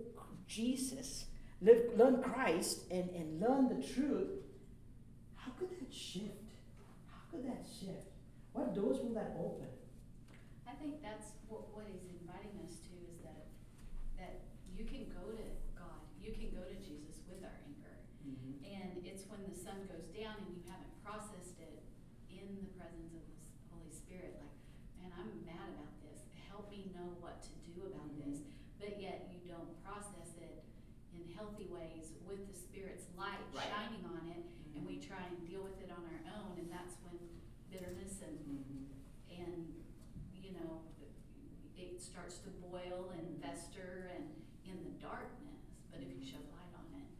Jesus, 0.46 1.26
live, 1.60 1.82
learn 1.96 2.22
Christ, 2.22 2.82
and, 2.92 3.10
and 3.10 3.40
learn 3.40 3.68
the 3.68 3.82
truth, 3.86 4.30
how 5.34 5.50
could 5.58 5.70
that 5.70 5.92
shift? 5.92 6.46
How 7.10 7.18
could 7.32 7.44
that 7.46 7.64
shift? 7.66 8.06
What 8.52 8.72
doors 8.72 8.98
will 9.02 9.14
that 9.14 9.34
open? 9.38 9.66
I 10.68 10.72
think 10.78 11.02
that's 11.02 11.34
what, 11.48 11.74
what 11.74 11.86
is 11.90 12.02
inviting 12.06 12.54
us 12.62 12.78
to 12.86 12.94
is 13.10 13.18
that, 13.26 13.46
that 14.18 14.46
you 14.78 14.84
can 14.86 15.10
go 15.10 15.26
to 15.34 15.44
God, 15.74 15.98
you 16.22 16.30
can 16.30 16.54
go 16.54 16.62
to 16.62 16.76
Jesus 16.78 17.18
with 17.26 17.42
our 17.42 17.50
anger. 17.66 17.94
And 18.66 19.02
it's 19.06 19.26
when 19.30 19.42
the 19.46 19.54
sun 19.54 19.86
goes 19.90 20.06
down 20.14 20.34
and 20.40 20.50
you 20.56 20.62
haven't 20.66 20.94
processed 21.06 21.58
it 21.62 21.82
in 22.30 22.58
the 22.62 22.70
presence 22.78 23.12
of 23.14 23.22
the 23.22 23.36
S- 23.38 23.54
Holy 23.70 23.90
Spirit, 23.92 24.38
like, 24.40 24.54
man, 24.98 25.10
I'm 25.14 25.30
mad 25.46 25.74
about 25.78 25.94
this. 26.06 26.22
Help 26.50 26.70
me 26.70 26.90
know 26.94 27.12
what 27.22 27.42
to 27.46 27.52
do 27.70 27.86
about 27.90 28.08
Mhm. 28.14 28.22
this. 28.24 28.38
But 28.78 28.96
yet 29.02 29.28
you 29.30 29.42
don't 29.50 29.74
process 29.84 30.32
it 30.40 30.62
in 31.12 31.26
healthy 31.34 31.66
ways 31.68 32.14
with 32.24 32.46
the 32.48 32.56
Spirit's 32.56 33.04
light 33.18 33.42
Right. 33.52 33.66
shining 33.68 34.04
on 34.06 34.22
it, 34.32 34.42
and 34.78 34.86
we 34.86 34.96
try 35.02 35.20
and 35.28 35.36
deal 35.44 35.60
with 35.66 35.76
it 35.82 35.90
on 35.90 36.00
our 36.06 36.22
own, 36.40 36.56
and 36.56 36.70
that's 36.70 36.94
when 37.04 37.18
bitterness 37.68 38.22
and 38.22 38.38
Mhm. 38.38 38.86
and 39.42 39.74
you 40.32 40.52
know 40.52 40.82
it 41.76 42.00
starts 42.00 42.38
to 42.38 42.50
boil 42.70 43.10
and 44.14 44.24
and 44.66 44.76
in 44.76 44.76
the 44.84 44.94
darkness 45.02 45.60
but 45.90 46.00
if 46.04 46.08
you 46.14 46.20
shed 46.22 46.44
light 46.56 46.72
on 46.76 46.86
it 47.00 47.10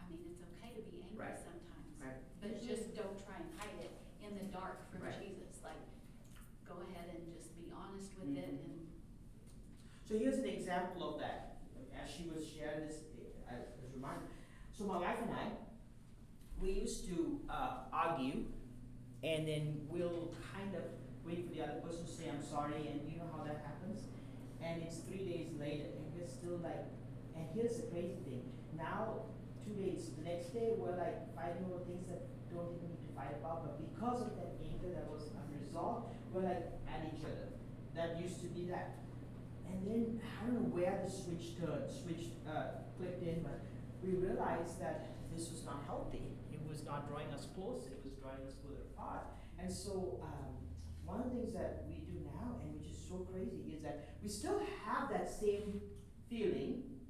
i 0.00 0.04
mean 0.10 0.22
it's 0.32 0.42
okay 0.42 0.72
to 0.76 0.82
be 0.88 1.00
angry 1.04 1.20
Right. 1.26 1.38
sometimes 1.38 1.90
Right. 2.00 2.18
but 2.40 2.50
just 2.60 2.94
don't 2.96 3.16
try 3.24 3.36
and 3.40 3.48
hide 3.60 3.76
it 3.84 3.92
in 4.24 4.32
the 4.40 4.46
dark 4.52 4.88
from 4.90 5.02
Right. 5.04 5.16
jesus 5.20 5.60
like 5.62 5.80
go 6.66 6.80
ahead 6.88 7.12
and 7.14 7.22
just 7.34 7.52
be 7.56 7.68
honest 7.70 8.10
with 8.18 8.36
it 8.36 8.48
Mhm. 8.50 8.64
and 8.64 8.86
So 10.08 10.18
here's 10.18 10.38
an 10.42 10.46
example 10.50 11.14
of 11.14 11.20
that. 11.20 11.62
As 11.94 12.10
she 12.10 12.26
was 12.34 12.42
sharing 12.44 12.80
this, 12.88 12.96
uh, 13.46 13.54
as 13.54 13.78
a 13.86 13.94
reminder. 13.94 14.26
So 14.72 14.82
my 14.84 14.98
wife 14.98 15.20
and 15.22 15.30
I, 15.30 15.46
we 16.58 16.72
used 16.82 17.06
to 17.10 17.40
uh, 17.48 17.84
argue, 17.92 18.46
and 19.22 19.46
then 19.46 19.86
we'll 19.88 20.34
kind 20.52 20.74
of 20.74 20.82
wait 21.24 21.46
for 21.46 21.54
the 21.54 21.62
other 21.62 21.78
person 21.80 22.04
to 22.06 22.10
say 22.10 22.24
I'm 22.28 22.42
sorry, 22.42 22.88
and 22.90 23.06
you 23.08 23.18
know 23.18 23.28
how 23.30 23.44
that 23.44 23.62
happens. 23.64 24.00
And 24.62 24.82
it's 24.82 24.98
three 25.08 25.24
days 25.24 25.48
later, 25.58 25.88
and 25.96 26.06
we're 26.14 26.28
still 26.28 26.60
like. 26.62 26.86
And 27.36 27.46
here's 27.54 27.76
the 27.76 27.88
crazy 27.88 28.20
thing. 28.24 28.44
Now, 28.76 29.28
two 29.64 29.72
days, 29.80 30.10
the 30.16 30.24
next 30.24 30.52
day, 30.52 30.76
we're 30.76 30.96
like 30.96 31.34
fighting 31.34 31.64
over 31.72 31.84
things 31.84 32.06
that 32.08 32.28
don't 32.52 32.68
even 32.76 32.90
need 32.92 33.02
to 33.06 33.12
fight 33.14 33.32
about, 33.40 33.64
but 33.64 33.74
because 33.80 34.20
of 34.20 34.36
that 34.36 34.58
anger 34.60 34.90
that 34.92 35.06
was 35.08 35.30
unresolved, 35.32 36.12
we're 36.32 36.42
like 36.42 36.66
at 36.90 37.06
each 37.08 37.24
other. 37.24 37.54
That 37.94 38.20
used 38.20 38.40
to 38.42 38.48
be 38.50 38.66
that. 38.68 39.00
And 39.70 39.86
then 39.86 40.20
I 40.20 40.46
don't 40.46 40.54
know 40.54 40.68
where 40.74 40.98
the 40.98 41.10
switch 41.10 41.56
turned, 41.56 41.86
switch 41.86 42.34
uh, 42.42 42.82
clicked 42.98 43.22
in, 43.22 43.46
but 43.46 43.62
we 44.02 44.18
realized 44.18 44.80
that 44.82 45.14
this 45.30 45.50
was 45.50 45.64
not 45.64 45.86
healthy. 45.86 46.34
It 46.50 46.60
was 46.66 46.84
not 46.84 47.06
drawing 47.06 47.30
us 47.30 47.46
closer. 47.54 47.94
It 47.94 48.02
was 48.02 48.18
drawing 48.18 48.42
us 48.42 48.58
further 48.60 48.82
apart. 48.92 49.30
And 49.58 49.70
so 49.70 50.18
um, 50.26 50.58
one 51.06 51.22
of 51.22 51.30
the 51.30 51.38
things 51.38 51.54
that 51.54 51.86
we 51.86 52.02
do 52.02 52.18
now, 52.26 52.58
and 52.58 52.74
which 52.74 52.90
is 52.90 52.98
so 53.10 53.26
crazy, 53.26 53.74
is 53.74 53.82
that 53.82 54.14
we 54.22 54.30
still 54.30 54.62
have 54.86 55.10
that 55.10 55.26
same 55.26 55.82
feeling, 56.30 57.02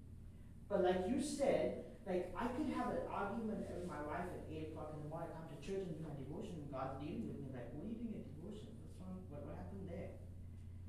but 0.64 0.80
like 0.80 1.04
you 1.04 1.20
said, 1.20 1.84
like 2.08 2.32
I 2.32 2.48
could 2.56 2.72
have 2.72 2.96
an 2.96 3.04
argument 3.12 3.68
with 3.68 3.84
my 3.84 4.00
wife 4.08 4.24
at 4.32 4.48
eight 4.48 4.72
o'clock 4.72 4.96
in 4.96 5.04
the 5.04 5.12
morning. 5.12 5.28
Come 5.36 5.52
to 5.52 5.60
church 5.60 5.84
and 5.84 5.92
do 5.92 6.00
my 6.00 6.16
devotion, 6.16 6.64
and 6.64 6.72
God's 6.72 6.96
dealing 7.04 7.28
with 7.28 7.36
me. 7.36 7.52
Like, 7.52 7.68
what 7.76 7.84
are 7.84 7.92
you 7.92 8.00
doing 8.00 8.16
at 8.16 8.24
devotion? 8.32 8.72
What's 8.80 8.96
wrong? 8.96 9.20
What, 9.28 9.44
what 9.44 9.60
happened 9.60 9.84
there? 9.84 10.24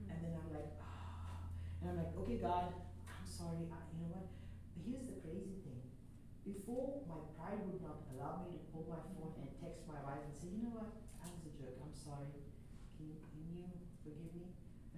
And 0.08 0.16
then 0.24 0.32
I'm 0.32 0.48
like, 0.56 0.80
ah. 0.80 1.52
And 1.84 1.92
I'm 1.92 1.98
like, 2.00 2.16
okay, 2.24 2.40
God, 2.40 2.72
I'm 3.04 3.28
sorry. 3.28 3.68
I, 3.68 3.84
you 3.92 4.08
know 4.08 4.16
what? 4.16 4.32
But 4.72 4.88
here's 4.88 5.12
the 5.12 5.20
crazy 5.20 5.60
thing. 5.68 5.84
Before, 6.48 7.04
my 7.12 7.20
pride 7.36 7.60
would 7.68 7.84
not 7.84 8.08
allow 8.16 8.48
me 8.48 8.56
to 8.56 8.60
pull 8.72 8.88
my 8.88 9.04
phone 9.12 9.36
and 9.44 9.52
text 9.60 9.84
my 9.86 10.00
wife 10.08 10.24
and 10.24 10.34
say, 10.34 10.48
you 10.56 10.64
know 10.64 10.80
what? 10.80 10.96
I 11.20 11.28
was 11.28 11.44
a 11.44 11.54
jerk. 11.60 11.76
I'm 11.84 11.94
sorry. 11.94 12.32
Can, 12.96 13.12
can 13.20 13.44
you 13.52 13.68
forgive 14.02 14.32
me? 14.40 14.51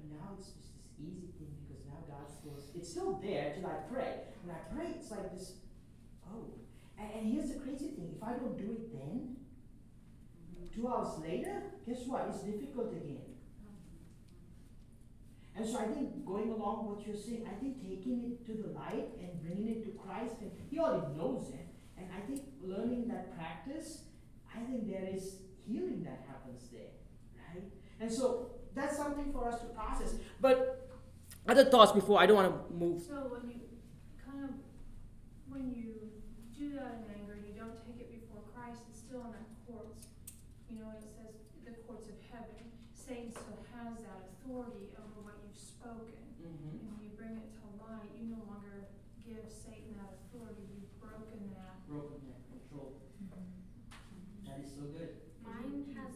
But 0.03 0.19
now 0.19 0.35
it's 0.35 0.51
just 0.51 0.75
this 0.75 0.91
easy 0.99 1.31
thing 1.39 1.55
because 1.63 1.87
now 1.87 2.03
God's 2.11 2.35
still, 2.35 2.59
it's 2.75 2.89
still 2.91 3.19
there 3.23 3.55
till 3.55 3.65
I 3.71 3.87
pray. 3.87 4.27
When 4.43 4.51
I 4.51 4.59
pray, 4.75 4.99
it's 4.99 5.11
like 5.11 5.31
this, 5.31 5.63
oh. 6.27 6.51
And, 6.99 7.07
and 7.15 7.23
here's 7.31 7.55
the 7.55 7.59
crazy 7.63 7.95
thing. 7.95 8.11
If 8.11 8.21
I 8.21 8.35
don't 8.35 8.57
do 8.57 8.75
it 8.75 8.91
then, 8.91 9.39
mm-hmm. 9.39 10.67
two 10.75 10.87
hours 10.87 11.15
later, 11.23 11.63
guess 11.87 12.03
what? 12.05 12.27
It's 12.27 12.43
difficult 12.43 12.91
again. 12.91 13.33
And 15.55 15.65
so 15.65 15.77
I 15.79 15.85
think 15.85 16.25
going 16.25 16.49
along 16.49 16.89
what 16.89 17.05
you're 17.05 17.15
saying, 17.15 17.45
I 17.45 17.53
think 17.61 17.77
taking 17.77 18.25
it 18.25 18.45
to 18.47 18.53
the 18.53 18.73
light 18.73 19.07
and 19.21 19.39
bringing 19.41 19.69
it 19.69 19.85
to 19.85 19.91
Christ, 19.91 20.35
and 20.41 20.51
He 20.69 20.79
already 20.79 21.15
knows 21.15 21.49
it. 21.53 21.67
And 21.97 22.07
I 22.11 22.25
think 22.25 22.41
learning 22.61 23.07
that 23.09 23.37
practice, 23.37 24.03
I 24.49 24.59
think 24.65 24.89
there 24.89 25.07
is 25.13 25.43
healing 25.65 26.03
that 26.03 26.25
happens 26.27 26.69
there, 26.71 26.97
right? 27.37 27.63
And 27.99 28.11
so 28.11 28.49
that's 28.75 28.97
something 28.97 29.31
for 29.31 29.47
us 29.47 29.59
to 29.61 29.67
process. 29.67 30.15
But 30.41 30.89
other 31.47 31.65
thoughts 31.65 31.91
before 31.91 32.19
I 32.19 32.25
don't 32.25 32.37
want 32.37 32.49
to 32.49 32.73
move. 32.73 33.01
So 33.01 33.29
when 33.29 33.49
you 33.51 33.59
kind 34.23 34.43
of, 34.45 34.51
when 35.47 35.69
you 35.69 36.09
do 36.57 36.73
that 36.79 37.03
in 37.03 37.21
anger, 37.21 37.37
you 37.37 37.53
don't 37.53 37.75
take 37.85 37.99
it 37.99 38.09
before 38.09 38.41
Christ, 38.55 38.81
it's 38.89 38.99
still 38.99 39.21
in 39.27 39.31
that 39.35 39.49
courts. 39.67 40.07
You 40.71 40.79
know, 40.79 40.89
it 40.95 41.03
says 41.03 41.35
the 41.67 41.75
courts 41.85 42.07
of 42.09 42.17
heaven. 42.31 42.71
Satan 42.95 43.29
still 43.29 43.61
has 43.75 43.99
that 44.07 44.31
authority 44.31 44.89
over 44.95 45.21
what 45.21 45.37
you've 45.43 45.59
spoken. 45.59 46.23
Mm-hmm. 46.39 46.79
And 46.79 46.87
when 46.95 47.01
you 47.03 47.11
bring 47.13 47.35
it 47.35 47.51
to 47.59 47.65
light, 47.83 48.09
you 48.15 48.31
no 48.31 48.41
longer 48.47 48.87
give 49.19 49.43
Satan 49.51 49.99
that 49.99 50.17
authority, 50.23 50.63
you've 50.71 50.95
broken 51.03 51.51
that. 51.59 51.83
Broken 51.85 52.23
that 52.31 52.41
control. 52.47 53.03
That 54.47 54.63
is 54.63 54.71
so 54.71 54.87
good. 54.95 55.19
Mine 55.43 55.91
has, 55.99 56.15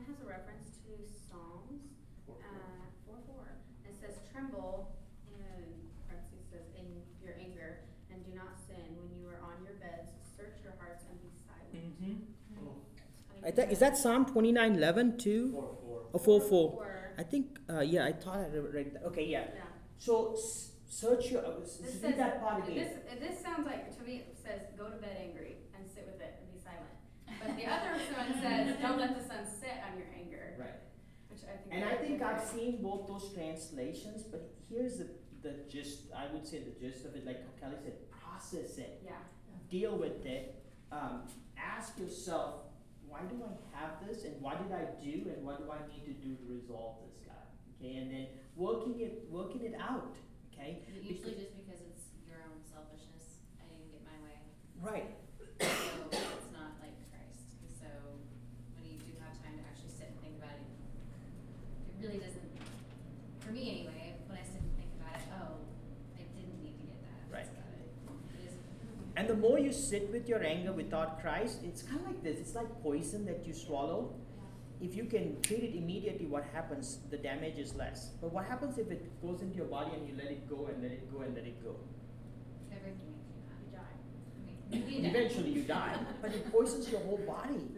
And 0.00 0.08
do 0.08 0.16
that. 0.16 0.16
mine 0.16 0.16
has 0.16 0.18
a 0.24 0.28
reference 0.28 0.68
to 0.88 0.92
Psalms, 1.28 1.82
uh, 2.28 2.88
four 3.04 3.18
four. 3.28 3.44
It 3.84 3.94
says 4.00 4.16
tremble, 4.32 4.96
and 5.28 5.64
parentheses 6.08 6.44
says 6.50 6.66
in 6.78 6.86
your 7.22 7.34
anger, 7.36 7.84
and 8.10 8.24
do 8.24 8.32
not 8.34 8.56
sin. 8.66 8.96
When 8.96 9.12
you 9.20 9.28
are 9.28 9.40
on 9.44 9.60
your 9.64 9.76
beds, 9.76 10.08
search 10.36 10.56
your 10.64 10.72
hearts 10.80 11.04
and 11.10 11.20
be 11.20 11.30
silent. 11.44 11.76
Mm-hmm. 11.76 12.16
Funny 12.56 13.44
I 13.44 13.50
think 13.50 13.72
is 13.72 13.78
that 13.80 13.96
Psalm 13.96 14.24
twenty 14.26 14.52
nine 14.52 14.74
eleven 14.76 15.18
too? 15.18 15.52
Four, 15.52 15.76
four. 15.84 16.00
Or 16.12 16.20
four 16.20 16.40
four? 16.40 16.70
Four, 16.72 17.12
I 17.18 17.22
think 17.22 17.58
uh, 17.68 17.80
yeah. 17.80 18.06
I 18.06 18.12
thought 18.12 18.38
I 18.38 18.48
read 18.56 18.94
that. 18.94 19.04
Okay, 19.12 19.26
yeah. 19.26 19.44
yeah. 19.54 19.62
So 19.98 20.32
s- 20.34 20.72
search 20.88 21.30
your. 21.30 21.44
Uh, 21.44 21.60
s- 21.62 21.76
This 21.76 21.94
read 22.02 22.02
says, 22.02 22.16
that 22.16 22.40
part 22.42 22.64
again. 22.68 22.76
this, 22.80 23.20
this 23.28 23.36
sounds 23.42 23.66
like, 23.66 23.92
to 23.96 24.02
me, 24.04 24.24
it 24.32 24.36
says, 24.42 24.60
go 24.78 24.88
to 24.88 24.96
bed 24.96 25.16
angry 25.20 25.56
and 25.76 25.84
sit 25.88 26.06
with 26.10 26.20
it 26.20 26.40
and 26.40 26.46
be 26.52 26.58
silent. 26.58 26.88
But 27.40 27.56
the 27.56 27.66
other 27.66 27.90
one 28.16 28.40
says, 28.42 28.76
don't 28.80 28.98
let 28.98 29.16
the 29.20 29.24
sun 29.26 29.44
set 29.46 29.84
on 29.90 29.98
your 29.98 30.08
anger, 30.14 30.54
Right. 30.58 30.80
which 31.28 31.40
I 31.44 31.56
think. 31.56 31.74
And 31.74 31.84
I 31.84 31.94
think 31.96 32.22
I've 32.22 32.42
seen 32.44 32.82
both 32.82 33.06
those 33.08 33.32
translations, 33.34 34.22
but 34.22 34.54
here's 34.68 34.98
the, 34.98 35.08
the 35.42 35.54
gist, 35.68 36.12
I 36.16 36.26
would 36.32 36.46
say 36.46 36.60
the 36.60 36.78
gist 36.78 37.04
of 37.06 37.14
it, 37.16 37.24
like 37.26 37.38
Kelly 37.60 37.76
said, 37.82 37.94
process 38.10 38.78
it, 38.78 39.02
Yeah, 39.04 39.12
deal 39.70 39.96
with 39.96 40.24
it, 40.26 40.62
um, 40.92 41.22
ask 41.56 41.98
yourself, 41.98 42.54
why 43.08 43.20
do 43.22 43.42
I 43.42 43.76
have 43.78 44.06
this 44.06 44.24
and 44.24 44.40
what 44.40 44.62
did 44.62 44.72
I 44.76 44.84
do 45.02 45.30
and 45.34 45.44
what 45.44 45.58
do 45.58 45.70
I 45.72 45.78
need 45.90 46.04
to 46.06 46.12
do 46.12 46.34
to 46.36 46.44
resolve 46.52 46.96
this 47.06 47.16
guy? 47.26 47.42
Okay, 47.80 47.96
and 47.96 48.10
then 48.12 48.26
working 48.54 49.00
it, 49.00 49.26
working 49.30 49.62
it 49.62 49.74
out, 49.80 50.14
okay? 50.52 50.82
usually 51.02 51.34
just 51.34 51.56
because 51.56 51.80
it's 51.80 52.12
your 52.28 52.38
own 52.46 52.60
selfishness, 52.62 53.40
I 53.58 53.64
didn't 53.66 53.90
get 53.90 54.02
my 54.06 54.14
way, 54.22 54.38
Right. 54.78 55.10
so 55.58 55.74
it's 56.12 56.52
not 56.54 56.78
like 56.78 56.94
Christ. 57.10 57.58
So 57.82 57.88
when 58.78 58.86
you 58.86 58.98
do 59.02 59.10
have 59.18 59.34
time 59.42 59.58
to 59.58 59.64
actually 59.66 59.90
sit 59.90 60.14
and 60.14 60.18
think 60.22 60.38
about 60.38 60.54
it, 60.54 60.70
it 60.70 61.96
really 61.98 62.22
doesn't, 62.22 62.46
for 63.42 63.50
me 63.50 63.62
anyway, 63.74 64.14
when 64.30 64.38
I 64.38 64.44
sit 64.46 64.62
and 64.62 64.70
think 64.78 64.94
about 65.02 65.18
it, 65.18 65.26
oh, 65.34 65.66
I 66.14 66.22
didn't 66.30 66.62
need 66.62 66.78
to 66.78 66.84
get 66.86 67.00
that. 67.02 67.20
Right. 67.26 67.42
That's 67.42 67.58
about 67.58 67.74
it. 67.74 67.90
It 68.38 68.40
is. 68.46 68.54
And 69.18 69.26
the 69.26 69.29
more 69.40 69.58
you 69.58 69.72
sit 69.72 70.10
with 70.12 70.28
your 70.28 70.42
anger 70.44 70.72
without 70.72 71.20
Christ, 71.20 71.58
it's 71.64 71.82
kind 71.82 72.00
of 72.00 72.06
like 72.06 72.22
this. 72.22 72.38
It's 72.38 72.54
like 72.54 72.68
poison 72.82 73.24
that 73.26 73.46
you 73.46 73.52
swallow. 73.52 74.14
If 74.80 74.94
you 74.94 75.04
can 75.04 75.40
treat 75.42 75.62
it 75.62 75.76
immediately, 75.76 76.26
what 76.26 76.44
happens? 76.54 77.00
The 77.10 77.18
damage 77.18 77.58
is 77.58 77.74
less. 77.74 78.10
But 78.20 78.32
what 78.32 78.46
happens 78.46 78.78
if 78.78 78.90
it 78.90 79.20
goes 79.20 79.42
into 79.42 79.56
your 79.56 79.66
body 79.66 79.90
and 79.94 80.08
you 80.08 80.14
let 80.16 80.30
it 80.30 80.48
go 80.48 80.66
and 80.66 80.82
let 80.82 80.92
it 80.92 81.12
go 81.12 81.20
and 81.20 81.34
let 81.34 81.44
it 81.44 81.62
go? 81.62 81.76
Everything 82.72 83.12
you 83.12 83.42
mad. 83.46 83.60
You 83.66 83.78
die. 83.78 83.96
I 84.36 84.46
mean, 84.46 84.88
you 84.88 84.96
do 84.96 85.02
that. 85.02 85.08
Eventually 85.18 85.50
you 85.50 85.62
die, 85.62 85.96
but 86.22 86.30
it 86.32 86.50
poisons 86.50 86.90
your 86.90 87.00
whole 87.00 87.18
body. 87.26 87.60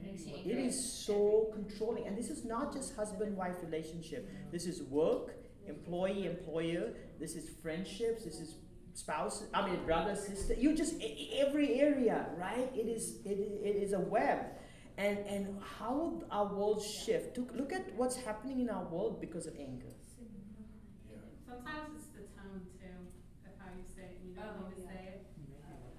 It 0.00 0.12
makes 0.12 0.26
you 0.26 0.34
It 0.34 0.46
angry. 0.46 0.66
is 0.66 0.92
so 1.06 1.50
controlling. 1.52 2.06
And 2.06 2.16
this 2.16 2.30
is 2.30 2.44
not 2.44 2.72
just 2.72 2.94
husband 2.94 3.36
wife 3.36 3.56
relationship. 3.62 4.28
This 4.52 4.64
is 4.66 4.82
work, 4.84 5.34
employee, 5.66 6.26
employer. 6.26 6.92
This 7.18 7.34
is 7.34 7.50
friendships. 7.62 8.24
This 8.24 8.38
is 8.38 8.54
spouse, 8.98 9.44
I 9.54 9.64
mean, 9.66 9.84
brother, 9.86 10.14
sister. 10.16 10.54
You 10.54 10.74
just, 10.74 10.94
every 11.36 11.80
area, 11.80 12.26
right? 12.36 12.70
It 12.74 12.88
is, 12.88 13.18
it, 13.24 13.38
it 13.38 13.76
is 13.82 13.92
a 13.92 14.00
web. 14.00 14.40
And, 14.96 15.18
and 15.18 15.60
how 15.78 16.20
our 16.30 16.46
world 16.52 16.82
shift. 16.82 17.36
To 17.36 17.46
look 17.54 17.72
at 17.72 17.94
what's 17.94 18.16
happening 18.16 18.60
in 18.60 18.68
our 18.68 18.84
world 18.84 19.20
because 19.20 19.46
of 19.46 19.54
anger. 19.58 19.94
Sometimes 21.46 21.94
it's 21.96 22.08
the 22.08 22.26
tone 22.36 22.62
too, 22.80 22.98
of 23.46 23.52
how 23.58 23.70
you 23.76 23.84
say 23.86 24.02
it, 24.02 24.18
you 24.26 24.34
don't 24.34 24.44
Oh, 24.44 24.68
need 24.68 24.74
to 24.74 24.82
yeah. 24.82 24.88
say 24.90 25.06
it. 25.06 25.26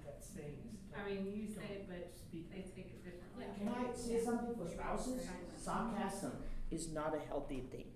That 0.04 0.22
saying 0.22 0.58
I 0.94 1.08
mean, 1.08 1.32
you 1.34 1.46
say 1.48 1.80
it, 1.80 1.88
but 1.88 2.12
they 2.52 2.60
take 2.76 2.92
it 2.92 3.02
differently. 3.02 3.46
Can 3.58 3.68
I 3.68 3.96
say 3.96 4.22
something 4.22 4.54
for 4.54 4.68
spouses? 4.68 5.26
Sarcasm 5.56 6.32
is 6.70 6.92
not 6.92 7.14
a 7.16 7.20
healthy 7.28 7.64
thing. 7.72 7.86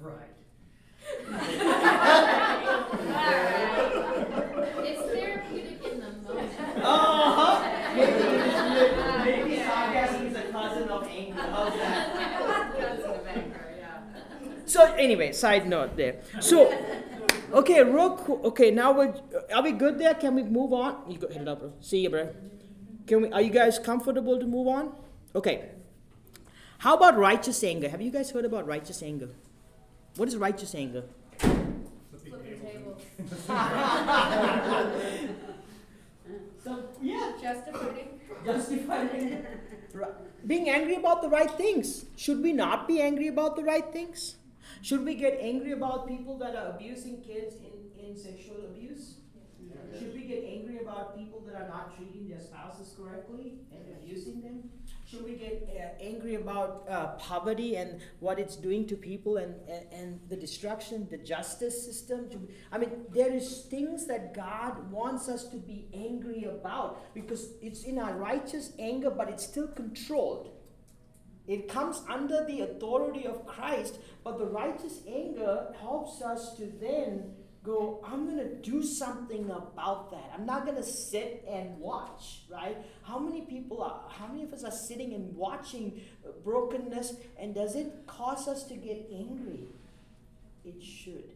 Right. 0.00 0.36
It's 4.84 5.02
therapeutic 5.12 5.84
in 5.92 6.00
the 6.00 6.12
moment. 6.28 6.50
Uh-huh. 6.82 7.68
Maybe, 9.24 9.44
maybe 9.52 9.56
sarcasm 9.62 10.26
is 10.26 10.36
a 10.36 10.42
cousin 10.50 10.88
of 10.88 11.06
anger. 11.06 11.40
How's 11.52 11.74
that? 11.74 12.74
Cousin 12.80 13.10
of 13.10 13.26
anger, 13.26 13.74
yeah. 13.78 14.00
So 14.64 14.94
anyway, 14.94 15.32
side 15.32 15.68
note 15.68 15.94
there. 15.96 16.22
So 16.40 16.72
Okay, 17.52 17.82
real 17.84 18.16
quick. 18.16 18.44
Okay, 18.44 18.70
now 18.70 18.92
we're. 18.92 19.14
Are 19.54 19.62
we 19.62 19.72
good 19.72 19.98
there? 19.98 20.14
Can 20.14 20.34
we 20.34 20.42
move 20.42 20.72
on? 20.72 21.10
You 21.10 21.18
go 21.18 21.28
hit 21.28 21.42
it 21.42 21.48
up. 21.48 21.62
See 21.80 22.00
you, 22.00 22.10
bro. 22.10 22.30
Can 23.06 23.22
we? 23.22 23.30
Are 23.30 23.42
you 23.42 23.50
guys 23.50 23.78
comfortable 23.78 24.38
to 24.38 24.46
move 24.46 24.68
on? 24.68 24.92
Okay. 25.34 25.68
How 26.78 26.96
about 26.96 27.18
righteous 27.18 27.62
anger? 27.62 27.90
Have 27.90 28.00
you 28.00 28.10
guys 28.10 28.30
heard 28.30 28.46
about 28.46 28.66
righteous 28.66 29.02
anger? 29.02 29.28
What 30.16 30.28
is 30.28 30.36
righteous 30.36 30.74
anger? 30.74 31.04
Flipping 33.18 34.62
tables. 34.62 34.92
So 36.62 36.84
yeah, 37.00 37.32
Justifying. 37.40 38.20
justifying. 38.44 39.44
Being 40.46 40.68
angry 40.70 40.96
about 40.96 41.22
the 41.22 41.28
right 41.28 41.50
things. 41.50 42.06
Should 42.16 42.42
we 42.42 42.52
not 42.52 42.88
be 42.88 43.00
angry 43.00 43.28
about 43.28 43.56
the 43.56 43.62
right 43.64 43.92
things? 43.92 44.36
Should 44.80 45.04
we 45.04 45.14
get 45.14 45.38
angry 45.40 45.72
about 45.72 46.08
people 46.08 46.38
that 46.38 46.56
are 46.56 46.70
abusing 46.74 47.20
kids 47.22 47.56
in, 47.56 48.04
in 48.04 48.16
sexual 48.16 48.64
abuse? 48.70 49.16
Should 49.98 50.14
we 50.14 50.22
get 50.24 50.44
angry 50.44 50.78
about 50.80 51.16
people 51.16 51.40
that 51.46 51.54
are 51.54 51.68
not 51.68 51.96
treating 51.96 52.28
their 52.28 52.40
spouses 52.40 52.94
correctly 52.96 53.58
and 53.70 53.82
abusing 54.02 54.40
them? 54.40 54.70
Should 55.12 55.24
we 55.26 55.34
get 55.34 55.68
uh, 55.76 56.02
angry 56.02 56.36
about 56.36 56.86
uh, 56.88 57.08
poverty 57.18 57.76
and 57.76 58.00
what 58.20 58.38
it's 58.38 58.56
doing 58.56 58.86
to 58.86 58.96
people 58.96 59.36
and, 59.36 59.56
and, 59.68 59.84
and 59.92 60.20
the 60.30 60.36
destruction, 60.36 61.06
the 61.10 61.18
justice 61.18 61.84
system? 61.84 62.30
We- 62.30 62.54
I 62.72 62.78
mean, 62.78 62.92
there 63.12 63.30
is 63.30 63.66
things 63.68 64.06
that 64.06 64.32
God 64.32 64.90
wants 64.90 65.28
us 65.28 65.44
to 65.48 65.58
be 65.58 65.86
angry 65.92 66.44
about 66.44 67.12
because 67.12 67.50
it's 67.60 67.82
in 67.82 67.98
our 67.98 68.14
righteous 68.16 68.72
anger, 68.78 69.10
but 69.10 69.28
it's 69.28 69.44
still 69.44 69.68
controlled. 69.68 70.48
It 71.46 71.68
comes 71.68 72.00
under 72.08 72.46
the 72.46 72.62
authority 72.62 73.26
of 73.26 73.44
Christ, 73.44 73.98
but 74.24 74.38
the 74.38 74.46
righteous 74.46 75.00
anger 75.06 75.74
helps 75.78 76.22
us 76.22 76.54
to 76.56 76.72
then 76.80 77.34
go, 77.62 78.04
I'm 78.04 78.26
going 78.26 78.38
to 78.38 78.54
do 78.56 78.82
something 78.82 79.44
about 79.44 80.10
that. 80.10 80.32
I'm 80.34 80.44
not 80.44 80.64
going 80.64 80.76
to 80.76 80.82
sit 80.82 81.44
and 81.48 81.78
watch, 81.78 82.42
right? 82.50 82.76
How 83.02 83.18
many 83.18 83.42
people 83.42 83.82
are, 83.82 84.02
how 84.08 84.26
many 84.26 84.42
of 84.42 84.52
us 84.52 84.64
are 84.64 84.72
sitting 84.72 85.14
and 85.14 85.34
watching 85.36 86.00
brokenness, 86.44 87.14
and 87.38 87.54
does 87.54 87.76
it 87.76 88.06
cause 88.06 88.48
us 88.48 88.64
to 88.64 88.74
get 88.74 89.08
angry? 89.12 89.68
It 90.64 90.82
should. 90.82 91.30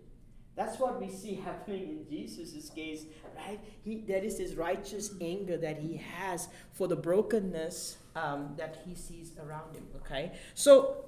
That's 0.56 0.80
what 0.80 1.00
we 1.00 1.10
see 1.10 1.34
happening 1.44 1.82
in 1.82 2.06
Jesus' 2.08 2.70
case, 2.70 3.04
right? 3.36 3.60
He, 3.84 3.96
there 4.06 4.24
is 4.24 4.38
this 4.38 4.54
righteous 4.54 5.12
anger 5.20 5.56
that 5.58 5.78
he 5.78 5.98
has 5.98 6.48
for 6.72 6.88
the 6.88 6.96
brokenness 6.96 7.98
um, 8.16 8.54
that 8.56 8.82
he 8.86 8.94
sees 8.94 9.32
around 9.38 9.74
him, 9.76 9.86
okay? 9.96 10.32
So, 10.54 11.04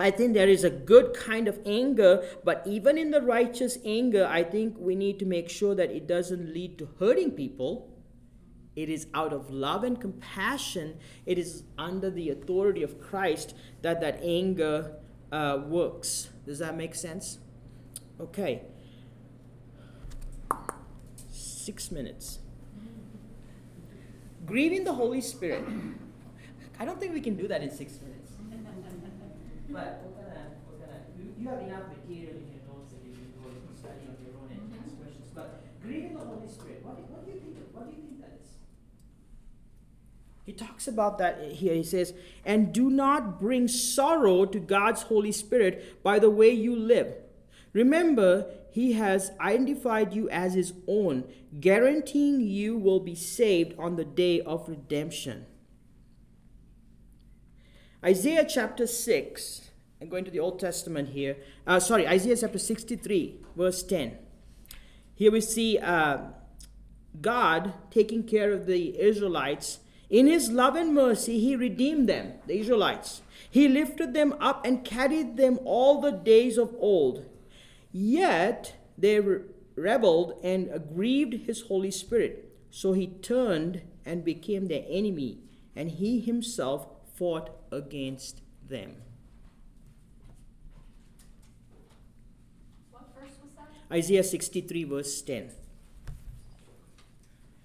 I 0.00 0.10
think 0.10 0.32
there 0.32 0.48
is 0.48 0.64
a 0.64 0.70
good 0.70 1.12
kind 1.12 1.46
of 1.46 1.58
anger, 1.66 2.24
but 2.42 2.62
even 2.66 2.96
in 2.96 3.10
the 3.10 3.20
righteous 3.20 3.76
anger, 3.84 4.26
I 4.26 4.42
think 4.42 4.76
we 4.78 4.96
need 4.96 5.18
to 5.18 5.26
make 5.26 5.50
sure 5.50 5.74
that 5.74 5.90
it 5.90 6.06
doesn't 6.06 6.54
lead 6.54 6.78
to 6.78 6.88
hurting 6.98 7.32
people. 7.32 7.94
It 8.74 8.88
is 8.88 9.08
out 9.12 9.34
of 9.34 9.50
love 9.50 9.84
and 9.84 10.00
compassion, 10.00 10.98
it 11.26 11.38
is 11.38 11.64
under 11.76 12.08
the 12.08 12.30
authority 12.30 12.82
of 12.82 12.98
Christ 12.98 13.54
that 13.82 14.00
that 14.00 14.20
anger 14.22 14.96
uh, 15.30 15.60
works. 15.66 16.30
Does 16.46 16.60
that 16.60 16.76
make 16.76 16.94
sense? 16.94 17.38
Okay. 18.18 18.62
Six 21.30 21.90
minutes. 21.90 22.38
Grieving 24.46 24.84
the 24.84 24.94
Holy 24.94 25.20
Spirit. 25.20 25.64
I 26.78 26.86
don't 26.86 26.98
think 26.98 27.12
we 27.12 27.20
can 27.20 27.36
do 27.36 27.46
that 27.48 27.62
in 27.62 27.70
six 27.70 28.00
minutes. 28.00 28.09
But 29.72 30.02
we're 30.02 30.18
gonna, 30.18 30.50
we're 30.66 30.84
gonna, 30.84 31.00
you, 31.16 31.32
you 31.38 31.48
have 31.48 31.60
enough 31.60 31.86
material 31.94 32.42
in 32.42 32.50
your 32.50 32.66
notes 32.66 32.90
that 32.90 33.06
you 33.06 33.14
can 33.14 33.30
go 33.38 33.46
and 33.54 33.78
study 33.78 34.02
on 34.02 34.18
your 34.18 34.34
own 34.42 34.50
and 34.50 34.60
mm-hmm. 34.66 34.82
ask 34.82 34.98
questions. 34.98 35.30
But 35.32 35.62
grieving 35.80 36.14
the 36.14 36.24
Holy 36.24 36.48
Spirit, 36.48 36.84
what 36.84 36.96
do, 36.96 37.02
what 37.06 37.24
do 37.24 37.30
you 37.30 37.38
think? 37.38 37.56
of, 37.56 37.74
What 37.74 37.86
do 37.86 37.94
you 37.94 38.02
think 38.02 38.20
that 38.20 38.34
is? 38.42 38.50
He 40.44 40.52
talks 40.52 40.88
about 40.88 41.18
that 41.18 41.52
here. 41.52 41.74
He 41.74 41.84
says, 41.84 42.14
"And 42.44 42.72
do 42.72 42.90
not 42.90 43.38
bring 43.38 43.68
sorrow 43.68 44.44
to 44.44 44.58
God's 44.58 45.02
Holy 45.02 45.32
Spirit 45.32 46.02
by 46.02 46.18
the 46.18 46.30
way 46.30 46.50
you 46.50 46.74
live. 46.74 47.14
Remember, 47.72 48.46
He 48.72 48.94
has 48.94 49.30
identified 49.38 50.12
you 50.12 50.28
as 50.30 50.54
His 50.54 50.74
own, 50.88 51.24
guaranteeing 51.60 52.40
you 52.40 52.76
will 52.76 53.00
be 53.00 53.14
saved 53.14 53.78
on 53.78 53.94
the 53.94 54.04
day 54.04 54.40
of 54.40 54.68
redemption." 54.68 55.46
Isaiah 58.02 58.46
chapter 58.48 58.86
6, 58.86 59.70
I'm 60.00 60.08
going 60.08 60.24
to 60.24 60.30
the 60.30 60.40
Old 60.40 60.58
Testament 60.58 61.10
here. 61.10 61.36
Uh, 61.66 61.78
sorry, 61.78 62.08
Isaiah 62.08 62.36
chapter 62.38 62.58
63, 62.58 63.36
verse 63.54 63.82
10. 63.82 64.16
Here 65.14 65.30
we 65.30 65.42
see 65.42 65.78
uh, 65.78 66.18
God 67.20 67.74
taking 67.90 68.22
care 68.22 68.52
of 68.52 68.64
the 68.64 68.98
Israelites. 68.98 69.80
In 70.08 70.26
his 70.26 70.48
love 70.48 70.76
and 70.76 70.94
mercy, 70.94 71.40
he 71.40 71.54
redeemed 71.56 72.08
them, 72.08 72.32
the 72.46 72.58
Israelites. 72.58 73.20
He 73.50 73.68
lifted 73.68 74.14
them 74.14 74.34
up 74.40 74.64
and 74.64 74.82
carried 74.82 75.36
them 75.36 75.58
all 75.66 76.00
the 76.00 76.10
days 76.10 76.56
of 76.56 76.74
old. 76.78 77.26
Yet 77.92 78.76
they 78.96 79.20
rebelled 79.76 80.40
and 80.42 80.70
grieved 80.94 81.34
his 81.46 81.62
Holy 81.62 81.90
Spirit. 81.90 82.50
So 82.70 82.94
he 82.94 83.08
turned 83.08 83.82
and 84.06 84.24
became 84.24 84.68
their 84.68 84.86
enemy, 84.88 85.40
and 85.76 85.90
he 85.90 86.20
himself 86.20 86.86
fought 87.14 87.59
against 87.72 88.40
them. 88.68 88.96
What 92.90 93.08
verse 93.14 93.36
was 93.42 93.50
that? 93.56 93.94
Isaiah 93.94 94.24
63, 94.24 94.84
verse 94.84 95.22
10. 95.22 95.50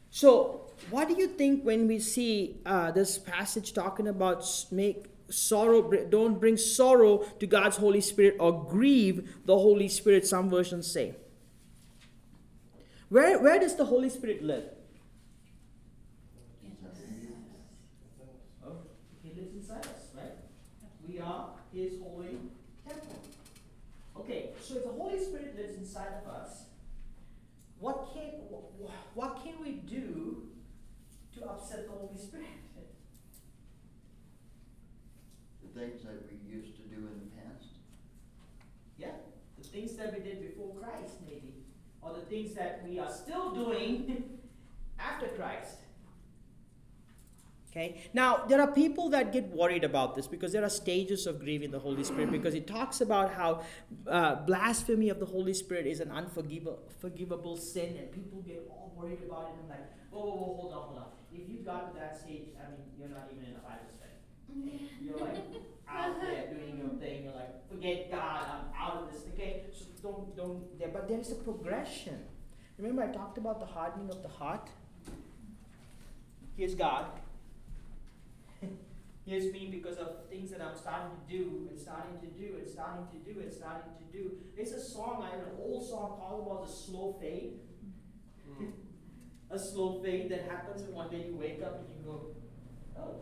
So, 0.10 0.62
what 0.90 1.08
do 1.08 1.16
you 1.16 1.28
think 1.28 1.64
when 1.64 1.88
we 1.88 2.00
see 2.00 2.62
uh, 2.66 2.92
this 2.92 3.18
passage 3.18 3.74
talking 3.74 4.08
about 4.08 4.46
make 4.72 5.08
sorrow, 5.30 5.92
don't 6.10 6.40
bring 6.40 6.58
sorrow 6.58 7.26
to 7.40 7.48
God's 7.48 7.78
Holy 7.78 8.02
Spirit 8.02 8.38
or 8.40 8.66
grieve 8.66 9.30
the 9.46 9.58
Holy 9.58 9.90
Spirit? 9.90 10.26
Some 10.28 10.50
versions 10.50 10.92
say. 10.92 11.16
Where, 13.10 13.40
where 13.40 13.60
does 13.60 13.76
the 13.76 13.86
Holy 13.86 14.10
Spirit 14.10 14.44
live? 14.44 14.66
Oh, 18.66 18.78
he 19.24 19.40
lives 19.40 19.54
inside 19.56 19.86
us, 19.86 20.10
right? 20.16 20.34
We 21.08 21.20
are 21.20 21.50
his 21.74 21.94
holy 22.02 22.38
temple. 22.88 23.20
Okay, 24.18 24.50
so 24.62 24.76
if 24.78 24.84
the 24.84 24.92
Holy 24.92 25.24
Spirit 25.24 25.56
lives 25.56 25.78
inside 25.96 26.14
of 26.26 26.34
us, 26.34 26.66
what 27.80 28.10
can 28.14 28.32
wh- 28.52 28.84
wh- 28.84 29.18
what 29.18 29.42
can 29.44 29.54
we 29.64 29.72
do 29.72 30.48
to 31.38 31.46
upset 31.46 31.86
the 31.88 31.92
Holy 31.94 32.18
Spirit? 32.18 32.48
The 35.64 35.80
things 35.80 36.04
that 36.04 36.24
we 36.30 36.38
used 36.50 36.76
to 36.78 36.84
do 36.84 36.96
in 36.96 37.20
the 37.20 37.36
past. 37.36 37.68
Yeah, 38.98 39.12
the 39.58 39.68
things 39.68 39.94
that 39.96 40.14
we 40.14 40.20
did 40.24 40.42
before 40.42 40.74
Christ, 40.76 41.16
maybe, 41.26 41.64
or 42.02 42.14
the 42.14 42.26
things 42.26 42.54
that 42.56 42.82
we 42.88 43.00
are 43.00 43.12
still 43.12 43.54
doing 43.54 44.40
after 45.00 45.28
Christ. 45.28 45.78
Okay, 47.76 47.98
now 48.14 48.46
there 48.48 48.62
are 48.62 48.72
people 48.72 49.10
that 49.10 49.34
get 49.34 49.50
worried 49.50 49.84
about 49.84 50.16
this 50.16 50.28
because 50.28 50.54
there 50.54 50.64
are 50.64 50.70
stages 50.70 51.28
of 51.28 51.42
grieving 51.42 51.72
the 51.72 51.80
Holy 51.80 52.06
Spirit 52.06 52.32
because 52.32 52.54
it 52.54 52.68
talks 52.68 53.02
about 53.02 53.34
how 53.34 53.64
uh, 54.08 54.36
blasphemy 54.36 55.10
of 55.10 55.20
the 55.20 55.26
Holy 55.26 55.54
Spirit 55.54 55.86
is 55.86 56.00
an 56.00 56.10
unforgivable 56.10 57.58
sin, 57.58 57.98
and 57.98 58.10
people 58.14 58.42
get 58.48 58.66
all 58.72 58.94
worried 58.96 59.20
about 59.28 59.48
it. 59.48 59.56
And 59.56 59.64
I'm 59.64 59.70
like, 59.72 59.92
whoa, 60.10 60.22
whoa, 60.22 60.36
whoa, 60.36 60.56
hold 60.56 60.74
on, 60.74 60.82
hold 60.84 61.00
on. 61.00 61.06
If 61.34 61.50
you 61.50 61.58
got 61.66 61.94
to 61.94 62.00
that 62.00 62.18
stage, 62.18 62.48
I 62.56 62.72
mean, 62.72 62.88
you're 62.98 63.10
not 63.10 63.28
even 63.34 63.44
in 63.44 63.56
a 63.58 63.60
Bible 63.60 63.92
study. 63.92 64.90
You're 65.02 65.18
like 65.18 65.36
out 65.90 66.22
there 66.22 66.48
doing 66.56 66.78
your 66.78 66.98
thing. 66.98 67.26
You're 67.26 67.34
like, 67.34 67.70
forget 67.70 68.10
God, 68.10 68.46
I'm 68.54 68.82
out 68.82 69.04
of 69.04 69.12
this. 69.12 69.24
Okay, 69.34 69.64
so 69.78 69.84
don't 70.02 70.38
don't. 70.38 70.80
There, 70.80 70.88
but 70.94 71.10
there 71.10 71.20
is 71.20 71.34
a 71.34 71.36
progression. 71.36 72.20
Remember, 72.78 73.04
I 73.04 73.08
talked 73.08 73.38
about 73.38 73.60
the 73.60 73.66
hardening 73.66 74.10
of 74.12 74.24
the 74.24 74.30
heart. 74.30 74.70
Here's 76.56 76.74
God. 76.74 77.08
Here's 79.26 79.52
me 79.52 79.70
because 79.72 79.98
of 79.98 80.30
things 80.30 80.52
that 80.52 80.62
I'm 80.62 80.76
starting 80.76 81.10
to 81.10 81.34
do 81.38 81.68
and 81.70 81.80
starting 81.80 82.20
to 82.20 82.28
do 82.28 82.58
and 82.58 82.68
starting 82.68 83.08
to 83.12 83.34
do 83.34 83.40
and 83.40 83.52
starting 83.52 83.92
to 83.98 84.18
do. 84.18 84.32
There's 84.56 84.72
a 84.72 84.82
song, 84.82 85.24
I 85.26 85.32
have 85.36 85.48
an 85.48 85.54
old 85.60 85.88
song 85.88 86.20
called 86.20 86.46
about 86.46 86.68
the 86.68 86.72
slow 86.72 87.18
fade. 87.20 87.54
a 89.50 89.58
slow 89.58 90.02
fade 90.04 90.30
that 90.30 90.44
happens 90.44 90.84
and 90.84 90.94
one 90.94 91.10
day 91.10 91.26
you 91.28 91.36
wake 91.36 91.62
up 91.64 91.80
and 91.80 91.88
you 91.90 92.04
go, 92.06 92.36
oh. 93.00 93.16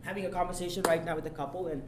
Having 0.00 0.26
a 0.26 0.30
conversation 0.30 0.82
right 0.84 1.04
now 1.04 1.16
with 1.16 1.26
a 1.26 1.30
couple 1.30 1.66
and 1.66 1.82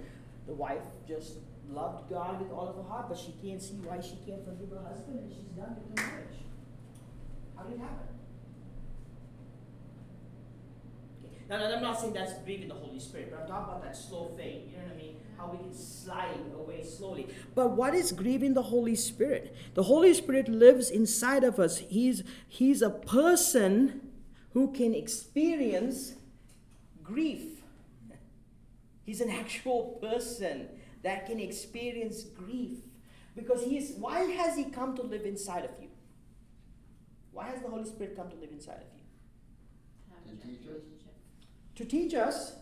the 0.47 0.53
wife 0.53 0.83
just 1.07 1.39
loved 1.71 2.11
God 2.11 2.41
with 2.41 2.51
all 2.51 2.69
of 2.69 2.77
her 2.77 2.83
heart, 2.83 3.09
but 3.09 3.17
she 3.17 3.35
can't 3.43 3.63
see 3.63 3.77
why 3.77 4.01
she 4.01 4.19
can't 4.27 4.45
forgive 4.45 4.71
her 4.71 4.83
husband 4.87 5.21
and 5.21 5.33
she's 5.33 5.49
done 5.57 5.77
with 5.77 5.97
the 5.97 6.03
marriage. 6.03 6.39
How 7.57 7.63
did 7.63 7.75
it 7.75 7.81
happen? 7.81 8.18
Now, 11.49 11.65
I'm 11.65 11.83
not 11.83 11.99
saying 11.99 12.13
that's 12.13 12.35
grieving 12.45 12.69
the 12.69 12.75
Holy 12.75 13.01
Spirit, 13.01 13.31
but 13.31 13.41
I'm 13.41 13.49
talking 13.49 13.69
about 13.73 13.83
that 13.83 13.97
slow 13.97 14.31
fade. 14.37 14.71
You 14.71 14.77
know 14.77 14.85
what 14.85 14.93
I 14.93 14.97
mean? 14.97 15.17
How 15.39 15.51
we 15.51 15.59
can 15.59 15.73
slide 15.73 16.37
away 16.55 16.85
slowly. 16.85 17.29
But 17.55 17.71
what 17.71 17.95
is 17.95 18.13
grieving 18.13 18.53
the 18.53 18.63
Holy 18.63 18.95
Spirit? 18.95 19.57
The 19.75 19.85
Holy 19.85 20.13
Spirit 20.13 20.49
lives 20.49 20.91
inside 20.91 21.45
of 21.45 21.59
us. 21.59 21.79
He's 21.79 22.23
He's 22.49 22.83
a 22.83 22.91
person 22.91 24.11
who 24.53 24.73
can 24.73 24.95
experience 24.95 26.15
grief. 27.03 27.63
He's 29.05 29.23
an 29.23 29.31
actual 29.31 29.99
person 30.03 30.69
that 31.03 31.27
can 31.27 31.41
experience 31.41 32.25
grief. 32.25 32.79
Because 33.35 33.65
he 33.65 33.79
is 33.79 33.95
why 33.97 34.21
has 34.21 34.57
he 34.57 34.65
come 34.65 34.95
to 34.97 35.03
live 35.03 35.25
inside 35.25 35.65
of 35.65 35.71
you? 35.81 35.89
Why 37.33 37.47
has 37.47 37.63
the 37.63 37.69
Holy 37.69 37.87
Spirit 37.87 38.17
come 38.17 38.29
to 38.29 38.37
live 38.37 38.51
inside 38.51 38.83
of 38.83 38.89
you? 38.95 38.99
To 40.29 40.47
teach 40.47 40.67
us? 40.69 40.98
Relationship. 41.79 41.89
To 41.91 41.97
teach 41.97 42.15
us, 42.15 42.57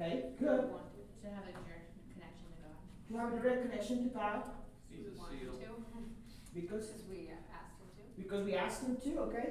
okay, 0.00 0.24
good. 0.38 0.70
Want 0.70 0.82
To 1.22 1.28
have 1.28 1.44
a 1.44 1.52
direct 1.52 1.90
connection 2.12 2.46
to 2.50 2.56
God. 2.62 2.78
To 3.08 3.16
have 3.18 3.32
a 3.32 3.42
direct 3.42 3.62
connection 3.70 4.08
to 4.08 4.14
God, 4.14 4.42
He's 4.90 5.06
a 5.06 5.18
Want 5.18 5.30
seal, 5.32 5.52
to, 5.52 6.60
because 6.60 6.86
because 6.86 7.02
we 7.10 7.28
asked 7.28 7.80
him 7.80 7.88
to. 7.96 8.22
because 8.22 8.44
we 8.44 8.54
asked 8.54 8.82
him 8.82 8.96
to, 8.96 9.20
okay? 9.22 9.48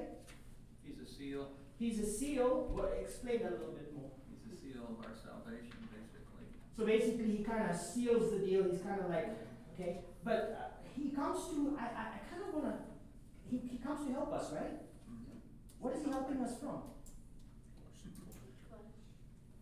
he's 0.84 0.99
a 0.99 1.06
seal, 1.12 1.47
He's 1.80 1.99
a 1.99 2.06
seal. 2.06 2.72
Well, 2.72 2.91
explain 3.01 3.39
that 3.43 3.49
a 3.51 3.58
little 3.60 3.74
bit 3.74 3.93
more. 3.93 4.12
he's 4.32 4.58
a 4.58 4.62
seal 4.62 4.84
of 4.88 5.04
our 5.06 5.12
salvation, 5.16 5.76
basically. 5.91 6.47
So 6.78 6.86
basically, 6.86 7.36
he 7.36 7.43
kind 7.43 7.70
of 7.70 7.76
seals 7.76 8.32
the 8.32 8.39
deal. 8.39 8.64
He's 8.72 8.80
kind 8.82 9.01
of 9.01 9.10
like, 9.10 9.28
okay, 9.74 9.99
but 10.24 10.56
uh, 10.58 10.89
he 10.95 11.10
comes 11.10 11.49
to. 11.51 11.76
I, 11.78 11.84
I, 11.84 12.04
I 12.16 12.20
kind 12.32 12.43
of 12.47 12.54
wanna. 12.54 12.78
He, 13.49 13.58
he 13.58 13.78
comes 13.78 14.08
to 14.08 14.14
help 14.14 14.32
us, 14.32 14.51
right? 14.54 14.80
What 15.80 15.93
is 15.95 16.06
he 16.06 16.10
helping 16.12 16.39
us 16.39 16.58
from? 16.60 16.84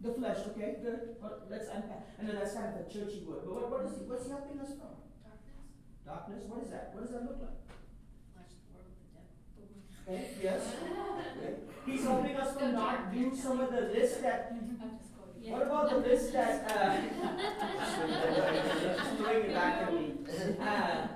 The 0.01 0.13
flesh, 0.13 0.37
okay, 0.49 0.77
good. 0.81 1.15
Well, 1.21 1.45
let's 1.49 1.67
unpack. 1.69 2.09
I 2.19 2.23
know 2.25 2.33
that's 2.33 2.53
kind 2.55 2.73
of 2.73 2.81
a 2.81 2.89
churchy 2.89 3.21
word, 3.21 3.45
but 3.45 3.53
what, 3.53 3.69
what 3.69 3.85
is 3.85 3.97
he, 3.97 4.05
what's 4.09 4.25
he 4.25 4.31
helping 4.31 4.57
us 4.59 4.73
from? 4.73 4.97
Darkness, 5.21 6.41
Darkness. 6.41 6.43
What 6.49 6.63
is 6.65 6.69
that? 6.73 6.89
What 6.93 7.01
does 7.05 7.11
that 7.13 7.21
look 7.21 7.37
like? 7.37 7.61
flesh, 8.33 8.49
the 8.57 8.65
world 8.73 8.89
with 8.89 8.97
the 8.97 9.13
devil. 9.13 9.29
Okay. 10.09 10.25
Yes. 10.41 10.73
Okay. 11.37 11.53
He's 11.85 12.01
helping 12.03 12.35
us 12.35 12.57
from 12.57 12.73
not 12.73 13.13
do 13.13 13.29
some 13.35 13.59
of 13.59 13.69
the 13.71 13.93
list 13.93 14.21
that. 14.25 14.49
I'm 14.49 14.97
just 14.97 15.13
quoting. 15.13 15.51
What 15.53 15.69
about 15.69 15.89
the 15.89 15.97
list 16.01 16.33
that? 16.33 16.65
Uh, 16.65 16.97
She's 18.81 19.17
throwing 19.21 19.45
it 19.45 19.53
back 19.53 19.85
at 19.85 19.93
me. 19.93 20.17
Uh, 20.57 21.07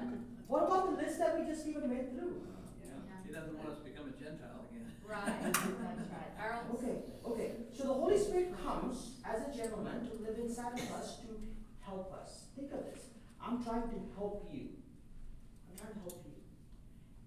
what 0.46 0.64
about 0.70 0.94
the 0.94 1.02
list 1.02 1.18
that 1.20 1.40
we 1.40 1.46
just 1.50 1.66
even 1.66 1.90
went 1.90 2.14
through? 2.14 2.38
Yeah, 3.36 3.42
he 3.42 3.48
doesn't 3.48 3.58
want 3.58 3.70
us 3.70 3.78
to 3.80 3.84
become 3.84 4.08
a 4.08 4.24
Gentile 4.24 4.66
again. 4.72 4.92
Right, 5.08 5.44
that's 5.44 5.60
right. 5.60 6.32
Our 6.40 6.54
own 6.54 6.76
Okay, 6.78 6.96
okay. 7.26 7.52
So 7.78 7.84
the 7.84 7.94
Holy 7.94 8.18
Spirit 8.18 8.56
comes 8.64 9.18
as 9.24 9.48
a 9.48 9.56
gentleman 9.56 10.08
to 10.08 10.14
live 10.24 10.40
inside 10.40 10.74
of 10.74 10.92
us 10.94 11.18
to 11.20 11.28
help 11.82 12.12
us. 12.14 12.46
Think 12.56 12.72
of 12.72 12.80
this. 12.86 13.04
I'm 13.40 13.64
trying 13.64 13.84
to 13.84 13.96
help 14.18 14.50
you. 14.52 14.70
I'm 15.70 15.78
trying 15.78 15.94
to 15.94 16.00
help 16.00 16.26
you. 16.26 16.34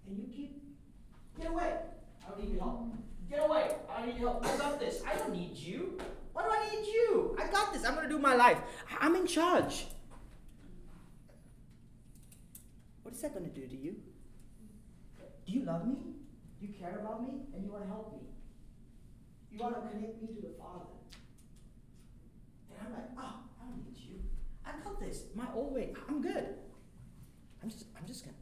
And 0.07 0.17
you 0.19 0.27
keep, 0.35 0.61
get 1.39 1.49
away. 1.51 1.73
I 2.25 2.29
don't 2.29 2.43
need 2.43 2.51
your 2.51 2.61
help. 2.61 2.93
Get 3.29 3.39
away. 3.39 3.71
I 3.89 3.99
don't 3.99 4.07
need 4.07 4.19
your 4.19 4.31
help. 4.31 4.45
I 4.45 4.57
got 4.57 4.79
this. 4.79 5.01
I 5.07 5.15
don't 5.15 5.31
need 5.33 5.55
you. 5.55 5.97
Why 6.33 6.43
do 6.43 6.49
I 6.51 6.75
need 6.75 6.85
you? 6.85 7.37
I 7.41 7.47
got 7.47 7.71
this. 7.71 7.85
I'm 7.85 7.95
going 7.95 8.09
to 8.09 8.13
do 8.13 8.19
my 8.19 8.35
life. 8.35 8.57
I- 8.91 9.05
I'm 9.05 9.15
in 9.15 9.25
charge. 9.25 9.85
What 13.03 13.13
is 13.13 13.21
that 13.21 13.33
going 13.33 13.45
to 13.45 13.51
do 13.51 13.67
to 13.67 13.77
you? 13.77 13.95
Do 15.49 15.57
you 15.57 15.65
love 15.65 15.87
me? 15.87 15.95
You 16.61 16.69
care 16.79 16.99
about 16.99 17.23
me? 17.23 17.29
And 17.55 17.65
you 17.65 17.71
want 17.71 17.83
to 17.83 17.89
help 17.89 18.13
me? 18.13 18.27
You 19.51 19.57
want 19.59 19.81
to 19.81 19.89
connect 19.89 20.21
me 20.21 20.27
to 20.27 20.41
the 20.41 20.53
Father. 20.59 20.85
And 22.69 22.77
I'm 22.85 22.93
like, 22.93 23.09
oh, 23.17 23.49
I 23.57 23.65
don't 23.65 23.83
need 23.83 23.97
you. 23.97 24.19
I 24.63 24.71
got 24.83 24.99
this. 24.99 25.23
My 25.33 25.47
old 25.55 25.73
way. 25.73 25.93
I'm 26.07 26.21
good. 26.21 26.53
I'm 27.63 27.69
just, 27.69 27.85
I'm 27.97 28.05
just 28.05 28.25
gonna. 28.25 28.37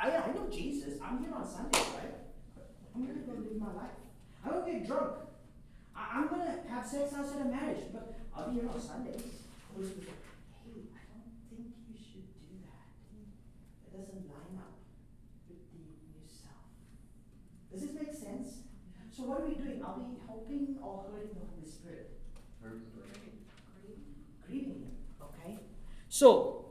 I, 0.00 0.30
I 0.30 0.32
know 0.32 0.48
Jesus. 0.50 0.94
I'm 1.04 1.18
here 1.18 1.34
on 1.34 1.46
Sunday, 1.46 1.78
right? 1.98 2.14
I'm 2.94 3.06
gonna 3.06 3.20
go 3.20 3.32
live 3.32 3.60
my 3.60 3.72
life. 3.74 4.00
I'm 4.44 4.52
gonna 4.52 4.72
get 4.72 4.86
drunk. 4.86 5.12
I, 5.94 6.08
I'm 6.14 6.28
gonna 6.28 6.56
have 6.68 6.86
sex 6.86 7.12
outside 7.12 7.40
of 7.42 7.46
marriage, 7.48 7.84
but 7.92 8.14
I'll 8.34 8.48
be 8.48 8.60
here 8.60 8.68
on 8.68 8.80
Sundays. 8.80 9.22
Holy 9.74 9.88
Spirit, 9.88 10.08
hey, 10.64 10.88
I 10.96 11.04
don't 11.12 11.36
think 11.52 11.68
you 11.88 11.96
should 11.96 12.26
do 12.40 12.56
that. 12.64 12.88
That 13.92 14.08
doesn't 14.08 14.24
line 14.28 14.56
up 14.56 14.72
with 15.48 15.60
the 15.72 15.78
new 15.78 16.24
self. 16.26 16.64
Does 17.76 17.88
this 17.88 17.94
make 17.94 18.14
sense? 18.14 18.60
So 19.14 19.24
what 19.24 19.42
are 19.42 19.44
we 19.44 19.54
doing? 19.54 19.82
Are 19.82 19.94
we 19.98 20.16
helping 20.26 20.78
or 20.82 21.04
hurting 21.12 21.28
the 21.34 21.44
Holy 21.44 21.70
Spirit? 21.70 22.10
Grieving 24.46 24.80
Him. 24.80 24.92
Okay. 25.20 25.58
So 26.08 26.64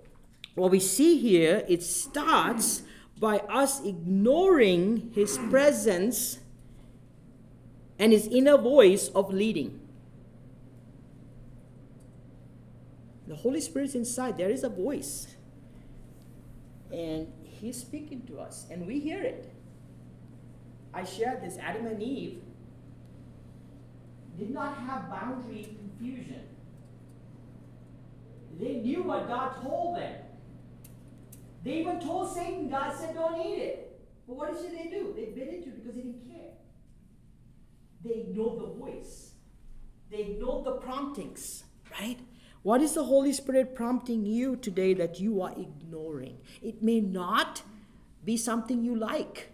what 0.56 0.72
we 0.72 0.80
see 0.80 1.20
here, 1.20 1.64
it 1.68 1.84
starts 1.84 2.82
by 3.20 3.38
us 3.38 3.86
ignoring 3.86 5.12
His 5.14 5.38
presence 5.38 6.40
and 8.00 8.12
His 8.12 8.26
inner 8.26 8.58
voice 8.58 9.10
of 9.10 9.32
leading. 9.32 9.80
The 13.28 13.36
Holy 13.36 13.62
Spirit's 13.62 13.94
inside. 13.94 14.40
There 14.40 14.50
is 14.50 14.64
a 14.64 14.70
voice. 14.70 15.36
And 16.92 17.32
He's 17.44 17.80
speaking 17.80 18.26
to 18.26 18.40
us, 18.40 18.66
and 18.72 18.88
we 18.88 19.00
hear 19.00 19.22
it. 19.22 19.55
I 20.96 21.04
shared 21.04 21.42
this 21.42 21.58
Adam 21.58 21.86
and 21.88 22.02
Eve 22.02 22.42
did 24.40 24.52
not 24.52 24.78
have 24.78 25.10
boundary 25.10 25.78
confusion. 25.78 26.42
They 28.60 28.76
knew 28.76 29.04
what 29.04 29.28
God 29.28 29.62
told 29.62 29.98
them. 29.98 30.16
They 31.64 31.80
even 31.80 32.00
told 32.00 32.34
Satan, 32.34 32.70
God 32.70 32.96
said, 32.98 33.16
don't 33.16 33.46
eat 33.46 33.60
it. 33.60 34.00
But 34.28 34.38
what 34.38 34.62
did 34.62 34.72
they 34.72 34.90
do? 34.90 35.14
They 35.16 35.26
bit 35.26 35.54
into 35.54 35.70
it 35.70 35.84
because 35.84 35.96
they 35.96 36.02
didn't 36.02 36.32
care. 36.32 36.52
They 38.04 38.22
ignored 38.22 38.62
the 38.62 38.68
voice, 38.68 39.32
they 40.12 40.20
ignored 40.20 40.66
the 40.66 40.74
promptings, 40.74 41.64
right? 42.00 42.20
What 42.62 42.82
is 42.82 42.94
the 42.94 43.04
Holy 43.04 43.34
Spirit 43.34 43.76
prompting 43.76 44.26
you 44.26 44.56
today 44.56 44.94
that 44.96 45.20
you 45.20 45.42
are 45.42 45.52
ignoring? 45.52 46.38
It 46.64 46.82
may 46.82 47.00
not 47.00 47.62
be 48.24 48.38
something 48.38 48.84
you 48.84 48.96
like 48.96 49.52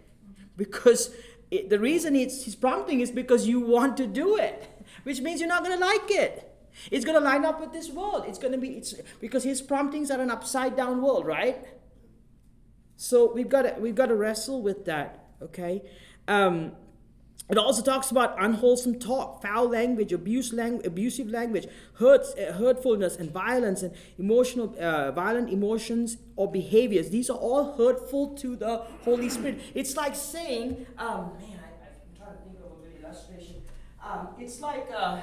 because 0.56 1.14
it, 1.52 1.68
the 1.68 1.78
reason 1.78 2.16
it's, 2.16 2.44
he's 2.44 2.56
prompting 2.56 3.00
is 3.00 3.10
because 3.10 3.46
you 3.46 3.60
want 3.60 3.98
to 3.98 4.06
do 4.06 4.38
it, 4.38 4.70
which 5.02 5.20
means 5.20 5.38
you're 5.38 5.48
not 5.48 5.62
going 5.62 5.78
to 5.78 5.84
like 5.84 6.10
it. 6.10 6.48
It's 6.90 7.04
going 7.04 7.18
to 7.18 7.22
line 7.22 7.44
up 7.44 7.60
with 7.60 7.72
this 7.72 7.90
world. 7.90 8.24
It's 8.26 8.38
going 8.38 8.52
to 8.52 8.58
be 8.58 8.70
it's 8.70 8.94
because 9.20 9.44
his 9.44 9.60
promptings 9.60 10.10
are 10.10 10.18
an 10.18 10.30
upside 10.30 10.74
down 10.74 11.02
world, 11.02 11.26
right? 11.26 11.62
So 12.96 13.30
we've 13.30 13.50
got 13.50 13.62
to 13.62 13.76
we've 13.78 13.94
got 13.94 14.06
to 14.06 14.14
wrestle 14.14 14.62
with 14.62 14.86
that. 14.86 15.26
Okay. 15.42 15.82
Um, 16.26 16.72
it 17.50 17.58
also 17.58 17.82
talks 17.82 18.10
about 18.10 18.42
unwholesome 18.42 18.98
talk, 18.98 19.42
foul 19.42 19.68
language, 19.68 20.12
abuse 20.12 20.52
abusive 20.52 21.28
language, 21.28 21.66
hurts, 21.94 22.34
uh, 22.34 22.52
hurtfulness, 22.52 23.16
and 23.16 23.30
violence, 23.30 23.82
and 23.82 23.92
emotional, 24.18 24.74
uh, 24.80 25.10
violent 25.12 25.50
emotions 25.50 26.16
or 26.36 26.50
behaviors. 26.50 27.10
These 27.10 27.28
are 27.28 27.36
all 27.36 27.76
hurtful 27.76 28.34
to 28.36 28.56
the 28.56 28.78
Holy 29.04 29.28
Spirit. 29.28 29.60
It's 29.74 29.96
like 29.96 30.14
saying, 30.14 30.86
um, 30.96 31.32
man, 31.40 31.58
I, 31.60 31.88
I'm 31.88 32.16
trying 32.16 32.36
to 32.36 32.42
think 32.42 32.56
of 32.64 32.72
a 32.72 32.88
good 32.88 33.04
illustration. 33.04 33.62
Um, 34.02 34.28
it's 34.38 34.60
like 34.60 34.88
uh, 34.96 35.20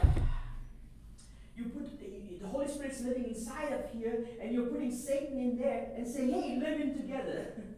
you 1.55 1.65
put 1.65 1.99
the, 1.99 2.47
Holy 2.47 2.67
Spirit's 2.67 3.01
living 3.01 3.25
inside 3.25 3.71
of 3.73 3.91
here, 3.91 4.25
and 4.41 4.51
you're 4.53 4.67
putting 4.67 4.91
Satan 4.95 5.39
in 5.39 5.57
there, 5.57 5.89
and 5.95 6.07
saying, 6.07 6.31
"Hey, 6.31 6.59
living 6.59 6.95
together." 6.95 7.53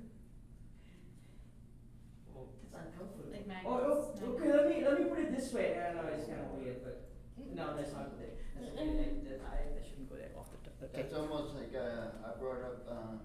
oh, 2.81 2.89
that's 2.89 2.97
uncomfortable. 2.97 3.31
Like 3.31 3.47
magnets. 3.47 3.69
Oh, 3.69 4.17
oh, 4.17 4.33
okay, 4.33 4.49
let 4.51 4.65
me, 4.69 4.75
let 4.83 4.99
me 4.99 5.05
put 5.05 5.19
it 5.19 5.31
this 5.35 5.53
way. 5.53 5.77
I 5.77 5.93
know 5.93 6.09
it's 6.09 6.27
kind 6.27 6.41
of 6.41 6.57
weird, 6.57 6.81
but 6.83 7.11
no, 7.53 7.77
that's 7.77 7.93
not 7.93 8.17
the 8.17 8.21
That's. 8.21 8.41
I, 8.57 9.37
I, 9.45 9.57
I 9.77 9.81
shouldn't 9.85 10.09
go 10.09 10.15
there 10.15 10.33
off 10.37 10.49
the 10.49 10.59
top. 10.65 10.77
Okay. 10.81 11.01
It's 11.01 11.13
almost 11.13 11.55
like, 11.55 11.73
uh, 11.75 12.17
I 12.25 12.37
brought 12.39 12.61
up, 12.61 12.77
uh, 12.89 13.15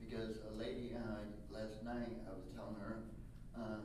because 0.00 0.44
a 0.44 0.52
lady, 0.56 0.92
uh, 0.92 1.24
last 1.48 1.82
night, 1.84 2.20
I 2.28 2.32
was 2.36 2.48
telling 2.52 2.76
her, 2.80 3.08
uh, 3.56 3.84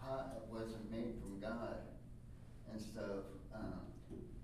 pot 0.00 0.48
wasn't 0.50 0.90
made 0.90 1.20
from 1.20 1.40
God 1.40 1.84
and 2.70 2.80
stuff, 2.80 3.28
um, 3.54 3.84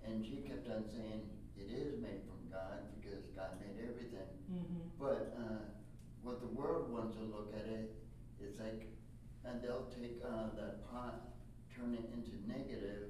and 0.05 0.25
she 0.25 0.45
kept 0.45 0.69
on 0.69 0.85
saying, 0.85 1.25
it 1.57 1.71
is 1.71 2.01
made 2.01 2.21
from 2.29 2.45
God 2.51 2.85
because 2.99 3.25
God 3.35 3.57
made 3.59 3.81
everything. 3.81 4.29
Mm-hmm. 4.51 4.85
But, 4.99 5.37
uh, 5.39 5.65
what 6.21 6.41
the 6.41 6.47
world 6.47 6.91
wants 6.91 7.15
to 7.17 7.23
look 7.23 7.53
at 7.53 7.65
it, 7.69 7.93
it's 8.41 8.59
like, 8.59 8.94
and 9.47 9.61
they'll 9.61 9.85
take, 10.01 10.21
uh, 10.25 10.49
that 10.55 10.89
pot, 10.91 11.21
turn 11.75 11.93
it 11.93 12.09
into 12.13 12.31
negative, 12.47 13.09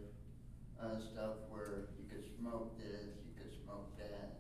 uh, 0.82 1.00
stuff 1.00 1.36
where 1.50 1.90
you 1.98 2.06
could 2.10 2.24
smoke 2.40 2.78
this, 2.78 3.02
you 3.26 3.34
could 3.42 3.52
smoke 3.64 3.88
that, 3.98 4.40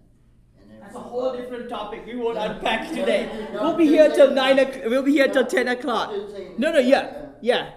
and. 0.59 0.81
That's 0.81 0.95
a 0.95 0.99
whole 0.99 1.33
different 1.35 1.69
topic. 1.69 2.05
We 2.05 2.15
won't 2.15 2.35
Yeah. 2.35 2.53
unpack 2.53 2.89
today. 2.99 3.47
We'll 3.53 3.75
be 3.77 3.87
here 3.87 4.09
till 4.13 4.31
nine. 4.31 4.59
o'clock. 4.59 4.83
We'll 4.85 5.03
be 5.03 5.13
here 5.13 5.27
till 5.27 5.43
No, 5.43 5.49
ten 5.49 5.67
o'clock. 5.67 6.11
No, 6.57 6.71
no, 6.71 6.79
yeah, 6.79 7.27
yeah. 7.41 7.71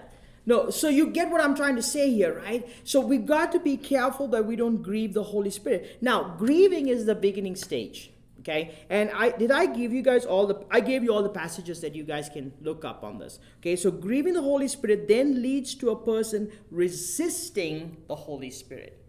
No, 0.46 0.70
so 0.70 0.88
you 0.88 1.08
get 1.10 1.30
what 1.30 1.42
I'm 1.42 1.54
trying 1.54 1.76
to 1.76 1.82
say 1.82 2.10
here, 2.10 2.40
right? 2.42 2.66
So 2.82 3.00
we 3.00 3.18
got 3.18 3.52
to 3.52 3.60
be 3.60 3.76
careful 3.76 4.28
that 4.28 4.46
we 4.46 4.56
don't 4.56 4.80
grieve 4.82 5.12
the 5.12 5.22
Holy 5.24 5.50
Spirit. 5.50 5.98
Now, 6.00 6.34
grieving 6.38 6.88
is 6.88 7.04
the 7.04 7.14
beginning 7.14 7.54
stage. 7.54 8.10
Okay, 8.48 8.74
and 8.88 9.10
I 9.10 9.30
did 9.30 9.50
I 9.50 9.66
give 9.66 9.92
you 9.92 10.00
guys 10.00 10.24
all 10.24 10.46
the 10.46 10.64
I 10.70 10.80
gave 10.80 11.04
you 11.04 11.12
all 11.12 11.22
the 11.22 11.28
passages 11.28 11.82
that 11.82 11.94
you 11.94 12.02
guys 12.02 12.30
can 12.30 12.52
look 12.62 12.82
up 12.82 13.04
on 13.04 13.18
this. 13.18 13.40
Okay, 13.58 13.76
so 13.76 13.90
grieving 13.90 14.32
the 14.32 14.40
Holy 14.40 14.68
Spirit 14.68 15.06
then 15.06 15.42
leads 15.42 15.74
to 15.74 15.90
a 15.90 15.96
person 15.96 16.50
resisting 16.70 17.98
the 18.08 18.14
Holy 18.14 18.50
Spirit. 18.50 19.04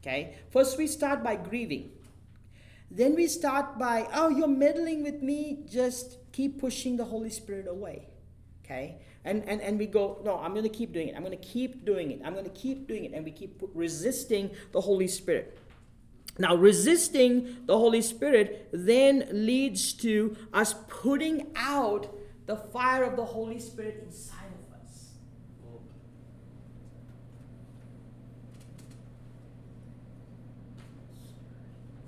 Okay, 0.00 0.36
first 0.50 0.78
we 0.78 0.86
start 0.86 1.22
by 1.22 1.36
grieving. 1.36 1.90
Then 2.90 3.14
we 3.14 3.26
start 3.26 3.78
by, 3.78 4.06
oh, 4.12 4.28
you're 4.28 4.46
meddling 4.46 5.02
with 5.02 5.22
me, 5.22 5.64
just 5.66 6.18
keep 6.30 6.60
pushing 6.60 6.98
the 6.98 7.04
Holy 7.04 7.30
Spirit 7.30 7.66
away. 7.66 8.08
Okay? 8.64 9.00
And, 9.24 9.42
and, 9.48 9.62
and 9.62 9.78
we 9.78 9.86
go, 9.86 10.20
no, 10.24 10.38
I'm 10.38 10.52
going 10.52 10.64
to 10.64 10.68
keep 10.68 10.92
doing 10.92 11.08
it. 11.08 11.14
I'm 11.16 11.24
going 11.24 11.36
to 11.36 11.42
keep 11.42 11.86
doing 11.86 12.10
it. 12.10 12.20
I'm 12.22 12.34
going 12.34 12.44
to 12.44 12.50
keep 12.50 12.86
doing 12.86 13.06
it. 13.06 13.12
And 13.14 13.24
we 13.24 13.30
keep 13.30 13.62
resisting 13.72 14.50
the 14.72 14.80
Holy 14.80 15.08
Spirit. 15.08 15.58
Now, 16.38 16.54
resisting 16.54 17.58
the 17.66 17.76
Holy 17.76 18.00
Spirit 18.00 18.70
then 18.72 19.28
leads 19.30 19.92
to 19.94 20.36
us 20.52 20.74
putting 20.88 21.52
out 21.54 22.08
the 22.46 22.56
fire 22.56 23.04
of 23.04 23.16
the 23.16 23.24
Holy 23.24 23.60
Spirit 23.60 24.02
inside 24.06 24.46
of 24.46 24.80
us. 24.80 25.10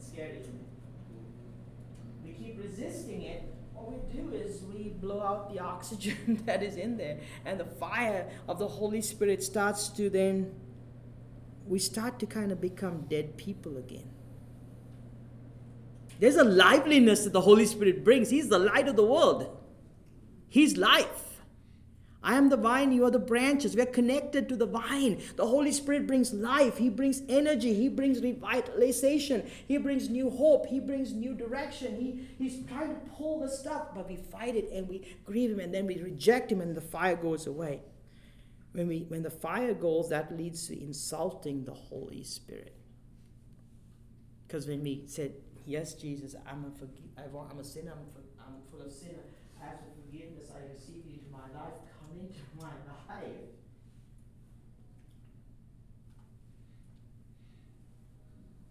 Scary. 0.00 0.38
We 2.24 2.32
keep 2.32 2.58
resisting 2.62 3.22
it. 3.22 3.42
What 3.74 3.92
we 3.92 4.20
do 4.20 4.34
is 4.34 4.62
we 4.62 4.88
blow 5.00 5.20
out 5.20 5.52
the 5.52 5.60
oxygen 5.62 6.42
that 6.46 6.62
is 6.62 6.76
in 6.76 6.96
there, 6.96 7.18
and 7.44 7.60
the 7.60 7.66
fire 7.66 8.26
of 8.48 8.58
the 8.58 8.68
Holy 8.68 9.02
Spirit 9.02 9.42
starts 9.42 9.88
to 9.88 10.08
then, 10.08 10.50
we 11.66 11.78
start 11.78 12.18
to 12.20 12.26
kind 12.26 12.52
of 12.52 12.60
become 12.60 13.06
dead 13.08 13.36
people 13.36 13.76
again. 13.76 14.10
There's 16.20 16.36
a 16.36 16.44
liveliness 16.44 17.24
that 17.24 17.32
the 17.32 17.40
Holy 17.40 17.66
Spirit 17.66 18.04
brings. 18.04 18.30
He's 18.30 18.48
the 18.48 18.58
light 18.58 18.88
of 18.88 18.96
the 18.96 19.04
world, 19.04 19.56
He's 20.48 20.76
life. 20.76 21.30
I 22.22 22.36
am 22.36 22.48
the 22.48 22.56
vine, 22.56 22.90
you 22.90 23.04
are 23.04 23.10
the 23.10 23.18
branches. 23.18 23.76
We 23.76 23.82
are 23.82 23.86
connected 23.86 24.48
to 24.48 24.56
the 24.56 24.64
vine. 24.64 25.20
The 25.36 25.46
Holy 25.46 25.72
Spirit 25.72 26.06
brings 26.06 26.32
life, 26.32 26.78
He 26.78 26.88
brings 26.88 27.20
energy, 27.28 27.74
He 27.74 27.88
brings 27.88 28.22
revitalization, 28.22 29.46
He 29.68 29.76
brings 29.76 30.08
new 30.08 30.30
hope, 30.30 30.66
He 30.66 30.80
brings 30.80 31.12
new 31.12 31.34
direction. 31.34 31.96
He, 31.96 32.26
he's 32.42 32.66
trying 32.66 32.94
to 32.94 33.00
pull 33.14 33.40
the 33.40 33.48
stuff, 33.50 33.88
but 33.94 34.08
we 34.08 34.16
fight 34.16 34.56
it 34.56 34.70
and 34.72 34.88
we 34.88 35.06
grieve 35.26 35.50
Him 35.50 35.60
and 35.60 35.74
then 35.74 35.86
we 35.86 35.98
reject 35.98 36.50
Him 36.50 36.62
and 36.62 36.74
the 36.74 36.80
fire 36.80 37.16
goes 37.16 37.46
away. 37.46 37.82
When, 38.74 38.88
we, 38.88 39.04
when 39.08 39.22
the 39.22 39.30
fire 39.30 39.72
goes, 39.72 40.10
that 40.10 40.36
leads 40.36 40.66
to 40.66 40.82
insulting 40.82 41.64
the 41.64 41.72
Holy 41.72 42.24
Spirit. 42.24 42.74
Because 44.46 44.66
when 44.66 44.82
we 44.82 45.04
said, 45.06 45.32
Yes, 45.66 45.94
Jesus, 45.94 46.34
I'm 46.46 46.64
a, 46.64 46.68
forgi- 46.68 47.08
I 47.16 47.26
want, 47.28 47.50
I'm 47.50 47.58
a 47.58 47.64
sinner, 47.64 47.92
I'm, 47.92 48.04
for, 48.12 48.20
I'm 48.38 48.60
full 48.70 48.82
of 48.82 48.92
sin, 48.92 49.16
I 49.62 49.64
have 49.64 49.78
some 49.78 49.88
forgiveness, 50.04 50.50
I 50.54 50.70
receive 50.70 51.06
you 51.06 51.14
into 51.14 51.30
my 51.32 51.38
life, 51.58 51.72
come 51.98 52.20
into 52.20 52.40
my 52.60 52.74
life. 53.08 53.24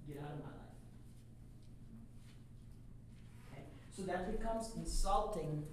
Get 0.08 0.18
out 0.18 0.34
of 0.34 0.40
my 0.40 0.52
life. 0.52 0.78
Okay? 3.52 3.64
So 3.90 4.04
that 4.04 4.32
becomes 4.38 4.70
insulting. 4.76 5.64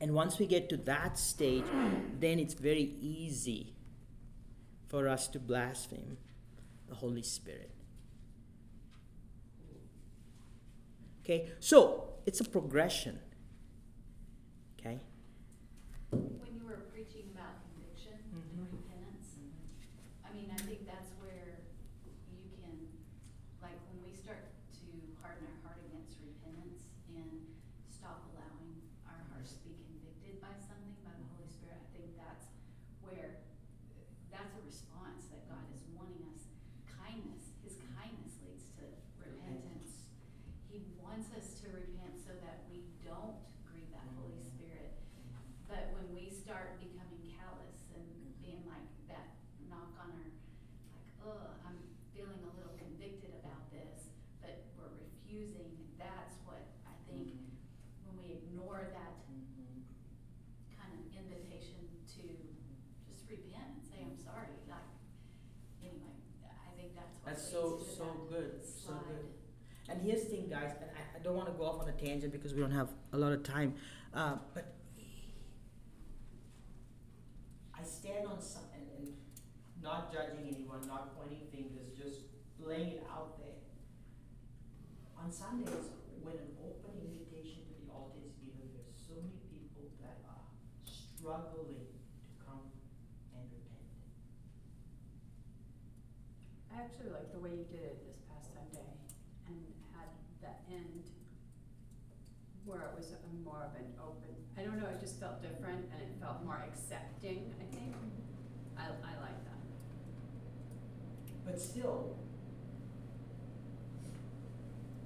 And 0.00 0.12
once 0.14 0.38
we 0.38 0.46
get 0.46 0.68
to 0.70 0.76
that 0.78 1.18
stage, 1.18 1.64
then 2.20 2.38
it's 2.38 2.54
very 2.54 2.94
easy 3.00 3.74
for 4.88 5.08
us 5.08 5.26
to 5.28 5.38
blaspheme 5.38 6.18
the 6.88 6.94
Holy 6.94 7.22
Spirit. 7.22 7.70
Okay, 11.24 11.50
so 11.58 12.10
it's 12.26 12.40
a 12.40 12.44
progression. 12.44 13.18
Okay? 14.78 15.00
When 16.10 16.54
you 16.54 16.62
were 16.62 16.86
preaching 16.94 17.34
about 17.34 17.66
conviction 17.74 18.14
and 18.30 18.62
repentance, 18.62 19.34
I 20.22 20.30
mean, 20.30 20.52
I 20.54 20.60
think 20.62 20.86
that's 20.86 21.10
where 21.18 21.66
you 22.30 22.46
can, 22.62 22.78
like, 23.58 23.74
when 23.90 24.06
we 24.06 24.14
start 24.14 24.46
to 24.78 24.86
harden 25.18 25.50
our 25.50 25.58
heart 25.66 25.82
against 25.90 26.22
repentance 26.22 26.86
and 27.10 27.42
stop 27.90 28.22
allowing 28.30 28.78
our 29.10 29.18
hearts 29.34 29.58
to 29.58 29.66
be 29.66 29.74
convicted 29.82 30.38
by 30.38 30.54
something 30.62 30.94
by 31.02 31.10
the 31.18 31.26
Holy 31.34 31.50
Spirit, 31.50 31.82
I 31.82 31.90
think 31.90 32.14
that's 32.14 32.54
where, 33.02 33.42
that's 34.30 34.54
a 34.54 34.62
response 34.62 35.26
that 35.34 35.42
God 35.50 35.66
is 35.74 35.82
wanting 35.90 36.22
us. 36.30 36.46
Kindness, 36.86 37.50
His 37.66 37.82
kindness 37.98 38.38
leads 38.46 38.70
to 38.78 38.86
repentance. 39.18 40.06
He 40.70 40.86
wants 41.02 41.34
us 41.34 41.58
to 41.64 41.72
repent 41.72 42.20
so 42.20 42.36
that 42.44 42.68
we 42.68 42.84
don't 43.02 43.38
grieve 43.64 43.88
that 43.96 44.04
Holy 44.20 44.36
Spirit. 44.42 44.98
But 45.64 45.88
when 45.96 46.12
we 46.12 46.28
start 46.28 46.76
becoming 46.82 47.22
callous 47.32 47.88
and 47.96 48.04
being 48.44 48.60
like 48.68 48.84
that 49.08 49.40
knock 49.72 49.96
on 49.96 50.12
our, 50.12 50.28
like, 50.92 51.10
ugh, 51.24 51.56
I'm 51.64 51.80
feeling 52.12 52.38
a 52.44 52.52
little 52.52 52.76
convicted 52.76 53.32
about 53.40 53.72
this, 53.72 54.12
but 54.44 54.68
we're 54.76 54.92
refusing, 55.00 55.72
that's 55.96 56.36
what 56.44 56.60
I 56.84 56.92
think, 57.08 57.34
when 58.04 58.14
we 58.20 58.36
ignore 58.36 58.92
that 58.92 59.14
kind 60.76 60.92
of 60.92 61.02
invitation 61.16 61.82
to 62.20 62.24
just 63.08 63.24
repent 63.32 63.80
and 63.80 63.82
say, 63.82 64.04
I'm 64.04 64.18
sorry, 64.20 64.52
like, 64.68 64.90
anyway, 65.80 66.14
I 66.44 66.70
think 66.76 66.92
that's 66.94 67.16
what 67.24 67.32
That's 67.32 67.48
leads 67.48 67.56
so, 67.56 67.80
to 67.80 67.88
so 67.88 68.04
that 68.04 68.18
good. 68.28 68.52
So 68.62 68.92
slide. 68.92 69.08
good. 69.08 69.26
And 69.96 70.04
here's 70.04 70.24
the 70.24 70.36
thing, 70.36 70.48
guys, 70.50 70.76
and 70.76 70.90
I, 70.92 71.16
I 71.16 71.22
don't 71.24 71.34
want 71.34 71.48
to 71.48 71.56
go 71.56 71.64
off 71.64 71.80
on 71.80 71.88
a 71.88 71.92
tangent 71.92 72.30
because 72.30 72.52
we 72.52 72.60
don't 72.60 72.76
have 72.76 72.90
a 73.14 73.16
lot 73.16 73.32
of 73.32 73.42
time. 73.42 73.72
Uh, 74.12 74.36
but 74.52 74.74
I 77.72 77.82
stand 77.82 78.26
on 78.26 78.36
and, 78.76 78.84
and 78.92 79.14
not 79.82 80.12
judging 80.12 80.52
anyone, 80.52 80.86
not 80.86 81.16
pointing 81.16 81.48
fingers, 81.48 81.96
just 81.96 82.28
laying 82.60 83.00
it 83.00 83.06
out 83.08 83.40
there. 83.40 83.56
On 85.16 85.32
Sundays, 85.32 85.88
when 86.20 86.36
an 86.36 86.52
open 86.60 87.00
invitation 87.00 87.64
to 87.64 87.72
the 87.80 87.88
altar 87.88 88.20
is 88.20 88.36
given, 88.36 88.68
there's 88.76 89.00
so 89.00 89.16
many 89.16 89.40
people 89.48 89.88
that 90.04 90.20
are 90.28 90.44
struggling 90.84 91.88
to 92.20 92.30
come 92.44 92.68
and 93.32 93.48
repent. 93.48 93.88
I 96.68 96.84
actually 96.84 97.16
like 97.16 97.32
the 97.32 97.40
way 97.40 97.56
you 97.56 97.64
did 97.72 97.96
it 97.96 98.28
past 98.28 98.52
Sunday 98.52 98.92
and 99.48 99.56
had 99.94 100.10
that 100.42 100.62
end 100.70 101.06
where 102.64 102.82
it 102.82 102.92
was 102.98 103.14
a 103.14 103.45
more 103.56 103.64
of 103.64 103.74
an 103.80 103.88
open, 103.96 104.36
I 104.58 104.62
don't 104.62 104.78
know, 104.78 104.88
it 104.88 105.00
just 105.00 105.18
felt 105.18 105.40
different 105.40 105.88
and 105.92 106.02
it 106.02 106.12
felt 106.20 106.44
more 106.44 106.62
accepting, 106.68 107.54
I 107.56 107.64
think. 107.74 107.94
I, 108.76 108.84
I 108.84 109.12
like 109.24 109.40
that. 109.48 109.62
But 111.46 111.60
still, 111.60 112.16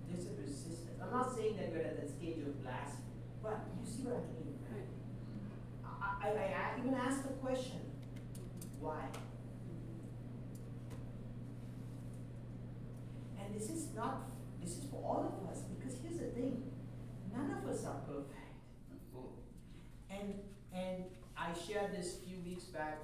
there's 0.08 0.26
a 0.26 0.34
resistance. 0.40 0.98
I'm 1.00 1.12
not 1.12 1.32
saying 1.34 1.56
that 1.58 1.70
we're 1.70 1.86
at 1.86 2.02
the 2.02 2.08
stage 2.08 2.38
of 2.38 2.60
blasphemy, 2.62 3.22
but 3.42 3.60
you 3.78 3.86
see 3.86 4.02
what 4.02 4.18
I 4.18 4.26
mean, 4.34 4.58
right? 4.66 4.90
I, 5.86 6.28
I, 6.28 6.74
I 6.74 6.78
even 6.80 6.94
asked 6.94 7.22
the 7.22 7.34
question, 7.34 7.78
why? 8.80 9.04
And 13.38 13.54
this 13.54 13.70
is 13.70 13.94
not, 13.94 14.22
this 14.60 14.78
is 14.78 14.84
for 14.90 14.96
all 15.04 15.22
of 15.22 15.50
us, 15.50 15.62
because 15.78 15.98
here's 16.02 16.18
the 16.18 16.30
thing, 16.34 16.64
none 17.32 17.54
of 17.62 17.70
us 17.70 17.84
are 17.84 18.00
perfect. 18.08 18.39
And, 20.10 20.34
and 20.74 21.06
I 21.38 21.54
shared 21.54 21.94
this 21.94 22.18
a 22.18 22.26
few 22.26 22.42
weeks 22.42 22.64
back, 22.64 22.98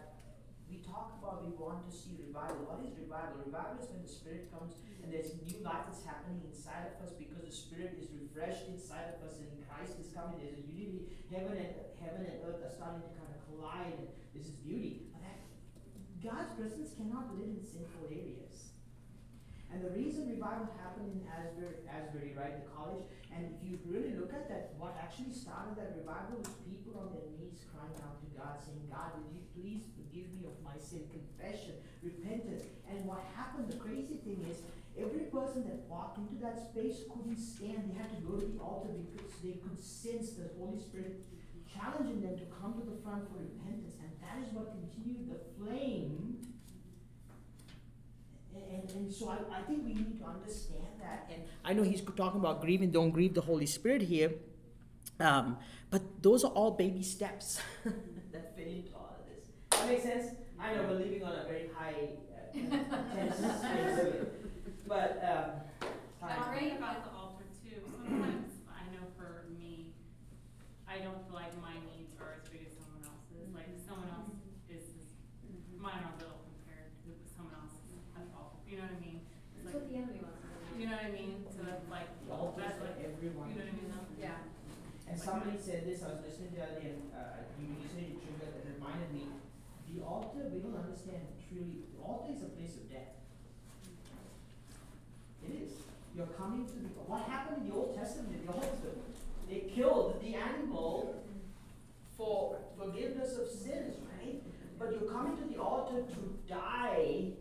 we 0.67 0.83
talk 0.83 1.15
about 1.23 1.47
we 1.47 1.55
want 1.55 1.87
to 1.87 1.93
see 1.95 2.19
revival. 2.19 2.67
What 2.67 2.83
is 2.83 2.91
revival? 2.99 3.39
Revival 3.47 3.79
is 3.79 3.87
when 3.89 4.03
the 4.03 4.11
Spirit 4.11 4.51
comes 4.51 4.75
and 5.03 5.15
there's 5.15 5.39
new 5.39 5.63
life 5.63 5.87
that's 5.87 6.03
happening 6.03 6.43
inside 6.43 6.91
of 6.91 6.99
us 7.07 7.15
because 7.15 7.47
the 7.47 7.55
Spirit 7.55 7.95
is 7.95 8.11
refreshed 8.11 8.67
inside 8.67 9.15
of 9.15 9.23
us 9.23 9.39
and 9.39 9.47
Christ 9.71 9.95
is 10.03 10.11
coming. 10.11 10.43
There's 10.43 10.59
a 10.59 10.67
unity. 10.67 11.15
Heaven 11.31 11.55
and 11.55 11.71
heaven 12.03 12.27
and 12.27 12.43
earth 12.43 12.67
are 12.67 12.75
starting 12.75 13.07
to 13.07 13.13
kind 13.15 13.31
of 13.31 13.39
collide. 13.47 13.95
And 13.95 14.11
this 14.35 14.51
is 14.51 14.59
beauty. 14.59 15.07
But 15.15 15.23
that, 15.23 15.39
God's 16.19 16.51
presence 16.59 16.91
cannot 16.99 17.39
live 17.39 17.55
in 17.55 17.63
sinful 17.63 18.11
areas. 18.11 18.76
And 19.77 19.85
the 19.85 19.93
reason 19.93 20.24
revival 20.33 20.72
happened 20.81 21.12
in 21.12 21.20
Asbury, 21.29 21.85
Asbury, 21.85 22.33
right, 22.33 22.64
the 22.64 22.64
college, 22.72 23.05
and 23.29 23.45
if 23.45 23.61
you 23.61 23.77
really 23.85 24.16
look 24.16 24.33
at 24.33 24.49
that, 24.49 24.72
what 24.81 24.97
actually 24.97 25.37
started 25.37 25.77
that 25.77 25.93
revival 26.01 26.41
was 26.41 26.49
people 26.64 26.97
on 26.97 27.12
their 27.12 27.29
knees 27.37 27.61
crying 27.68 27.93
out 28.01 28.16
to 28.24 28.29
God, 28.33 28.57
saying, 28.57 28.89
God, 28.89 29.12
would 29.20 29.29
you 29.37 29.45
please 29.53 29.85
forgive 29.93 30.33
me 30.33 30.49
of 30.49 30.57
my 30.64 30.72
sin, 30.81 31.05
confession, 31.12 31.77
repentance. 32.01 32.64
And 32.89 33.05
what 33.05 33.20
happened, 33.37 33.68
the 33.68 33.77
crazy 33.77 34.16
thing 34.24 34.41
is, 34.49 34.64
every 34.97 35.29
person 35.29 35.68
that 35.68 35.85
walked 35.93 36.24
into 36.24 36.41
that 36.41 36.57
space 36.57 37.05
couldn't 37.12 37.37
stand. 37.37 37.93
They 37.93 38.01
had 38.01 38.09
to 38.16 38.20
go 38.24 38.41
to 38.41 38.49
the 38.49 38.57
altar 38.57 38.97
because 38.97 39.29
they 39.45 39.61
could 39.61 39.77
sense 39.77 40.41
the 40.41 40.57
Holy 40.57 40.81
Spirit 40.81 41.20
challenging 41.68 42.24
them 42.24 42.41
to 42.41 42.49
come 42.49 42.81
to 42.81 42.85
the 42.89 42.97
front 43.05 43.29
for 43.29 43.45
repentance, 43.45 44.01
and 44.01 44.09
that 44.24 44.41
is 44.41 44.49
what 44.57 44.72
continued 44.72 45.29
the 45.29 45.45
flame. 45.61 46.56
And, 48.71 48.91
and 48.91 49.13
so 49.13 49.29
I, 49.29 49.59
I 49.59 49.63
think 49.63 49.85
we 49.85 49.95
need 49.95 50.19
to 50.21 50.25
understand 50.27 50.85
that. 51.01 51.31
And 51.33 51.43
I 51.65 51.73
know 51.73 51.83
he's 51.83 52.01
talking 52.03 52.41
about 52.41 52.61
grieving, 52.61 52.91
don't 52.91 53.11
grieve 53.11 53.35
the 53.35 53.41
Holy 53.41 53.67
Spirit 53.67 54.03
here. 54.03 54.33
Um, 55.21 55.57
but 55.91 56.03
those 56.23 56.45
are 56.45 56.51
all 56.53 56.73
baby 56.73 57.03
steps 57.03 57.61
that 58.33 58.57
fit 58.57 58.67
into 58.69 58.93
all 58.95 59.17
of 59.19 59.25
this. 59.27 59.47
That 59.71 59.89
makes 59.89 60.03
sense? 60.03 60.35
I 60.61 60.75
know 60.75 60.83
we're 60.85 60.99
living 60.99 61.23
on 61.25 61.33
a 61.33 61.45
very 61.45 61.71
high 61.75 62.11
uh, 62.33 62.55
tense 63.15 63.37
space 63.37 63.97
here. 63.97 64.27
But, 64.87 65.19
um, 65.25 65.89
I 66.23 66.35
time. 66.37 66.53
agree 66.53 66.71
about 66.77 67.05
the 67.05 67.13
altar 67.17 67.45
too. 67.63 67.81
Sometimes 67.87 68.51
I 68.69 68.83
know 68.93 69.05
for 69.17 69.47
me, 69.57 69.93
I 70.91 70.99
don't 71.05 71.23
feel 71.29 71.37
like 71.39 71.55
my 71.63 71.75
needs 71.95 72.13
are 72.21 72.35
as 72.41 72.45
big 72.51 72.67
as 72.67 72.75
someone 72.77 73.05
else's. 73.07 73.53
Like 73.55 73.71
someone 73.87 74.11
else 74.11 74.35
is, 74.69 74.85
is 74.91 75.07
mine 75.79 76.03
are 76.03 76.17
little 76.19 76.41
compared 76.51 76.91
to 77.07 77.11
someone 77.31 77.55
else's. 77.63 78.01
That's 78.17 78.33
all. 78.35 78.59
You 78.69 78.81
know 78.83 78.89
what 78.91 78.99
I 78.99 79.05
mean? 79.05 79.21
It's 79.55 79.65
That's 79.71 79.77
like, 79.77 79.81
what 79.81 79.87
the 79.93 79.97
enemy 80.03 80.19
wants 80.25 80.41
to 80.43 80.49
do. 80.51 80.77
you 80.83 80.87
know 80.91 80.97
what 80.99 81.07
I 81.09 81.13
mean? 81.15 81.35
So 81.53 81.61
it's 81.69 81.87
like, 81.93 82.09
The 82.27 82.35
altar 82.35 82.59
is 82.65 82.75
that's 82.75 82.79
for 82.81 82.87
like, 82.91 82.99
you 83.01 83.07
everyone. 83.13 83.49
know 83.55 83.61
what 83.63 83.71
I 83.71 83.77
mean? 83.77 83.89
though? 83.93 84.07
Yeah. 84.19 84.41
And 85.07 85.15
somebody 85.15 85.56
said 85.67 85.83
this, 85.85 86.01
I 86.05 86.14
was 86.14 86.23
listening 86.23 86.55
to 86.55 86.55
the 86.55 86.62
other 86.62 86.79
day, 86.79 86.95
and 86.95 87.11
uh, 87.11 87.43
you, 87.59 87.67
you 87.67 87.91
said 87.91 88.07
it 88.07 88.23
triggered, 88.23 88.55
it 88.55 88.79
reminded 88.79 89.11
me, 89.11 89.27
the 89.91 89.99
altar, 90.07 90.47
we 90.55 90.62
don't 90.62 90.79
understand 90.79 91.27
truly, 91.43 91.83
the 91.91 92.07
altar 92.07 92.31
is 92.31 92.43
a 92.43 92.51
place 92.55 92.79
of 92.79 92.87
death. 92.89 93.19
It 95.43 95.67
is. 95.67 95.73
You're 96.14 96.31
coming 96.39 96.67
to 96.67 96.73
the, 96.73 96.87
what 97.11 97.27
happened 97.27 97.62
in 97.62 97.69
the 97.69 97.75
Old 97.75 97.99
Testament 97.99 98.39
at 98.39 98.47
the 98.47 98.53
altar? 98.53 98.95
They 99.51 99.67
killed 99.75 100.23
the 100.23 100.37
animal 100.37 101.25
for 102.17 102.59
forgiveness 102.79 103.37
of 103.37 103.49
sins, 103.51 103.97
right? 104.23 104.41
But 104.79 104.93
you're 104.93 105.11
coming 105.11 105.37
to 105.37 105.53
the 105.53 105.61
altar 105.61 106.03
to 106.03 106.39
die 106.49 107.33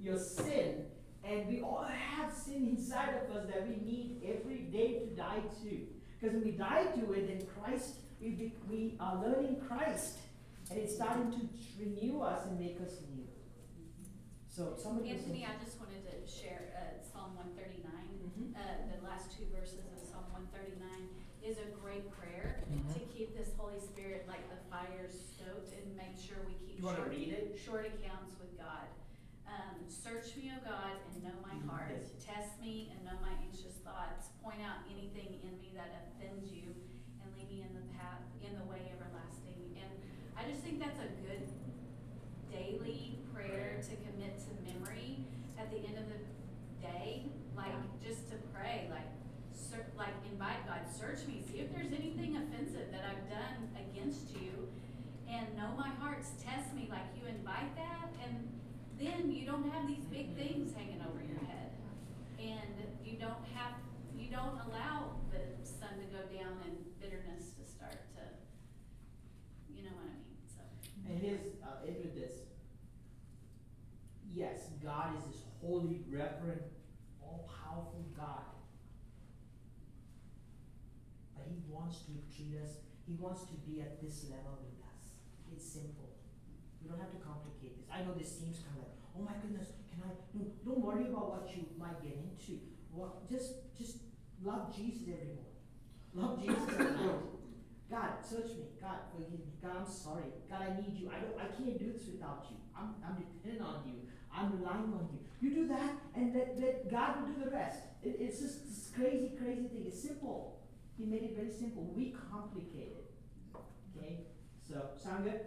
your 0.00 0.18
sin, 0.18 0.86
and 1.24 1.46
we 1.46 1.60
all 1.60 1.84
have 1.84 2.32
sin 2.32 2.74
inside 2.74 3.20
of 3.20 3.36
us 3.36 3.44
that 3.52 3.68
we 3.68 3.76
need 3.84 4.22
every 4.24 4.60
day 4.72 4.94
to 5.00 5.06
die 5.14 5.42
to. 5.62 5.99
Because 6.20 6.34
when 6.36 6.44
we 6.44 6.50
die 6.52 6.84
to 6.84 7.12
it, 7.12 7.28
then 7.28 7.46
Christ, 7.48 7.96
we, 8.20 8.30
be, 8.30 8.52
we 8.68 8.94
are 9.00 9.16
learning 9.24 9.56
Christ, 9.66 10.18
and 10.70 10.78
it's 10.78 10.94
starting 10.94 11.32
to 11.32 11.40
renew 11.80 12.20
us 12.20 12.44
and 12.46 12.60
make 12.60 12.76
us 12.84 13.00
new. 13.14 13.24
So 14.48 14.74
somebody. 14.76 15.10
Anthony, 15.10 15.46
I 15.48 15.56
just 15.64 15.80
wanted 15.80 16.04
to 16.04 16.16
share, 16.28 16.76
uh, 16.76 17.00
Psalm 17.00 17.36
one 17.36 17.48
thirty-nine, 17.56 18.20
Mhm. 18.20 18.52
uh, 18.52 18.60
the 18.92 19.00
last 19.06 19.32
two 19.32 19.46
verses 19.48 19.80
of 19.96 19.98
Psalm 20.04 20.24
one 20.32 20.46
thirty-nine 20.52 21.08
is 21.42 21.56
a 21.56 21.70
great 21.80 22.10
prayer 22.10 22.64
Mhm. 22.68 22.92
to 22.92 23.00
keep 23.08 23.34
this 23.34 23.54
Holy 23.56 23.80
Spirit 23.80 24.28
like 24.28 24.44
the 24.50 24.60
fire 24.68 25.08
stoked 25.08 25.72
and 25.72 25.96
make 25.96 26.18
sure 26.18 26.36
we 26.46 26.52
keep 26.66 26.76
You 26.82 26.84
short, 26.84 27.56
short 27.58 27.86
accounts 27.86 28.36
with 28.38 28.58
God. 28.58 28.84
Um, 29.50 29.82
search 29.90 30.36
me, 30.36 30.52
O 30.54 30.58
God, 30.62 30.94
and 31.10 31.24
know 31.24 31.34
my 31.42 31.54
Mhm. 31.58 31.68
heart. 31.68 32.06
Test 32.20 32.60
me 32.60 32.90
and 32.94 33.04
know 33.04 33.18
my 33.20 33.34
anxious 33.42 33.76
thoughts. 33.82 34.30
Point 34.42 34.60
out 34.62 34.86
anything 34.88 35.40
in 35.42 35.58
me 35.60 35.72
that 35.74 35.90
offends 36.06 36.52
you 36.52 36.74
and 37.22 37.34
lead 37.34 37.50
me 37.50 37.62
in 37.62 37.74
the 37.74 37.82
path, 37.98 38.22
in 38.40 38.54
the 38.54 38.64
way 38.64 38.90
everlasting. 38.94 39.74
And 39.76 39.90
I 40.36 40.48
just 40.48 40.62
think 40.62 40.78
that's 40.78 41.00
a 41.00 41.08
good 41.26 41.48
daily 42.50 43.18
prayer 43.34 43.80
to 43.82 43.96
commit 44.06 44.38
to 44.46 44.50
memory 44.62 45.26
at 45.58 45.70
the 45.70 45.78
end 45.78 45.98
of 45.98 46.08
the 46.08 46.20
day, 46.80 47.26
like 47.56 47.74
just 48.00 48.28
to 48.30 48.36
pray, 48.54 48.88
like 48.90 49.10
ser- 49.52 49.90
like 49.96 50.14
invite 50.30 50.64
God, 50.66 50.86
search 50.88 51.26
me, 51.26 51.42
see 51.42 51.58
if 51.58 51.72
there's 51.74 51.92
anything 51.92 52.36
offensive 52.36 52.90
that 52.92 53.04
I've 53.04 53.28
done 53.28 53.68
against 53.76 54.30
you, 54.36 54.68
and 55.28 55.56
know 55.56 55.74
my 55.76 55.88
hearts, 55.90 56.32
test 56.42 56.72
me, 56.74 56.88
like 56.90 57.04
you 57.18 57.26
invite 57.26 57.74
that, 57.76 58.08
and 58.24 58.48
then 59.00 59.32
you 59.32 59.46
don't 59.46 59.70
have 59.72 59.88
these 59.88 60.04
big 60.04 60.36
things 60.36 60.74
hanging 60.74 61.00
over 61.00 61.24
your 61.24 61.40
head, 61.48 61.72
and 62.38 62.76
you 63.04 63.16
don't 63.18 63.44
have, 63.54 63.72
you 64.14 64.30
don't 64.30 64.60
allow 64.68 65.16
the 65.32 65.66
sun 65.66 65.96
to 65.98 66.06
go 66.12 66.22
down 66.28 66.60
and 66.66 66.76
bitterness 67.00 67.56
to 67.56 67.64
start 67.64 67.96
to, 68.14 68.22
you 69.74 69.84
know 69.84 69.96
what 69.96 70.04
I 70.04 70.20
mean, 70.20 70.44
so. 70.44 70.60
And 71.08 71.18
here's, 71.18 71.40
uh, 71.64 71.86
end 71.86 71.96
with 72.04 72.14
this. 72.14 72.32
Yes, 74.34 74.68
God 74.82 75.16
is 75.16 75.24
this 75.24 75.42
holy, 75.60 76.02
reverent, 76.08 76.62
all-powerful 77.22 78.04
God. 78.16 78.52
But 81.34 81.46
He 81.48 81.60
wants 81.68 82.00
to 82.00 82.12
treat 82.34 82.60
us, 82.62 82.76
He 83.06 83.14
wants 83.14 83.42
to 83.44 83.54
be 83.66 83.80
at 83.80 84.00
this 84.00 84.24
level 84.30 84.58
with 84.62 84.78
us. 84.84 85.14
It's 85.52 85.66
simple. 85.66 85.99
We 86.82 86.88
don't 86.88 87.00
have 87.00 87.12
to 87.12 87.22
complicate 87.22 87.76
this. 87.78 87.86
I 87.92 88.02
know 88.02 88.16
this 88.16 88.28
seems 88.28 88.64
kind 88.64 88.80
of 88.80 88.88
like, 88.88 88.96
oh 89.14 89.22
my 89.22 89.36
goodness, 89.40 89.70
can 89.92 90.02
I, 90.04 90.16
no, 90.34 90.48
don't 90.64 90.80
worry 90.80 91.06
about 91.08 91.30
what 91.30 91.44
you 91.54 91.68
might 91.78 92.00
get 92.02 92.16
into. 92.16 92.60
What, 92.90 93.28
just, 93.28 93.70
just 93.76 94.02
love 94.42 94.74
Jesus 94.74 95.08
every 95.08 95.36
morning. 95.36 95.58
Love 96.14 96.42
Jesus 96.42 96.64
every 96.74 97.06
night. 97.06 97.30
God, 97.90 98.22
search 98.22 98.54
me. 98.54 98.70
God, 98.80 99.02
forgive 99.10 99.32
me. 99.32 99.50
God, 99.60 99.82
I'm 99.82 99.90
sorry. 99.90 100.30
God, 100.48 100.62
I 100.62 100.80
need 100.80 100.94
you. 100.94 101.10
I 101.10 101.18
don't. 101.18 101.34
I 101.34 101.50
can't 101.50 101.76
do 101.78 101.92
this 101.92 102.06
without 102.06 102.46
you. 102.48 102.56
I'm, 102.76 102.94
I'm 103.04 103.18
dependent 103.18 103.66
on 103.66 103.82
you. 103.84 104.06
I'm 104.32 104.56
relying 104.56 104.94
on 104.94 105.08
you. 105.10 105.18
You 105.42 105.54
do 105.54 105.68
that, 105.74 105.90
and 106.14 106.32
let, 106.34 106.54
let 106.60 106.90
God 106.90 107.20
will 107.20 107.34
do 107.34 107.44
the 107.44 107.50
rest. 107.50 107.82
It, 108.02 108.16
it's 108.20 108.38
just 108.38 108.62
this 108.64 108.92
crazy, 108.94 109.32
crazy 109.36 109.66
thing. 109.66 109.84
It's 109.86 110.00
simple. 110.00 110.60
He 110.96 111.04
made 111.04 111.22
it 111.22 111.36
very 111.36 111.50
simple. 111.50 111.90
We 111.96 112.14
complicate 112.30 112.94
it. 112.94 113.10
Okay. 113.96 114.20
So, 114.68 114.90
sound 115.02 115.24
good? 115.24 115.40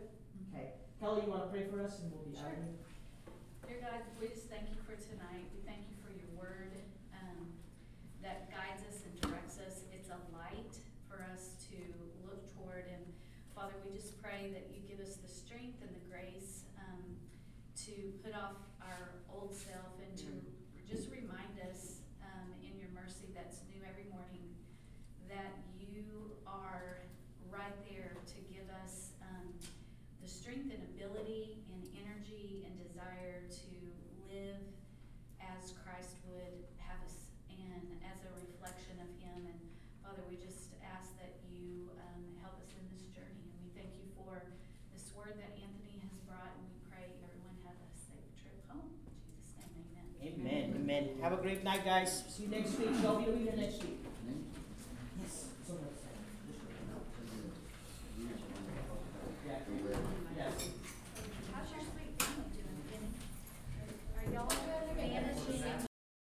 Okay. 0.51 0.73
Kelly, 1.03 1.27
you 1.27 1.35
want 1.35 1.43
to 1.43 1.51
pray 1.51 1.67
for 1.67 1.83
us, 1.83 1.99
and 1.99 2.07
we'll 2.15 2.23
be 2.23 2.31
out 2.39 2.55
of 2.55 2.63
here. 2.63 2.79
Dear 3.67 3.83
God, 3.83 4.07
we 4.23 4.31
just 4.31 4.47
thank 4.47 4.71
you 4.71 4.79
for 4.87 4.95
tonight. 4.95 5.51
We 5.51 5.59
thank 5.67 5.83
you 5.91 5.99
for 5.99 6.15
your 6.15 6.31
word 6.31 6.79
um, 7.11 7.51
that 8.23 8.47
guides 8.47 8.87
us 8.87 9.03
and 9.03 9.11
directs 9.19 9.59
us. 9.59 9.83
It's 9.91 10.07
a 10.07 10.19
light 10.31 10.71
for 11.11 11.19
us 11.27 11.59
to 11.67 11.75
look 12.23 12.47
toward. 12.55 12.87
And 12.87 13.03
Father, 13.51 13.75
we 13.83 13.91
just 13.99 14.15
pray 14.23 14.55
that 14.55 14.71
you 14.71 14.79
give 14.87 15.03
us 15.03 15.19
the 15.19 15.27
strength 15.27 15.83
and 15.83 15.91
the 15.91 16.07
grace 16.07 16.63
um, 16.79 17.19
to 17.83 18.15
put 18.23 18.31
off 18.31 18.63
our 18.79 19.19
old 19.27 19.51
self 19.51 19.99
and 19.99 20.15
to 20.23 20.31
just 20.87 21.11
remind 21.11 21.59
us 21.67 21.99
um, 22.23 22.47
in 22.63 22.79
your 22.79 22.95
mercy 22.95 23.27
that's 23.35 23.59
new 23.67 23.83
every 23.83 24.07
morning 24.07 24.55
that 25.27 25.67
you 25.75 26.39
are 26.47 27.03
right 27.51 27.75
there 27.91 28.15
to 28.23 28.39
give 28.47 28.71
us 28.87 29.11
um, 29.19 29.51
the 30.23 30.31
strength 30.31 30.71
and 30.71 30.79
ability 30.95 31.59
and 31.75 31.83
energy 31.99 32.63
and 32.63 32.71
desire 32.79 33.43
to 33.51 33.75
live 34.31 34.63
as 35.43 35.75
Christ 35.83 36.15
would 36.31 36.63
have 36.79 36.95
us 37.03 37.27
and 37.51 37.83
as 38.07 38.23
a 38.23 38.31
reflection 38.39 39.03
of 39.03 39.11
Him. 39.19 39.51
And 39.51 39.59
Father, 39.99 40.23
we 40.31 40.39
just 40.39 40.79
ask 40.79 41.11
that 41.19 41.43
you 41.51 41.91
um, 42.07 42.23
help 42.39 42.55
us 42.63 42.71
in 42.71 42.87
this 42.95 43.03
journey. 43.11 43.51
And 43.51 43.67
we 43.67 43.75
thank 43.75 43.91
you 43.99 44.07
for 44.15 44.47
this 44.95 45.11
word 45.11 45.35
that 45.43 45.59
Anthony 45.59 45.99
has 46.07 46.15
brought. 46.23 46.55
And 46.55 46.71
we 46.71 46.79
pray 46.87 47.03
everyone 47.19 47.59
have 47.67 47.75
a 47.75 47.91
safe 47.91 48.31
trip 48.39 48.55
home. 48.71 48.95
In 49.03 49.19
Jesus' 49.27 49.59
name, 49.59 49.75
amen. 49.75 50.07
Amen. 50.23 50.65
Amen. 50.79 51.03
Have 51.19 51.35
a 51.35 51.41
great 51.43 51.67
night, 51.67 51.83
guys. 51.83 52.23
See 52.31 52.47
you 52.47 52.49
next 52.55 52.79
week. 52.79 52.95
Show 53.03 53.19
me 53.19 53.43
the 53.43 53.59
next 53.59 53.83
week. 53.83 54.02